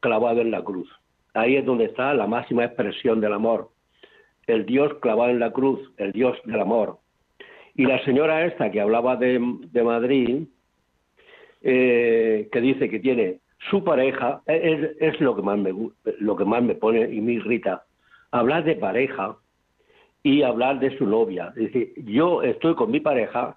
clavado 0.00 0.40
en 0.40 0.50
la 0.50 0.64
cruz. 0.64 0.90
Ahí 1.32 1.54
es 1.54 1.64
donde 1.64 1.84
está 1.84 2.12
la 2.14 2.26
máxima 2.26 2.64
expresión 2.64 3.20
del 3.20 3.32
amor. 3.32 3.68
El 4.48 4.66
Dios 4.66 4.92
clavado 4.94 5.30
en 5.30 5.38
la 5.38 5.52
cruz, 5.52 5.78
el 5.96 6.10
Dios 6.10 6.36
del 6.44 6.60
amor. 6.60 6.98
Y 7.76 7.86
la 7.86 8.04
señora 8.04 8.46
esta 8.46 8.72
que 8.72 8.80
hablaba 8.80 9.14
de, 9.14 9.38
Madrid, 9.38 10.48
eh, 11.60 12.48
que 12.50 12.60
dice 12.60 12.90
que 12.90 12.98
tiene 12.98 13.38
su 13.70 13.84
pareja, 13.84 14.42
es, 14.46 14.90
es, 14.98 15.20
lo, 15.20 15.36
que 15.36 15.42
más 15.42 15.56
me, 15.56 15.72
lo 16.18 16.34
que 16.34 16.44
más 16.44 16.64
me 16.64 16.74
pone 16.74 17.14
y 17.14 17.20
me 17.20 17.34
irrita. 17.34 17.84
Hablar 18.32 18.64
de 18.64 18.74
pareja 18.74 19.36
y 20.22 20.42
hablar 20.42 20.78
de 20.78 20.96
su 20.98 21.06
novia. 21.06 21.52
Es 21.56 21.72
decir, 21.72 21.94
yo 22.04 22.42
estoy 22.42 22.74
con 22.74 22.90
mi 22.90 23.00
pareja 23.00 23.56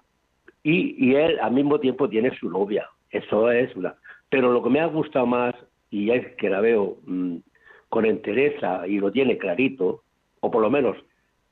y, 0.62 0.96
y 1.04 1.14
él 1.14 1.38
al 1.40 1.52
mismo 1.52 1.78
tiempo 1.78 2.08
tiene 2.08 2.36
su 2.38 2.50
novia. 2.50 2.88
Eso 3.10 3.50
es 3.50 3.74
una. 3.76 3.94
Pero 4.28 4.52
lo 4.52 4.62
que 4.62 4.70
me 4.70 4.80
ha 4.80 4.86
gustado 4.86 5.26
más, 5.26 5.54
y 5.90 6.10
es 6.10 6.34
que 6.36 6.50
la 6.50 6.60
veo 6.60 6.98
mmm, 7.04 7.36
con 7.88 8.04
entereza 8.04 8.86
y 8.86 8.98
lo 8.98 9.12
tiene 9.12 9.38
clarito, 9.38 10.02
o 10.40 10.50
por 10.50 10.62
lo 10.62 10.70
menos 10.70 10.96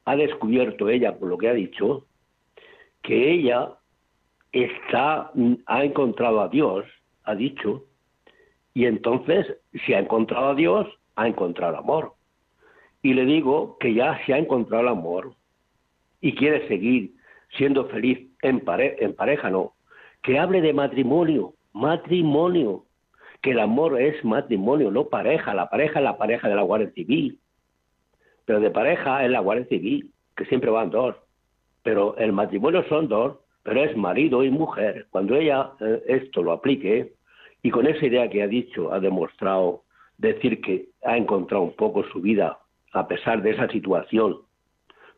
ha 0.05 0.17
descubierto 0.17 0.89
ella 0.89 1.17
por 1.17 1.29
lo 1.29 1.39
que 1.39 1.49
ha 1.49 1.55
dicho, 1.55 2.07
que 3.03 3.31
ella 3.31 3.71
está, 4.53 5.31
ha 5.67 5.85
encontrado 5.85 6.41
a 6.41 6.49
Dios, 6.49 6.85
ha 7.25 7.35
dicho, 7.35 7.85
y 8.75 8.87
entonces, 8.87 9.47
si 9.87 9.95
ha 9.95 10.01
encontrado 10.01 10.51
a 10.51 10.55
Dios, 10.55 10.89
ha 11.15 11.29
encontrado 11.29 11.77
amor 11.79 12.15
y 13.05 13.13
le 13.13 13.27
digo 13.27 13.77
que 13.79 13.93
ya 13.93 14.19
se 14.25 14.33
ha 14.33 14.39
encontrado 14.39 14.83
el 14.83 14.89
amor 14.89 15.35
y 16.23 16.35
quiere 16.35 16.67
seguir 16.69 17.13
siendo 17.51 17.85
feliz 17.89 18.19
en, 18.41 18.61
pare 18.61 18.97
en 18.99 19.15
pareja, 19.15 19.51
no. 19.51 19.75
Que 20.23 20.39
hable 20.39 20.63
de 20.63 20.73
matrimonio, 20.73 21.53
matrimonio, 21.75 22.87
que 23.43 23.51
el 23.51 23.61
amor 23.61 24.01
es 24.01 24.25
matrimonio, 24.25 24.91
no 24.91 25.11
pareja. 25.11 25.53
La 25.53 25.69
pareja 25.69 25.99
es 25.99 26.03
la 26.03 26.17
pareja 26.17 26.49
de 26.49 26.55
la 26.55 26.63
Guardia 26.63 26.93
Civil, 26.93 27.39
pero 28.47 28.59
de 28.59 28.71
pareja 28.71 29.23
es 29.23 29.31
la 29.31 29.41
Guardia 29.41 29.67
Civil, 29.67 30.11
que 30.35 30.47
siempre 30.47 30.71
van 30.71 30.89
dos. 30.89 31.15
Pero 31.83 32.17
el 32.17 32.33
matrimonio 32.33 32.87
son 32.89 33.07
dos, 33.09 33.37
pero 33.63 33.85
es 33.85 33.95
marido 33.99 34.43
y 34.43 34.51
mujer. 34.51 35.09
Cuando 35.11 35.37
ella 35.37 35.73
eh, 35.79 36.03
esto 36.07 36.43
lo 36.43 36.53
aplique 36.53 37.13
y 37.63 37.71
con 37.71 37.87
esa 37.87 38.07
idea 38.07 38.31
que 38.31 38.43
ha 38.43 38.49
dicho, 38.49 38.95
ha 38.95 38.99
demostrado 38.99 39.83
decir 40.17 40.63
que 40.63 40.89
ha 41.05 41.19
encontrado 41.19 41.65
un 41.65 41.77
poco 41.77 42.03
su 42.05 42.23
vida 42.23 42.61
a 42.95 43.07
pesar 43.07 43.43
de 43.43 43.51
esa 43.51 43.69
situación. 43.69 44.39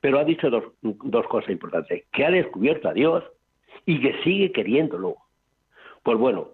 Pero 0.00 0.18
ha 0.18 0.24
dicho 0.24 0.50
dos, 0.50 0.64
dos 0.82 1.26
cosas 1.28 1.50
importantes, 1.50 2.04
que 2.12 2.24
ha 2.24 2.30
descubierto 2.30 2.88
a 2.88 2.94
Dios 2.94 3.24
y 3.84 4.00
que 4.00 4.20
sigue 4.22 4.50
queriéndolo. 4.52 5.16
Pues 6.02 6.18
bueno, 6.18 6.48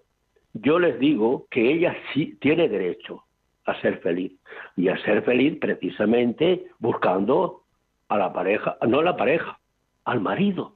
yo 0.53 0.79
les 0.79 0.99
digo 0.99 1.47
que 1.49 1.71
ella 1.71 1.95
sí 2.13 2.37
tiene 2.39 2.69
derecho 2.69 3.23
a 3.65 3.79
ser 3.81 3.99
feliz 3.99 4.33
y 4.75 4.89
a 4.89 4.97
ser 5.03 5.23
feliz 5.23 5.57
precisamente 5.59 6.65
buscando 6.79 7.63
a 8.09 8.17
la 8.17 8.33
pareja, 8.33 8.77
no 8.87 8.99
a 8.99 9.03
la 9.03 9.17
pareja, 9.17 9.59
al 10.03 10.19
marido. 10.19 10.73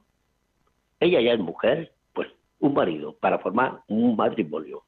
Ella 1.00 1.20
ya 1.20 1.34
es 1.34 1.40
mujer, 1.40 1.92
pues 2.12 2.28
un 2.58 2.74
marido 2.74 3.14
para 3.20 3.38
formar 3.38 3.80
un 3.88 4.16
matrimonio. 4.16 4.82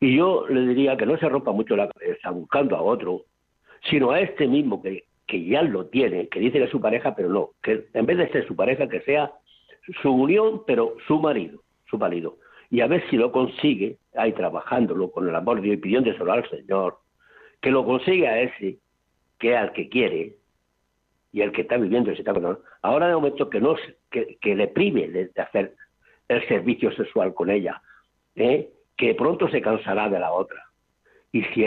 Y 0.00 0.16
yo 0.16 0.46
le 0.48 0.68
diría 0.68 0.96
que 0.96 1.06
no 1.06 1.18
se 1.18 1.28
rompa 1.28 1.52
mucho 1.52 1.76
la 1.76 1.88
cabeza 1.88 2.30
buscando 2.30 2.76
a 2.76 2.82
otro, 2.82 3.22
sino 3.90 4.10
a 4.10 4.20
este 4.20 4.46
mismo 4.46 4.82
que, 4.82 5.04
que 5.26 5.44
ya 5.44 5.62
lo 5.62 5.86
tiene, 5.86 6.28
que 6.28 6.40
dice 6.40 6.58
que 6.58 6.64
es 6.64 6.70
su 6.70 6.80
pareja, 6.80 7.14
pero 7.14 7.28
no, 7.28 7.50
que 7.62 7.86
en 7.92 8.06
vez 8.06 8.18
de 8.18 8.30
ser 8.30 8.46
su 8.46 8.56
pareja, 8.56 8.88
que 8.88 9.00
sea 9.00 9.32
su 10.02 10.12
unión, 10.12 10.62
pero 10.66 10.96
su 11.06 11.18
marido, 11.18 11.60
su 11.88 11.98
marido. 11.98 12.36
Y 12.70 12.80
a 12.80 12.86
ver 12.86 13.08
si 13.10 13.16
lo 13.16 13.30
consigue, 13.30 13.98
ahí 14.16 14.32
trabajándolo 14.32 15.10
con 15.10 15.28
el 15.28 15.34
amor 15.34 15.56
de 15.56 15.62
Dios 15.62 15.76
y 15.76 15.80
pidiéndoselo 15.80 16.32
al 16.32 16.48
Señor, 16.48 16.98
que 17.60 17.70
lo 17.70 17.84
consiga 17.84 18.40
ese, 18.40 18.78
que 19.38 19.52
es 19.52 19.56
al 19.56 19.72
que 19.72 19.88
quiere, 19.88 20.34
y 21.32 21.42
el 21.42 21.52
que 21.52 21.62
está 21.62 21.76
viviendo 21.76 22.10
ese 22.10 22.22
etapa. 22.22 22.58
Ahora 22.82 23.08
de 23.08 23.14
momento 23.14 23.50
que 23.50 23.60
no 23.60 23.74
que, 24.10 24.38
que 24.40 24.54
le 24.54 24.68
prive 24.68 25.08
de, 25.08 25.26
de, 25.28 25.42
hacer 25.42 25.74
el 26.28 26.46
servicio 26.46 26.92
sexual 26.92 27.34
con 27.34 27.50
ella, 27.50 27.82
¿eh? 28.36 28.70
que 28.96 29.14
pronto 29.14 29.48
se 29.48 29.60
cansará 29.60 30.08
de 30.08 30.20
la 30.20 30.32
otra. 30.32 30.62
Y 31.34 31.42
si, 31.46 31.64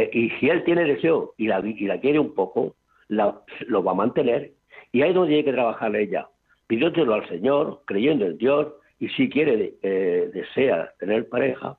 él 0.48 0.64
tiene 0.64 0.86
deseo 0.86 1.34
y 1.36 1.48
la, 1.48 1.60
y 1.60 1.88
la 1.88 2.00
quiere 2.00 2.20
un 2.20 2.34
poco, 2.34 2.74
lo 3.10 3.84
va 3.84 3.92
a 3.92 3.96
mantener. 3.96 4.54
Y 4.94 5.02
ahí 5.02 5.12
donde 5.12 5.28
tiene 5.28 5.44
que 5.44 5.52
trabajar 5.52 5.94
ella, 5.94 6.30
pidiéndolo 6.68 7.16
al 7.16 7.28
Señor, 7.28 7.82
creyendo 7.84 8.26
en 8.26 8.38
Dios, 8.38 8.68
y 8.98 9.10
si 9.10 9.30
quiere, 9.30 9.74
eh, 9.84 10.32
desea 10.34 10.94
tener 11.00 11.28
pareja, 11.28 11.78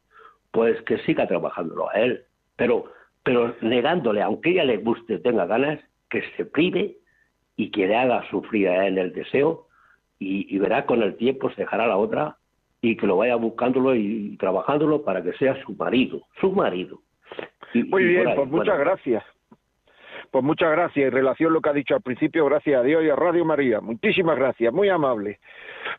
pues 0.50 0.78
que 0.82 0.98
siga 0.98 1.26
trabajándolo 1.26 1.88
a 1.88 1.94
él. 1.94 2.24
Pero, 2.56 2.92
pero 3.22 3.56
negándole, 3.62 4.20
aunque 4.20 4.50
ella 4.50 4.64
le 4.64 4.76
guste, 4.76 5.18
tenga 5.20 5.46
ganas, 5.46 5.80
que 6.10 6.22
se 6.36 6.44
prive 6.44 6.98
y 7.56 7.70
que 7.70 7.88
le 7.88 7.96
haga 7.96 8.28
sufrir 8.28 8.68
a 8.68 8.86
él 8.86 8.98
el 8.98 9.14
deseo, 9.14 9.66
y, 10.18 10.54
y 10.54 10.58
verá 10.58 10.84
con 10.84 11.02
el 11.02 11.16
tiempo 11.16 11.48
se 11.52 11.62
dejará 11.62 11.86
la 11.86 11.96
otra 11.96 12.36
y 12.82 12.98
que 12.98 13.06
lo 13.06 13.16
vaya 13.16 13.36
buscándolo 13.36 13.94
y 13.94 14.36
trabajándolo 14.38 15.04
para 15.04 15.22
que 15.22 15.32
sea 15.38 15.58
su 15.64 15.72
marido, 15.72 16.20
su 16.38 16.52
marido. 16.52 17.00
Muy 17.74 18.04
bien, 18.04 18.34
pues 18.34 18.48
muchas 18.48 18.78
gracias. 18.78 19.24
Pues 20.30 20.44
muchas 20.44 20.70
gracias. 20.70 21.06
En 21.06 21.12
relación 21.12 21.50
a 21.50 21.54
lo 21.54 21.60
que 21.60 21.70
ha 21.70 21.72
dicho 21.72 21.94
al 21.94 22.02
principio, 22.02 22.44
gracias 22.44 22.80
a 22.80 22.82
Dios 22.82 23.02
y 23.04 23.10
a 23.10 23.16
Radio 23.16 23.44
María. 23.44 23.80
Muchísimas 23.80 24.36
gracias, 24.36 24.72
muy 24.72 24.88
amable. 24.88 25.38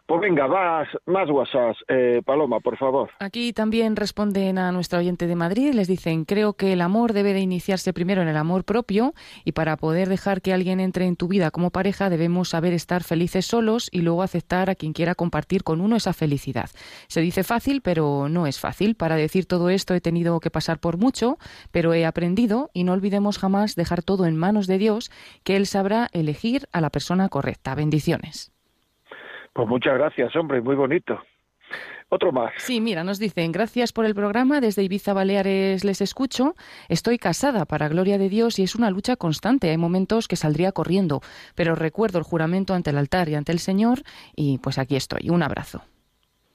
Pues 0.05 0.21
venga, 0.21 0.47
más, 0.47 0.87
más 1.05 1.29
WhatsApp, 1.29 1.75
eh, 1.87 2.21
Paloma, 2.25 2.59
por 2.59 2.77
favor. 2.77 3.09
Aquí 3.19 3.53
también 3.53 3.95
responden 3.95 4.57
a 4.57 4.71
nuestro 4.71 4.99
oyente 4.99 5.27
de 5.27 5.35
Madrid, 5.35 5.73
les 5.73 5.87
dicen, 5.87 6.25
creo 6.25 6.53
que 6.53 6.73
el 6.73 6.81
amor 6.81 7.13
debe 7.13 7.33
de 7.33 7.39
iniciarse 7.39 7.93
primero 7.93 8.21
en 8.21 8.27
el 8.27 8.37
amor 8.37 8.63
propio 8.63 9.13
y 9.43 9.51
para 9.51 9.77
poder 9.77 10.09
dejar 10.09 10.41
que 10.41 10.53
alguien 10.53 10.79
entre 10.79 11.05
en 11.05 11.15
tu 11.15 11.27
vida 11.27 11.51
como 11.51 11.69
pareja 11.69 12.09
debemos 12.09 12.49
saber 12.49 12.73
estar 12.73 13.03
felices 13.03 13.45
solos 13.45 13.89
y 13.91 14.01
luego 14.01 14.23
aceptar 14.23 14.69
a 14.69 14.75
quien 14.75 14.93
quiera 14.93 15.15
compartir 15.15 15.63
con 15.63 15.81
uno 15.81 15.95
esa 15.95 16.13
felicidad. 16.13 16.69
Se 17.07 17.21
dice 17.21 17.43
fácil, 17.43 17.81
pero 17.81 18.29
no 18.29 18.47
es 18.47 18.59
fácil. 18.59 18.95
Para 18.95 19.15
decir 19.15 19.45
todo 19.45 19.69
esto 19.69 19.93
he 19.93 20.01
tenido 20.01 20.39
que 20.39 20.51
pasar 20.51 20.79
por 20.79 20.97
mucho, 20.97 21.37
pero 21.71 21.93
he 21.93 22.05
aprendido 22.05 22.69
y 22.73 22.83
no 22.83 22.93
olvidemos 22.93 23.37
jamás 23.37 23.75
dejar 23.75 24.03
todo 24.03 24.25
en 24.25 24.35
manos 24.35 24.67
de 24.67 24.77
Dios, 24.77 25.11
que 25.43 25.55
Él 25.55 25.65
sabrá 25.65 26.09
elegir 26.13 26.67
a 26.71 26.81
la 26.81 26.89
persona 26.89 27.29
correcta. 27.29 27.75
Bendiciones. 27.75 28.51
Pues 29.53 29.67
muchas 29.67 29.95
gracias, 29.95 30.35
hombre, 30.35 30.61
muy 30.61 30.75
bonito. 30.75 31.19
Otro 32.11 32.31
más. 32.31 32.51
Sí, 32.57 32.81
mira, 32.81 33.03
nos 33.03 33.19
dicen, 33.19 33.51
gracias 33.51 33.93
por 33.93 34.05
el 34.05 34.15
programa, 34.15 34.61
desde 34.61 34.81
Ibiza 34.81 35.13
Baleares 35.13 35.83
les 35.83 36.01
escucho, 36.01 36.55
estoy 36.87 37.19
casada 37.19 37.65
para 37.65 37.87
gloria 37.87 38.17
de 38.17 38.29
Dios 38.29 38.57
y 38.57 38.63
es 38.63 38.73
una 38.73 38.89
lucha 38.89 39.15
constante, 39.15 39.69
hay 39.69 39.77
momentos 39.77 40.27
que 40.27 40.35
saldría 40.35 40.71
corriendo, 40.71 41.21
pero 41.53 41.75
recuerdo 41.75 42.17
el 42.17 42.23
juramento 42.23 42.73
ante 42.73 42.89
el 42.89 42.97
altar 42.97 43.29
y 43.29 43.35
ante 43.35 43.51
el 43.51 43.59
Señor 43.59 43.99
y 44.35 44.57
pues 44.57 44.79
aquí 44.79 44.95
estoy, 44.95 45.29
un 45.29 45.43
abrazo. 45.43 45.83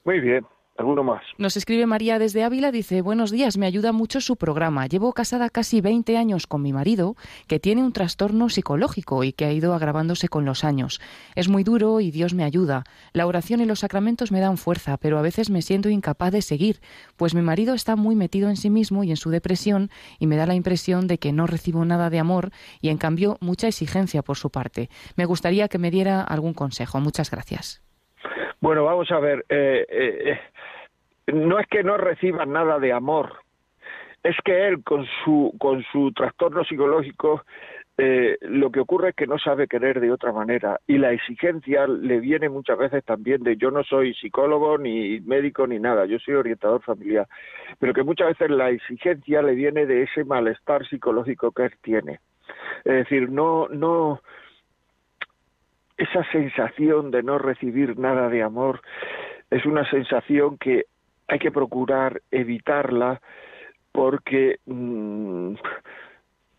Muy 0.03 0.19
bien, 0.19 0.45
¿Alguno 0.77 1.03
más? 1.03 1.23
Nos 1.37 1.55
escribe 1.55 1.85
María 1.85 2.19
desde 2.19 2.43
Ávila, 2.43 2.69
dice, 2.69 3.01
buenos 3.01 3.31
días, 3.31 3.57
me 3.57 3.65
ayuda 3.65 3.93
mucho 3.93 4.19
su 4.19 4.35
programa. 4.35 4.87
Llevo 4.87 5.13
casada 5.13 5.49
casi 5.49 5.79
20 5.79 6.17
años 6.17 6.47
con 6.47 6.61
mi 6.61 6.73
marido, 6.73 7.15
que 7.47 7.61
tiene 7.61 7.81
un 7.81 7.93
trastorno 7.93 8.49
psicológico 8.49 9.23
y 9.23 9.31
que 9.31 9.45
ha 9.45 9.53
ido 9.53 9.73
agravándose 9.73 10.27
con 10.27 10.43
los 10.43 10.65
años. 10.65 10.99
Es 11.33 11.47
muy 11.47 11.63
duro 11.63 12.01
y 12.01 12.11
Dios 12.11 12.33
me 12.33 12.43
ayuda. 12.43 12.83
La 13.13 13.25
oración 13.25 13.61
y 13.61 13.65
los 13.65 13.79
sacramentos 13.79 14.33
me 14.33 14.41
dan 14.41 14.57
fuerza, 14.57 14.97
pero 14.97 15.17
a 15.17 15.21
veces 15.21 15.49
me 15.49 15.61
siento 15.61 15.87
incapaz 15.87 16.33
de 16.33 16.41
seguir, 16.41 16.81
pues 17.15 17.35
mi 17.35 17.41
marido 17.41 17.73
está 17.73 17.95
muy 17.95 18.15
metido 18.15 18.49
en 18.49 18.57
sí 18.57 18.69
mismo 18.69 19.05
y 19.05 19.11
en 19.11 19.17
su 19.17 19.29
depresión 19.29 19.89
y 20.19 20.27
me 20.27 20.35
da 20.35 20.45
la 20.45 20.55
impresión 20.55 21.07
de 21.07 21.19
que 21.19 21.31
no 21.31 21.47
recibo 21.47 21.85
nada 21.85 22.09
de 22.09 22.19
amor 22.19 22.51
y 22.81 22.89
en 22.89 22.97
cambio 22.97 23.37
mucha 23.39 23.69
exigencia 23.69 24.23
por 24.23 24.35
su 24.35 24.49
parte. 24.49 24.89
Me 25.15 25.23
gustaría 25.23 25.69
que 25.69 25.77
me 25.77 25.89
diera 25.89 26.21
algún 26.21 26.53
consejo. 26.53 26.99
Muchas 26.99 27.31
gracias. 27.31 27.84
Bueno, 28.61 28.83
vamos 28.83 29.11
a 29.11 29.19
ver. 29.19 29.45
Eh, 29.49 29.85
eh, 29.89 30.39
no 31.27 31.59
es 31.59 31.67
que 31.67 31.83
no 31.83 31.97
reciba 31.97 32.45
nada 32.45 32.79
de 32.79 32.93
amor, 32.93 33.33
es 34.23 34.35
que 34.43 34.67
él 34.67 34.83
con 34.83 35.05
su, 35.23 35.53
con 35.59 35.83
su 35.91 36.11
trastorno 36.13 36.63
psicológico 36.63 37.43
eh, 37.97 38.37
lo 38.41 38.71
que 38.71 38.81
ocurre 38.81 39.09
es 39.09 39.15
que 39.15 39.25
no 39.25 39.39
sabe 39.39 39.67
querer 39.67 40.01
de 40.01 40.11
otra 40.11 40.33
manera 40.33 40.81
y 40.85 40.97
la 40.97 41.13
exigencia 41.13 41.87
le 41.87 42.19
viene 42.19 42.49
muchas 42.49 42.77
veces 42.77 43.05
también 43.05 43.41
de 43.41 43.55
yo 43.55 43.71
no 43.71 43.85
soy 43.85 44.13
psicólogo 44.15 44.77
ni 44.77 45.21
médico 45.21 45.65
ni 45.65 45.79
nada, 45.79 46.05
yo 46.05 46.19
soy 46.19 46.33
orientador 46.33 46.81
familiar, 46.81 47.25
pero 47.79 47.93
que 47.93 48.03
muchas 48.03 48.27
veces 48.37 48.49
la 48.49 48.69
exigencia 48.69 49.41
le 49.41 49.55
viene 49.55 49.85
de 49.85 50.03
ese 50.03 50.25
malestar 50.25 50.85
psicológico 50.85 51.53
que 51.53 51.63
él 51.63 51.73
tiene. 51.81 52.19
Es 52.83 52.93
decir, 52.93 53.29
no, 53.29 53.69
no, 53.69 54.21
esa 55.97 56.23
sensación 56.31 57.11
de 57.11 57.23
no 57.23 57.37
recibir 57.37 57.97
nada 57.97 58.29
de 58.29 58.43
amor 58.43 58.81
es 59.49 59.65
una 59.65 59.89
sensación 59.89 60.57
que 60.57 60.85
hay 61.27 61.39
que 61.39 61.51
procurar 61.51 62.21
evitarla 62.31 63.21
porque 63.91 64.59
mm, 64.65 65.55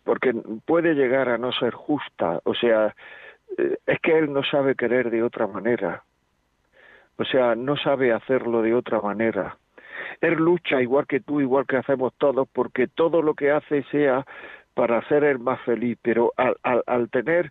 porque 0.03 0.33
puede 0.65 0.93
llegar 0.93 1.27
a 1.27 1.37
no 1.37 1.51
ser 1.51 1.73
justa, 1.73 2.39
o 2.45 2.53
sea, 2.53 2.95
eh, 3.57 3.77
es 3.85 3.99
que 3.99 4.17
él 4.17 4.31
no 4.31 4.41
sabe 4.41 4.75
querer 4.75 5.09
de 5.11 5.21
otra 5.21 5.47
manera. 5.47 6.03
O 7.17 7.25
sea, 7.25 7.55
no 7.55 7.75
sabe 7.75 8.13
hacerlo 8.13 8.61
de 8.61 8.73
otra 8.73 9.01
manera. 9.01 9.57
Él 10.21 10.35
lucha 10.35 10.81
igual 10.81 11.05
que 11.07 11.19
tú, 11.19 11.41
igual 11.41 11.65
que 11.67 11.75
hacemos 11.75 12.13
todos, 12.17 12.47
porque 12.47 12.87
todo 12.87 13.21
lo 13.21 13.33
que 13.33 13.51
hace 13.51 13.83
sea 13.91 14.25
para 14.77 14.99
hacer 14.99 15.23
el 15.23 15.39
más 15.39 15.59
feliz, 15.61 15.97
pero 16.03 16.33
al, 16.37 16.55
al, 16.61 16.83
al, 16.85 17.09
tener 17.09 17.49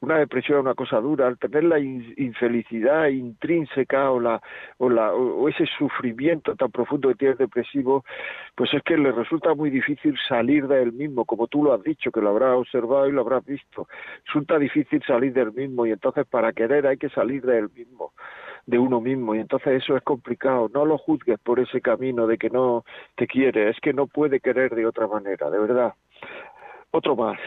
una 0.00 0.16
depresión, 0.18 0.60
una 0.60 0.74
cosa 0.74 1.00
dura, 1.00 1.26
al 1.26 1.36
tener 1.36 1.64
la 1.64 1.80
infelicidad 1.80 3.08
intrínseca 3.08 4.12
o, 4.12 4.20
la, 4.20 4.40
o, 4.76 4.88
la, 4.88 5.12
o 5.12 5.48
ese 5.48 5.66
sufrimiento 5.76 6.54
tan 6.54 6.70
profundo 6.70 7.08
que 7.08 7.16
tiene 7.16 7.34
depresivo, 7.34 8.04
pues 8.54 8.72
es 8.72 8.82
que 8.84 8.96
le 8.96 9.10
resulta 9.10 9.54
muy 9.54 9.70
difícil 9.70 10.16
salir 10.28 10.68
de 10.68 10.80
él 10.80 10.92
mismo, 10.92 11.24
como 11.24 11.48
tú 11.48 11.64
lo 11.64 11.74
has 11.74 11.82
dicho, 11.82 12.12
que 12.12 12.20
lo 12.20 12.30
habrás 12.30 12.54
observado 12.54 13.08
y 13.08 13.12
lo 13.12 13.22
habrás 13.22 13.44
visto. 13.44 13.88
Resulta 14.26 14.56
difícil 14.56 15.02
salir 15.04 15.32
del 15.32 15.52
mismo 15.52 15.84
y 15.84 15.90
entonces 15.90 16.26
para 16.26 16.52
querer 16.52 16.86
hay 16.86 16.96
que 16.96 17.08
salir 17.08 17.42
de 17.42 17.58
él 17.58 17.70
mismo 17.74 18.12
de 18.66 18.78
uno 18.78 19.00
mismo 19.00 19.34
y 19.34 19.38
entonces 19.38 19.82
eso 19.82 19.96
es 19.96 20.02
complicado. 20.02 20.70
No 20.72 20.84
lo 20.84 20.98
juzgues 20.98 21.38
por 21.40 21.58
ese 21.58 21.80
camino 21.80 22.26
de 22.26 22.36
que 22.36 22.50
no 22.50 22.84
te 23.16 23.26
quiere, 23.26 23.70
es 23.70 23.80
que 23.80 23.94
no 23.94 24.06
puede 24.06 24.40
querer 24.40 24.74
de 24.74 24.84
otra 24.84 25.08
manera, 25.08 25.48
de 25.48 25.58
verdad 25.58 25.94
otro 26.90 27.16
más. 27.16 27.38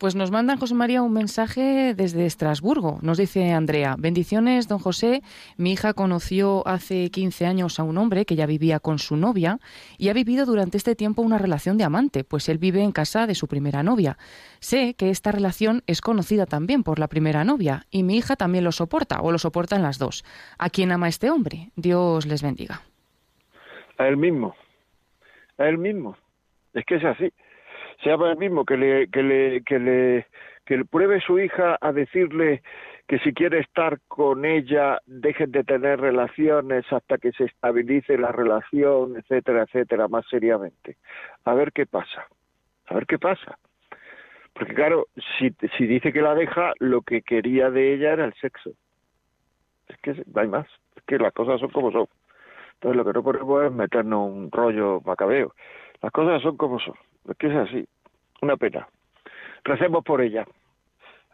Pues 0.00 0.16
nos 0.16 0.30
manda 0.30 0.56
José 0.56 0.74
María 0.74 1.02
un 1.02 1.12
mensaje 1.12 1.92
desde 1.94 2.24
Estrasburgo. 2.24 3.00
Nos 3.02 3.18
dice 3.18 3.52
Andrea, 3.52 3.96
bendiciones, 3.98 4.66
don 4.66 4.78
José. 4.78 5.20
Mi 5.58 5.72
hija 5.72 5.92
conoció 5.92 6.66
hace 6.66 7.10
15 7.10 7.44
años 7.44 7.78
a 7.78 7.82
un 7.82 7.98
hombre 7.98 8.24
que 8.24 8.34
ya 8.34 8.46
vivía 8.46 8.80
con 8.80 8.98
su 8.98 9.18
novia 9.18 9.58
y 9.98 10.08
ha 10.08 10.14
vivido 10.14 10.46
durante 10.46 10.78
este 10.78 10.96
tiempo 10.96 11.20
una 11.20 11.36
relación 11.36 11.76
de 11.76 11.84
amante, 11.84 12.24
pues 12.24 12.48
él 12.48 12.56
vive 12.56 12.82
en 12.82 12.92
casa 12.92 13.26
de 13.26 13.34
su 13.34 13.46
primera 13.46 13.82
novia. 13.82 14.16
Sé 14.58 14.94
que 14.94 15.10
esta 15.10 15.32
relación 15.32 15.82
es 15.86 16.00
conocida 16.00 16.46
también 16.46 16.82
por 16.82 16.98
la 16.98 17.08
primera 17.08 17.44
novia 17.44 17.82
y 17.90 18.02
mi 18.02 18.16
hija 18.16 18.36
también 18.36 18.64
lo 18.64 18.72
soporta 18.72 19.20
o 19.20 19.32
lo 19.32 19.38
soportan 19.38 19.82
las 19.82 19.98
dos. 19.98 20.24
¿A 20.58 20.70
quién 20.70 20.92
ama 20.92 21.08
este 21.08 21.28
hombre? 21.28 21.72
Dios 21.76 22.24
les 22.24 22.42
bendiga. 22.42 22.80
A 23.98 24.08
él 24.08 24.16
mismo. 24.16 24.54
A 25.58 25.68
él 25.68 25.76
mismo. 25.76 26.16
Es 26.72 26.86
que 26.86 26.94
es 26.94 27.04
así 27.04 27.30
se 28.02 28.10
llama 28.10 28.30
el 28.30 28.38
mismo 28.38 28.64
que 28.64 28.76
le 28.76 29.08
que 29.08 29.22
le 29.22 29.62
que 29.62 29.78
le 29.78 30.26
que 30.64 30.76
le 30.76 30.84
pruebe 30.84 31.20
su 31.20 31.38
hija 31.38 31.76
a 31.80 31.92
decirle 31.92 32.62
que 33.08 33.18
si 33.18 33.32
quiere 33.32 33.58
estar 33.58 33.98
con 34.06 34.44
ella 34.44 35.00
dejen 35.06 35.50
de 35.50 35.64
tener 35.64 36.00
relaciones 36.00 36.84
hasta 36.92 37.18
que 37.18 37.32
se 37.32 37.44
estabilice 37.44 38.16
la 38.16 38.30
relación, 38.30 39.16
etcétera, 39.16 39.64
etcétera, 39.64 40.06
más 40.06 40.24
seriamente. 40.30 40.96
A 41.44 41.54
ver 41.54 41.72
qué 41.72 41.86
pasa. 41.86 42.28
A 42.86 42.94
ver 42.94 43.06
qué 43.06 43.18
pasa. 43.18 43.58
Porque 44.52 44.74
claro, 44.74 45.08
si, 45.38 45.50
si 45.76 45.86
dice 45.86 46.12
que 46.12 46.22
la 46.22 46.34
deja, 46.34 46.72
lo 46.78 47.02
que 47.02 47.22
quería 47.22 47.70
de 47.70 47.94
ella 47.94 48.12
era 48.12 48.24
el 48.24 48.34
sexo. 48.34 48.70
Es 49.88 49.96
que 49.98 50.22
no 50.32 50.40
hay 50.40 50.48
más. 50.48 50.66
Es 50.94 51.02
que 51.02 51.18
las 51.18 51.32
cosas 51.32 51.58
son 51.58 51.70
como 51.70 51.90
son. 51.90 52.06
Entonces 52.74 52.96
lo 52.96 53.04
que 53.04 53.12
no 53.12 53.22
podemos 53.22 53.64
es 53.64 53.72
meternos 53.72 54.30
un 54.30 54.50
rollo 54.52 55.00
macabeo. 55.04 55.52
Las 56.00 56.12
cosas 56.12 56.40
son 56.42 56.56
como 56.56 56.78
son. 56.78 56.94
Es 57.28 57.36
que 57.36 57.46
es 57.48 57.56
así. 57.56 57.88
Una 58.42 58.56
pena. 58.56 58.88
Recemos 59.64 60.04
por 60.04 60.22
ella. 60.22 60.46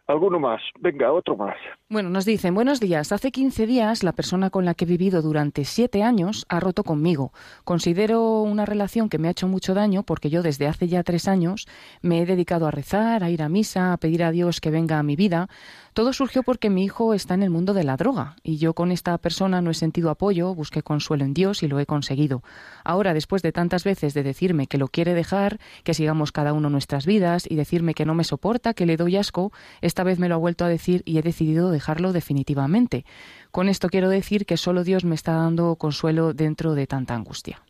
Alguno 0.07 0.39
más. 0.39 0.61
Venga, 0.79 1.11
otro 1.11 1.35
más. 1.35 1.57
Bueno, 1.89 2.09
nos 2.09 2.23
dicen, 2.23 2.55
buenos 2.55 2.79
días. 2.79 3.11
Hace 3.11 3.29
15 3.29 3.67
días 3.67 4.03
la 4.03 4.13
persona 4.13 4.49
con 4.49 4.63
la 4.63 4.73
que 4.73 4.85
he 4.85 4.87
vivido 4.87 5.21
durante 5.21 5.65
siete 5.65 6.01
años 6.01 6.45
ha 6.47 6.61
roto 6.61 6.85
conmigo. 6.85 7.33
Considero 7.65 8.41
una 8.41 8.65
relación 8.65 9.09
que 9.09 9.17
me 9.17 9.27
ha 9.27 9.31
hecho 9.31 9.49
mucho 9.49 9.73
daño 9.73 10.03
porque 10.03 10.29
yo 10.29 10.43
desde 10.43 10.67
hace 10.67 10.87
ya 10.87 11.03
tres 11.03 11.27
años 11.27 11.67
me 12.01 12.21
he 12.21 12.25
dedicado 12.25 12.67
a 12.67 12.71
rezar, 12.71 13.21
a 13.21 13.29
ir 13.29 13.41
a 13.41 13.49
misa, 13.49 13.91
a 13.91 13.97
pedir 13.97 14.23
a 14.23 14.31
Dios 14.31 14.61
que 14.61 14.71
venga 14.71 14.97
a 14.97 15.03
mi 15.03 15.17
vida. 15.17 15.49
Todo 15.97 16.13
surgió 16.13 16.43
porque 16.43 16.69
mi 16.69 16.83
hijo 16.83 17.15
está 17.15 17.33
en 17.33 17.41
el 17.41 17.49
mundo 17.49 17.73
de 17.73 17.83
la 17.83 17.97
droga 17.97 18.35
y 18.43 18.59
yo 18.59 18.75
con 18.75 18.91
esta 18.91 19.17
persona 19.17 19.63
no 19.63 19.71
he 19.71 19.73
sentido 19.73 20.11
apoyo, 20.11 20.53
busqué 20.53 20.83
consuelo 20.83 21.25
en 21.25 21.33
Dios 21.33 21.63
y 21.63 21.67
lo 21.67 21.79
he 21.79 21.87
conseguido. 21.87 22.43
Ahora, 22.85 23.15
después 23.15 23.41
de 23.41 23.51
tantas 23.51 23.83
veces 23.83 24.13
de 24.13 24.21
decirme 24.21 24.67
que 24.67 24.77
lo 24.77 24.89
quiere 24.89 25.15
dejar, 25.15 25.57
que 25.83 25.95
sigamos 25.95 26.31
cada 26.31 26.53
uno 26.53 26.69
nuestras 26.69 27.07
vidas 27.07 27.49
y 27.49 27.55
decirme 27.55 27.95
que 27.95 28.05
no 28.05 28.13
me 28.13 28.25
soporta, 28.25 28.75
que 28.75 28.85
le 28.85 28.95
doy 28.95 29.17
asco, 29.17 29.49
esta 29.81 30.03
vez 30.03 30.19
me 30.19 30.29
lo 30.29 30.35
ha 30.35 30.37
vuelto 30.37 30.65
a 30.65 30.69
decir 30.69 31.01
y 31.03 31.17
he 31.17 31.23
decidido 31.23 31.71
dejarlo 31.71 32.13
definitivamente. 32.13 33.03
Con 33.49 33.67
esto 33.67 33.89
quiero 33.89 34.09
decir 34.09 34.45
que 34.45 34.57
solo 34.57 34.83
Dios 34.83 35.03
me 35.03 35.15
está 35.15 35.31
dando 35.31 35.77
consuelo 35.77 36.33
dentro 36.33 36.75
de 36.75 36.85
tanta 36.85 37.15
angustia. 37.15 37.63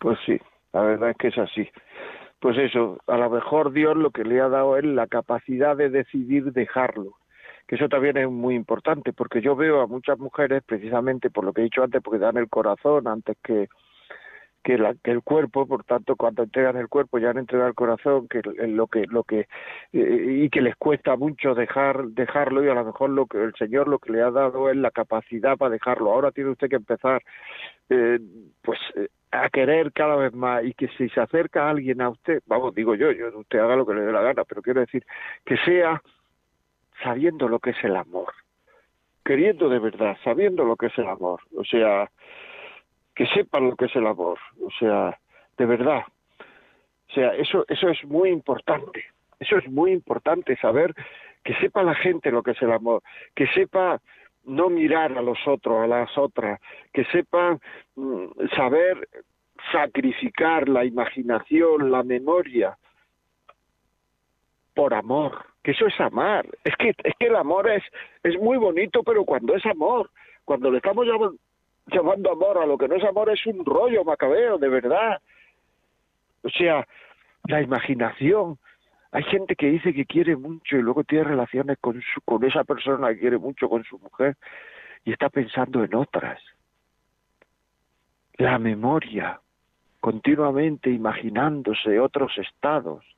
Pues 0.00 0.18
sí, 0.26 0.36
la 0.72 0.80
verdad 0.80 1.10
es 1.10 1.16
que 1.16 1.28
es 1.28 1.38
así. 1.38 1.68
Pues 2.40 2.58
eso, 2.58 2.98
a 3.06 3.16
lo 3.16 3.30
mejor 3.30 3.72
Dios 3.72 3.96
lo 3.96 4.10
que 4.10 4.24
le 4.24 4.40
ha 4.40 4.48
dado 4.48 4.76
es 4.76 4.84
la 4.84 5.06
capacidad 5.06 5.76
de 5.76 5.90
decidir 5.90 6.52
dejarlo 6.52 7.14
que 7.66 7.76
eso 7.76 7.88
también 7.88 8.16
es 8.16 8.30
muy 8.30 8.54
importante, 8.54 9.12
porque 9.12 9.40
yo 9.40 9.56
veo 9.56 9.80
a 9.80 9.86
muchas 9.86 10.18
mujeres, 10.18 10.62
precisamente 10.64 11.30
por 11.30 11.44
lo 11.44 11.52
que 11.52 11.62
he 11.62 11.64
dicho 11.64 11.82
antes, 11.82 12.02
porque 12.02 12.18
dan 12.18 12.36
el 12.36 12.48
corazón 12.48 13.08
antes 13.08 13.36
que, 13.42 13.68
que, 14.66 14.78
la, 14.78 14.94
que 14.94 15.12
el 15.12 15.22
cuerpo, 15.22 15.66
por 15.66 15.84
tanto, 15.84 16.16
cuando 16.16 16.42
entregan 16.42 16.76
el 16.76 16.88
cuerpo 16.88 17.18
ya 17.18 17.30
han 17.30 17.38
entregado 17.38 17.68
el 17.68 17.74
corazón, 17.74 18.28
que 18.28 18.42
lo 18.66 18.88
que 18.88 19.06
lo 19.06 19.22
que 19.22 19.46
eh, 19.92 20.42
y 20.42 20.50
que 20.50 20.60
les 20.60 20.74
cuesta 20.76 21.16
mucho 21.16 21.54
dejar 21.54 22.04
dejarlo 22.08 22.64
y 22.64 22.68
a 22.68 22.74
lo 22.74 22.84
mejor 22.84 23.10
lo 23.10 23.26
que 23.26 23.42
el 23.42 23.54
Señor 23.54 23.86
lo 23.86 24.00
que 24.00 24.12
le 24.12 24.22
ha 24.22 24.30
dado 24.32 24.68
es 24.68 24.76
la 24.76 24.90
capacidad 24.90 25.56
para 25.56 25.70
dejarlo. 25.70 26.12
Ahora 26.12 26.32
tiene 26.32 26.50
usted 26.50 26.68
que 26.68 26.76
empezar, 26.76 27.22
eh, 27.90 28.18
pues 28.62 28.78
eh, 28.96 29.08
a 29.30 29.48
querer 29.50 29.92
cada 29.92 30.16
vez 30.16 30.32
más 30.32 30.64
y 30.64 30.72
que 30.74 30.88
si 30.98 31.08
se 31.10 31.20
acerca 31.20 31.70
alguien 31.70 32.00
a 32.00 32.10
usted, 32.10 32.42
vamos, 32.46 32.74
digo 32.74 32.94
yo, 32.94 33.12
yo 33.12 33.38
usted 33.38 33.58
haga 33.58 33.76
lo 33.76 33.86
que 33.86 33.94
le 33.94 34.02
dé 34.02 34.12
la 34.12 34.22
gana, 34.22 34.44
pero 34.44 34.62
quiero 34.62 34.80
decir 34.80 35.04
que 35.44 35.56
sea 35.58 36.02
sabiendo 37.02 37.48
lo 37.48 37.58
que 37.58 37.70
es 37.70 37.84
el 37.84 37.96
amor. 37.96 38.32
queriendo 39.24 39.68
de 39.68 39.80
verdad, 39.80 40.16
sabiendo 40.22 40.64
lo 40.64 40.76
que 40.76 40.86
es 40.86 40.96
el 40.98 41.08
amor, 41.08 41.40
o 41.56 41.64
sea, 41.64 42.08
que 43.12 43.26
sepan 43.26 43.70
lo 43.70 43.74
que 43.74 43.86
es 43.86 43.96
el 43.96 44.06
amor, 44.06 44.38
o 44.64 44.70
sea, 44.78 45.18
de 45.58 45.66
verdad. 45.66 46.02
O 47.08 47.12
sea, 47.12 47.34
eso, 47.34 47.64
eso 47.66 47.88
es 47.88 48.04
muy 48.04 48.30
importante, 48.30 49.04
eso 49.40 49.56
es 49.58 49.68
muy 49.68 49.90
importante 49.90 50.56
saber 50.58 50.94
que 51.42 51.54
sepa 51.56 51.82
la 51.82 51.96
gente 51.96 52.30
lo 52.30 52.44
que 52.44 52.52
es 52.52 52.62
el 52.62 52.70
amor, 52.70 53.02
que 53.34 53.48
sepa 53.48 54.00
no 54.44 54.70
mirar 54.70 55.18
a 55.18 55.22
los 55.22 55.38
otros, 55.46 55.82
a 55.82 55.86
las 55.86 56.16
otras, 56.16 56.60
que 56.92 57.04
sepa 57.06 57.58
mm, 57.96 58.26
saber 58.54 59.08
sacrificar 59.72 60.68
la 60.68 60.84
imaginación, 60.84 61.90
la 61.90 62.02
memoria, 62.02 62.76
por 64.76 64.92
amor, 64.92 65.46
que 65.64 65.70
eso 65.70 65.86
es 65.86 65.98
amar. 65.98 66.46
Es 66.62 66.76
que, 66.76 66.90
es 66.90 67.14
que 67.18 67.26
el 67.28 67.36
amor 67.36 67.68
es, 67.68 67.82
es 68.22 68.38
muy 68.38 68.58
bonito, 68.58 69.02
pero 69.02 69.24
cuando 69.24 69.56
es 69.56 69.64
amor, 69.64 70.10
cuando 70.44 70.70
le 70.70 70.76
estamos 70.76 71.06
llamando, 71.86 72.30
amor 72.30 72.58
a 72.58 72.66
lo 72.66 72.76
que 72.76 72.86
no 72.86 72.96
es 72.96 73.04
amor, 73.04 73.30
es 73.30 73.44
un 73.46 73.64
rollo 73.64 74.04
macabeo, 74.04 74.58
de 74.58 74.68
verdad. 74.68 75.22
O 76.42 76.50
sea, 76.50 76.86
la 77.48 77.62
imaginación. 77.62 78.58
Hay 79.12 79.22
gente 79.22 79.56
que 79.56 79.68
dice 79.68 79.94
que 79.94 80.04
quiere 80.04 80.36
mucho 80.36 80.76
y 80.76 80.82
luego 80.82 81.02
tiene 81.04 81.24
relaciones 81.24 81.78
con, 81.80 82.02
su, 82.02 82.20
con 82.20 82.44
esa 82.44 82.64
persona 82.64 83.08
que 83.08 83.20
quiere 83.20 83.38
mucho 83.38 83.70
con 83.70 83.82
su 83.84 83.98
mujer 83.98 84.36
y 85.06 85.12
está 85.12 85.30
pensando 85.30 85.82
en 85.82 85.94
otras. 85.94 86.38
La 88.34 88.58
memoria, 88.58 89.40
continuamente 90.00 90.90
imaginándose 90.90 91.98
otros 91.98 92.36
estados 92.36 93.15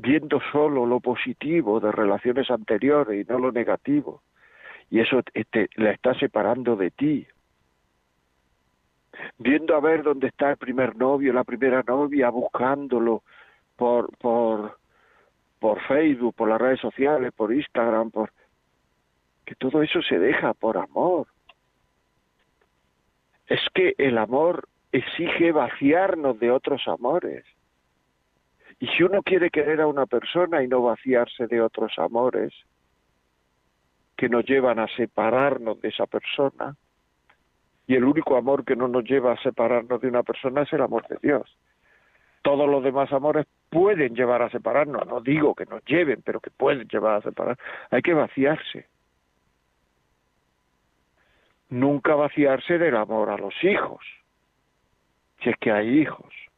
viendo 0.00 0.40
solo 0.52 0.86
lo 0.86 1.00
positivo 1.00 1.80
de 1.80 1.92
relaciones 1.92 2.50
anteriores 2.50 3.20
y 3.20 3.30
no 3.30 3.38
lo 3.38 3.52
negativo. 3.52 4.22
Y 4.90 5.00
eso 5.00 5.22
te, 5.22 5.68
la 5.76 5.92
está 5.92 6.14
separando 6.14 6.76
de 6.76 6.90
ti. 6.90 7.26
Viendo 9.38 9.76
a 9.76 9.80
ver 9.80 10.02
dónde 10.02 10.28
está 10.28 10.50
el 10.50 10.56
primer 10.56 10.96
novio, 10.96 11.32
la 11.32 11.44
primera 11.44 11.82
novia, 11.86 12.30
buscándolo 12.30 13.22
por, 13.76 14.16
por, 14.16 14.78
por 15.58 15.80
Facebook, 15.82 16.34
por 16.34 16.48
las 16.48 16.60
redes 16.60 16.80
sociales, 16.80 17.32
por 17.36 17.52
Instagram, 17.52 18.10
por 18.10 18.32
que 19.44 19.54
todo 19.56 19.82
eso 19.82 20.00
se 20.02 20.18
deja 20.18 20.54
por 20.54 20.78
amor. 20.78 21.26
Es 23.46 23.60
que 23.74 23.94
el 23.98 24.16
amor 24.16 24.68
exige 24.92 25.52
vaciarnos 25.52 26.38
de 26.38 26.50
otros 26.50 26.86
amores. 26.86 27.44
Y 28.80 28.86
si 28.88 29.02
uno 29.02 29.22
quiere 29.22 29.50
querer 29.50 29.82
a 29.82 29.86
una 29.86 30.06
persona 30.06 30.62
y 30.62 30.68
no 30.68 30.82
vaciarse 30.82 31.46
de 31.46 31.60
otros 31.60 31.92
amores 31.98 32.54
que 34.16 34.30
nos 34.30 34.44
llevan 34.46 34.78
a 34.78 34.88
separarnos 34.96 35.80
de 35.82 35.88
esa 35.90 36.06
persona, 36.06 36.74
y 37.86 37.94
el 37.94 38.04
único 38.04 38.36
amor 38.36 38.64
que 38.64 38.76
no 38.76 38.88
nos 38.88 39.04
lleva 39.04 39.32
a 39.32 39.42
separarnos 39.42 40.00
de 40.00 40.08
una 40.08 40.22
persona 40.22 40.62
es 40.62 40.72
el 40.72 40.80
amor 40.80 41.06
de 41.08 41.18
Dios. 41.22 41.58
Todos 42.40 42.66
los 42.70 42.82
demás 42.82 43.12
amores 43.12 43.46
pueden 43.68 44.14
llevar 44.14 44.40
a 44.40 44.48
separarnos, 44.48 45.06
no 45.06 45.20
digo 45.20 45.54
que 45.54 45.66
nos 45.66 45.84
lleven, 45.84 46.22
pero 46.24 46.40
que 46.40 46.50
pueden 46.50 46.88
llevar 46.88 47.16
a 47.16 47.22
separar. 47.22 47.58
Hay 47.90 48.00
que 48.00 48.14
vaciarse. 48.14 48.86
Nunca 51.68 52.14
vaciarse 52.14 52.78
del 52.78 52.96
amor 52.96 53.28
a 53.28 53.36
los 53.36 53.54
hijos, 53.62 54.02
si 55.42 55.50
es 55.50 55.56
que 55.58 55.70
hay 55.70 56.00
hijos 56.00 56.49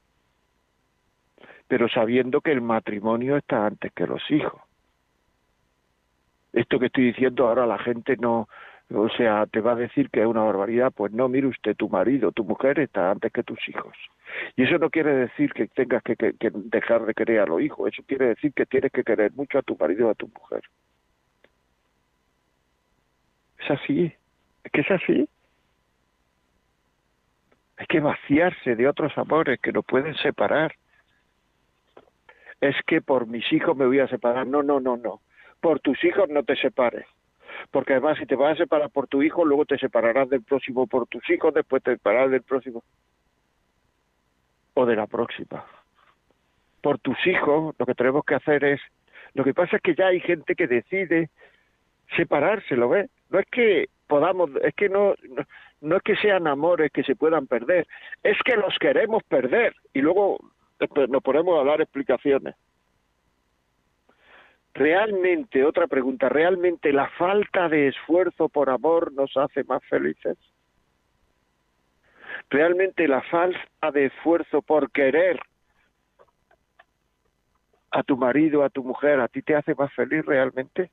pero 1.73 1.89
sabiendo 1.89 2.43
que 2.43 2.53
el 2.53 2.61
matrimonio 2.61 3.39
está 3.39 3.64
antes 3.64 3.91
que 3.95 4.07
los 4.07 4.20
hijos. 4.31 4.61
Esto 6.53 6.79
que 6.79 6.85
estoy 6.89 7.05
diciendo 7.05 7.49
ahora 7.49 7.64
la 7.64 7.79
gente 7.79 8.18
no, 8.18 8.47
o 8.91 9.09
sea, 9.09 9.47
te 9.47 9.62
va 9.62 9.73
a 9.73 9.77
decir 9.77 10.11
que 10.11 10.20
es 10.20 10.27
una 10.27 10.43
barbaridad, 10.43 10.93
pues 10.95 11.12
no, 11.12 11.31
mire 11.31 11.47
usted, 11.47 11.75
tu 11.75 11.89
marido, 11.89 12.31
tu 12.31 12.45
mujer 12.45 12.79
está 12.79 13.11
antes 13.11 13.33
que 13.33 13.43
tus 13.43 13.59
hijos. 13.70 13.97
Y 14.55 14.64
eso 14.64 14.77
no 14.77 14.91
quiere 14.91 15.14
decir 15.14 15.55
que 15.55 15.66
tengas 15.68 16.03
que, 16.03 16.14
dejar 16.43 17.07
de 17.07 17.14
querer 17.14 17.41
a 17.41 17.47
los 17.47 17.62
hijos, 17.62 17.91
eso 17.91 18.03
quiere 18.07 18.27
decir 18.27 18.53
que 18.53 18.66
tienes 18.66 18.93
que 18.93 19.03
querer 19.03 19.33
mucho 19.33 19.57
a 19.59 19.62
tu 19.62 19.75
marido 19.75 20.09
o 20.09 20.11
a 20.11 20.14
tu 20.14 20.29
mujer. 20.29 20.61
Es 23.61 23.70
así, 23.70 24.12
es 24.62 24.73
que 24.73 24.81
es 24.83 24.91
así. 24.91 25.27
Hay 27.79 27.87
que 27.87 28.01
vaciarse 28.01 28.77
de 28.77 28.87
otros 28.87 29.16
amores 29.16 29.59
que 29.59 29.73
nos 29.73 29.87
pueden 29.87 30.14
separar 30.16 30.75
es 32.63 32.77
que 32.87 33.03
por 33.03 33.27
mis 33.27 33.53
hijos 33.53 33.77
me 33.77 33.87
voy 33.87 33.99
a 33.99 34.07
separar. 34.07 34.47
No, 34.47 34.63
no, 34.63 34.79
no, 34.81 34.97
no. 34.97 35.21
Por 35.61 35.81
tus 35.81 36.03
hijos 36.05 36.29
no 36.31 36.45
te 36.45 36.55
separes. 36.57 37.05
Porque 37.73 37.93
además 37.93 38.19
si 38.19 38.25
te 38.25 38.37
vas 38.37 38.53
a 38.53 38.63
separar 38.63 38.89
por 38.91 39.09
tu 39.09 39.21
hijo, 39.21 39.45
luego 39.45 39.65
te 39.67 39.79
separarás 39.79 40.31
del 40.31 40.43
próximo 40.43 40.87
por 40.87 41.07
tus 41.09 41.29
hijos, 41.29 41.53
después 41.53 41.83
te 41.83 41.93
separarás 41.93 42.31
del 42.31 42.43
próximo 42.43 42.83
o 44.75 44.87
de 44.87 44.97
la 44.97 45.07
próxima. 45.09 45.65
Por 46.81 46.99
tus 47.01 47.19
hijos 47.27 47.75
lo 47.79 47.85
que 47.85 47.95
tenemos 47.95 48.25
que 48.25 48.37
hacer 48.37 48.65
es, 48.65 48.81
lo 49.35 49.43
que 49.43 49.55
pasa 49.55 49.77
es 49.77 49.83
que 49.83 49.97
ya 49.97 50.07
hay 50.07 50.21
gente 50.21 50.55
que 50.55 50.69
decide 50.69 51.31
separarse, 52.17 52.77
¿lo 52.77 52.89
ves? 52.89 53.11
No 53.29 53.41
es 53.41 53.47
que 53.47 53.89
podamos, 54.07 54.51
es 54.63 54.75
que 54.75 54.89
no, 54.89 55.15
no, 55.29 55.45
no 55.81 55.97
es 55.97 56.03
que 56.03 56.17
sean 56.17 56.47
amores 56.47 56.93
que 56.93 57.03
se 57.03 57.17
puedan 57.17 57.49
perder, 57.49 57.89
es 58.23 58.39
que 58.45 58.57
los 58.57 58.79
queremos 58.79 59.23
perder 59.25 59.75
y 59.93 60.01
luego 60.01 60.39
nos 61.09 61.22
ponemos 61.22 61.61
a 61.61 61.64
dar 61.64 61.80
explicaciones. 61.80 62.55
¿Realmente, 64.74 65.64
otra 65.64 65.87
pregunta, 65.87 66.28
¿realmente 66.28 66.93
la 66.93 67.09
falta 67.11 67.68
de 67.68 67.89
esfuerzo 67.89 68.49
por 68.49 68.70
amor 68.70 69.12
nos 69.12 69.37
hace 69.37 69.64
más 69.64 69.83
felices? 69.85 70.39
¿Realmente 72.49 73.07
la 73.07 73.22
falta 73.22 73.91
de 73.93 74.07
esfuerzo 74.07 74.62
por 74.62 74.91
querer 74.91 75.39
a 77.91 78.03
tu 78.03 78.16
marido, 78.16 78.64
a 78.64 78.70
tu 78.70 78.83
mujer, 78.83 79.20
a 79.20 79.28
ti 79.28 79.43
te 79.43 79.55
hace 79.55 79.74
más 79.74 79.93
feliz 79.93 80.24
realmente? 80.24 80.91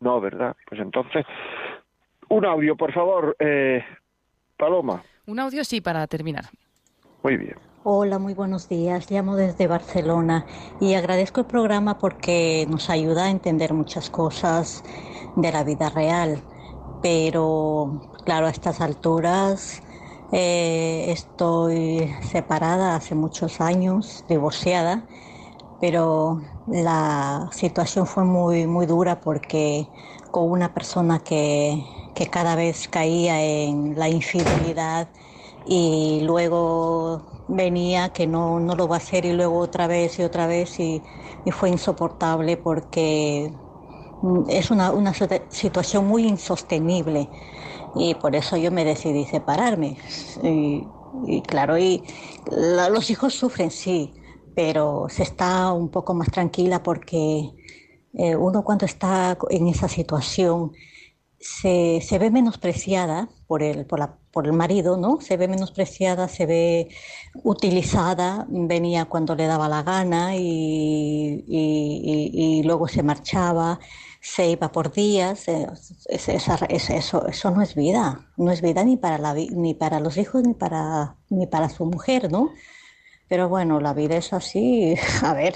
No, 0.00 0.20
¿verdad? 0.20 0.54
Pues 0.68 0.80
entonces, 0.80 1.24
un 2.28 2.44
audio, 2.44 2.76
por 2.76 2.92
favor, 2.92 3.34
eh, 3.38 3.82
Paloma. 4.58 5.02
Un 5.26 5.40
audio, 5.40 5.64
sí, 5.64 5.80
para 5.80 6.06
terminar. 6.06 6.44
Muy 7.22 7.38
bien. 7.38 7.73
Hola, 7.86 8.18
muy 8.18 8.32
buenos 8.34 8.68
días. 8.68 9.10
Llamo 9.10 9.36
desde 9.36 9.66
Barcelona 9.66 10.46
y 10.80 10.94
agradezco 10.94 11.40
el 11.40 11.46
programa 11.46 11.98
porque 11.98 12.66
nos 12.68 12.88
ayuda 12.90 13.24
a 13.26 13.30
entender 13.30 13.74
muchas 13.74 14.08
cosas 14.10 14.82
de 15.36 15.52
la 15.52 15.64
vida 15.64 15.90
real. 15.90 16.46
Pero, 17.00 18.00
claro, 18.24 18.46
a 18.46 18.50
estas 18.50 18.80
alturas 18.80 19.82
eh, 20.32 21.06
estoy 21.10 22.14
separada 22.22 22.96
hace 22.96 23.14
muchos 23.14 23.60
años, 23.60 24.24
divorciada, 24.28 25.06
pero 25.80 26.40
la 26.66 27.48
situación 27.52 28.06
fue 28.06 28.24
muy, 28.24 28.66
muy 28.66 28.86
dura 28.86 29.20
porque 29.20 29.90
con 30.30 30.50
una 30.50 30.72
persona 30.74 31.20
que, 31.20 31.84
que 32.14 32.30
cada 32.30 32.56
vez 32.56 32.88
caía 32.88 33.42
en 33.42 33.98
la 33.98 34.08
infidelidad 34.08 35.08
y 35.66 36.20
luego 36.22 37.44
venía 37.48 38.10
que 38.10 38.26
no, 38.26 38.60
no 38.60 38.74
lo 38.74 38.88
va 38.88 38.96
a 38.96 38.98
hacer 38.98 39.24
y 39.24 39.32
luego 39.32 39.58
otra 39.58 39.86
vez 39.86 40.18
y 40.18 40.22
otra 40.22 40.46
vez 40.46 40.78
y, 40.80 41.02
fue 41.52 41.68
insoportable 41.68 42.56
porque 42.56 43.52
mm, 44.22 44.44
es 44.48 44.70
una, 44.70 44.92
una, 44.92 45.12
situación 45.50 46.06
muy 46.06 46.26
insostenible 46.26 47.28
y 47.94 48.14
por 48.14 48.34
eso 48.34 48.56
yo 48.56 48.70
me 48.70 48.84
decidí 48.84 49.24
separarme. 49.24 49.98
Y, 50.42 51.42
claro, 51.42 51.78
y 51.78 52.02
los 52.90 53.08
hijos 53.10 53.34
sufren, 53.34 53.70
sí, 53.70 54.12
pero 54.56 55.06
se 55.08 55.22
está 55.22 55.72
un 55.72 55.90
poco 55.90 56.12
más 56.12 56.28
tranquila 56.28 56.82
porque 56.82 57.50
eh, 58.14 58.34
uno 58.36 58.64
cuando 58.64 58.84
está 58.84 59.38
en 59.50 59.68
esa 59.68 59.88
situación 59.88 60.72
se, 61.38 62.00
se 62.00 62.18
ve 62.18 62.30
menospreciada 62.30 63.28
por 63.46 63.62
el, 63.62 63.86
por, 63.86 64.00
la, 64.00 64.18
por 64.34 64.46
el 64.46 64.52
marido, 64.52 64.96
¿no? 64.96 65.20
Se 65.20 65.36
ve 65.36 65.46
menospreciada, 65.46 66.26
se 66.26 66.44
ve 66.44 66.88
utilizada, 67.44 68.46
venía 68.48 69.04
cuando 69.04 69.36
le 69.36 69.46
daba 69.46 69.68
la 69.68 69.84
gana 69.84 70.34
y, 70.34 71.44
y, 71.46 72.62
luego 72.64 72.88
se 72.88 73.04
marchaba, 73.04 73.78
se 74.20 74.50
iba 74.50 74.72
por 74.72 74.92
días. 74.92 75.46
Eh, 75.46 75.68
eso, 76.08 77.26
eso 77.28 77.50
no 77.52 77.62
es 77.62 77.76
vida, 77.76 78.26
no 78.36 78.50
es 78.50 78.60
vida 78.60 78.82
ni 78.84 78.96
para, 78.96 79.18
la, 79.18 79.34
ni 79.34 79.74
para 79.74 80.00
los 80.00 80.16
hijos 80.16 80.42
ni 80.42 80.54
para, 80.54 81.16
ni 81.30 81.46
para 81.46 81.68
su 81.68 81.86
mujer, 81.86 82.32
¿no? 82.32 82.50
Pero 83.28 83.48
bueno, 83.48 83.80
la 83.80 83.94
vida 83.94 84.16
es 84.16 84.32
así, 84.32 84.96
a 85.22 85.32
ver, 85.32 85.54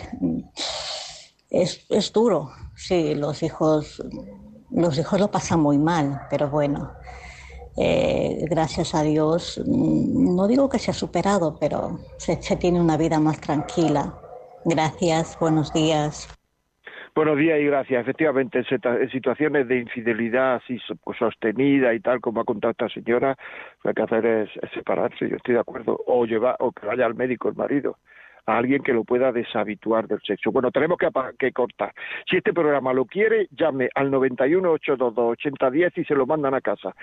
es, 1.51 1.85
es 1.91 2.13
duro, 2.13 2.53
sí, 2.77 3.17
los 3.17 3.43
hijos 3.43 4.01
los 4.71 4.99
hijos 4.99 5.19
lo 5.19 5.31
pasan 5.31 5.61
muy 5.61 5.79
mal, 5.79 6.27
pero 6.31 6.51
bueno, 6.51 6.93
eh, 7.81 8.45
gracias 8.51 8.95
a 8.95 9.03
Dios, 9.03 9.63
mm, 9.65 10.35
no 10.35 10.49
digo 10.49 10.69
que 10.69 10.79
se 10.79 10.91
ha 10.91 10.95
superado, 10.95 11.57
pero 11.61 11.99
se, 12.17 12.37
tiene 12.57 12.81
una 12.81 12.97
vida 12.97 13.21
más 13.21 13.41
tranquila. 13.41 14.15
Gracias, 14.65 15.39
buenos 15.39 15.73
días. 15.73 16.29
Buenos 17.15 17.39
días 17.39 17.61
y 17.61 17.65
gracias. 17.65 18.03
Efectivamente, 18.03 18.65
en 18.69 19.11
situaciones 19.11 19.69
de 19.69 19.79
infidelidad 19.79 20.57
así 20.57 20.79
pues, 21.05 21.19
sostenida 21.19 21.95
y 21.95 22.01
tal, 22.01 22.21
como 22.21 22.41
ha 22.41 22.45
contado 22.45 22.73
esta 22.73 22.89
señora, 22.89 23.37
lo 23.83 23.83
que 23.83 23.89
hay 23.89 23.95
que 23.95 24.15
hacer 24.15 24.27
es, 24.27 24.51
separarse, 24.75 25.29
yo 25.29 25.37
estoy 25.37 25.55
de 25.55 25.61
acuerdo, 25.61 26.01
o 26.07 26.25
llevar, 26.27 26.57
o 26.59 26.73
que 26.73 26.87
vaya 26.87 27.07
al 27.07 27.15
médico 27.15 27.49
el 27.49 27.55
marido, 27.55 27.99
a 28.49 28.57
alguien 28.57 28.83
que 28.83 28.95
lo 28.95 29.05
pueda 29.05 29.31
deshabituar 29.31 30.09
del 30.09 30.21
sexo. 30.23 30.51
Bueno, 30.51 30.71
tenemos 30.71 30.97
que, 30.97 31.09
que 31.39 31.53
cortar. 31.53 31.93
Si 32.29 32.39
este 32.39 32.55
programa 32.55 32.95
lo 32.95 33.05
quiere, 33.05 33.47
llame 33.51 33.91
al 33.95 34.11
91 34.11 34.71
822 34.73 35.33
8010 35.33 35.99
y 35.99 36.05
se 36.05 36.15
lo 36.15 36.27
mandan 36.27 36.55
a 36.55 36.63
casa. 36.63 36.95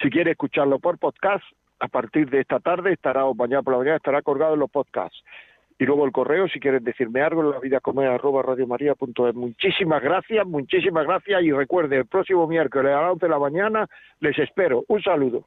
Si 0.00 0.10
quiere 0.10 0.30
escucharlo 0.30 0.78
por 0.78 0.98
podcast, 0.98 1.44
a 1.80 1.88
partir 1.88 2.30
de 2.30 2.40
esta 2.40 2.60
tarde 2.60 2.92
estará, 2.92 3.24
o 3.24 3.34
mañana 3.34 3.62
por 3.62 3.72
la 3.72 3.78
mañana 3.80 3.96
estará 3.96 4.22
colgado 4.22 4.54
en 4.54 4.60
los 4.60 4.70
podcasts. 4.70 5.20
Y 5.76 5.84
luego 5.84 6.04
el 6.04 6.12
correo, 6.12 6.46
si 6.46 6.60
quieren 6.60 6.84
decirme 6.84 7.22
algo, 7.22 7.42
la 7.42 7.58
vida 7.58 7.80
arroba 7.84 8.42
radiomaria.es. 8.42 9.34
Muchísimas 9.34 10.00
gracias, 10.00 10.46
muchísimas 10.46 11.04
gracias. 11.04 11.42
Y 11.42 11.50
recuerde, 11.50 11.96
el 11.96 12.06
próximo 12.06 12.46
miércoles 12.46 12.92
a 12.94 13.00
las 13.00 13.12
11 13.14 13.26
de 13.26 13.30
la 13.30 13.38
mañana 13.40 13.88
les 14.20 14.38
espero. 14.38 14.84
Un 14.86 15.02
saludo. 15.02 15.46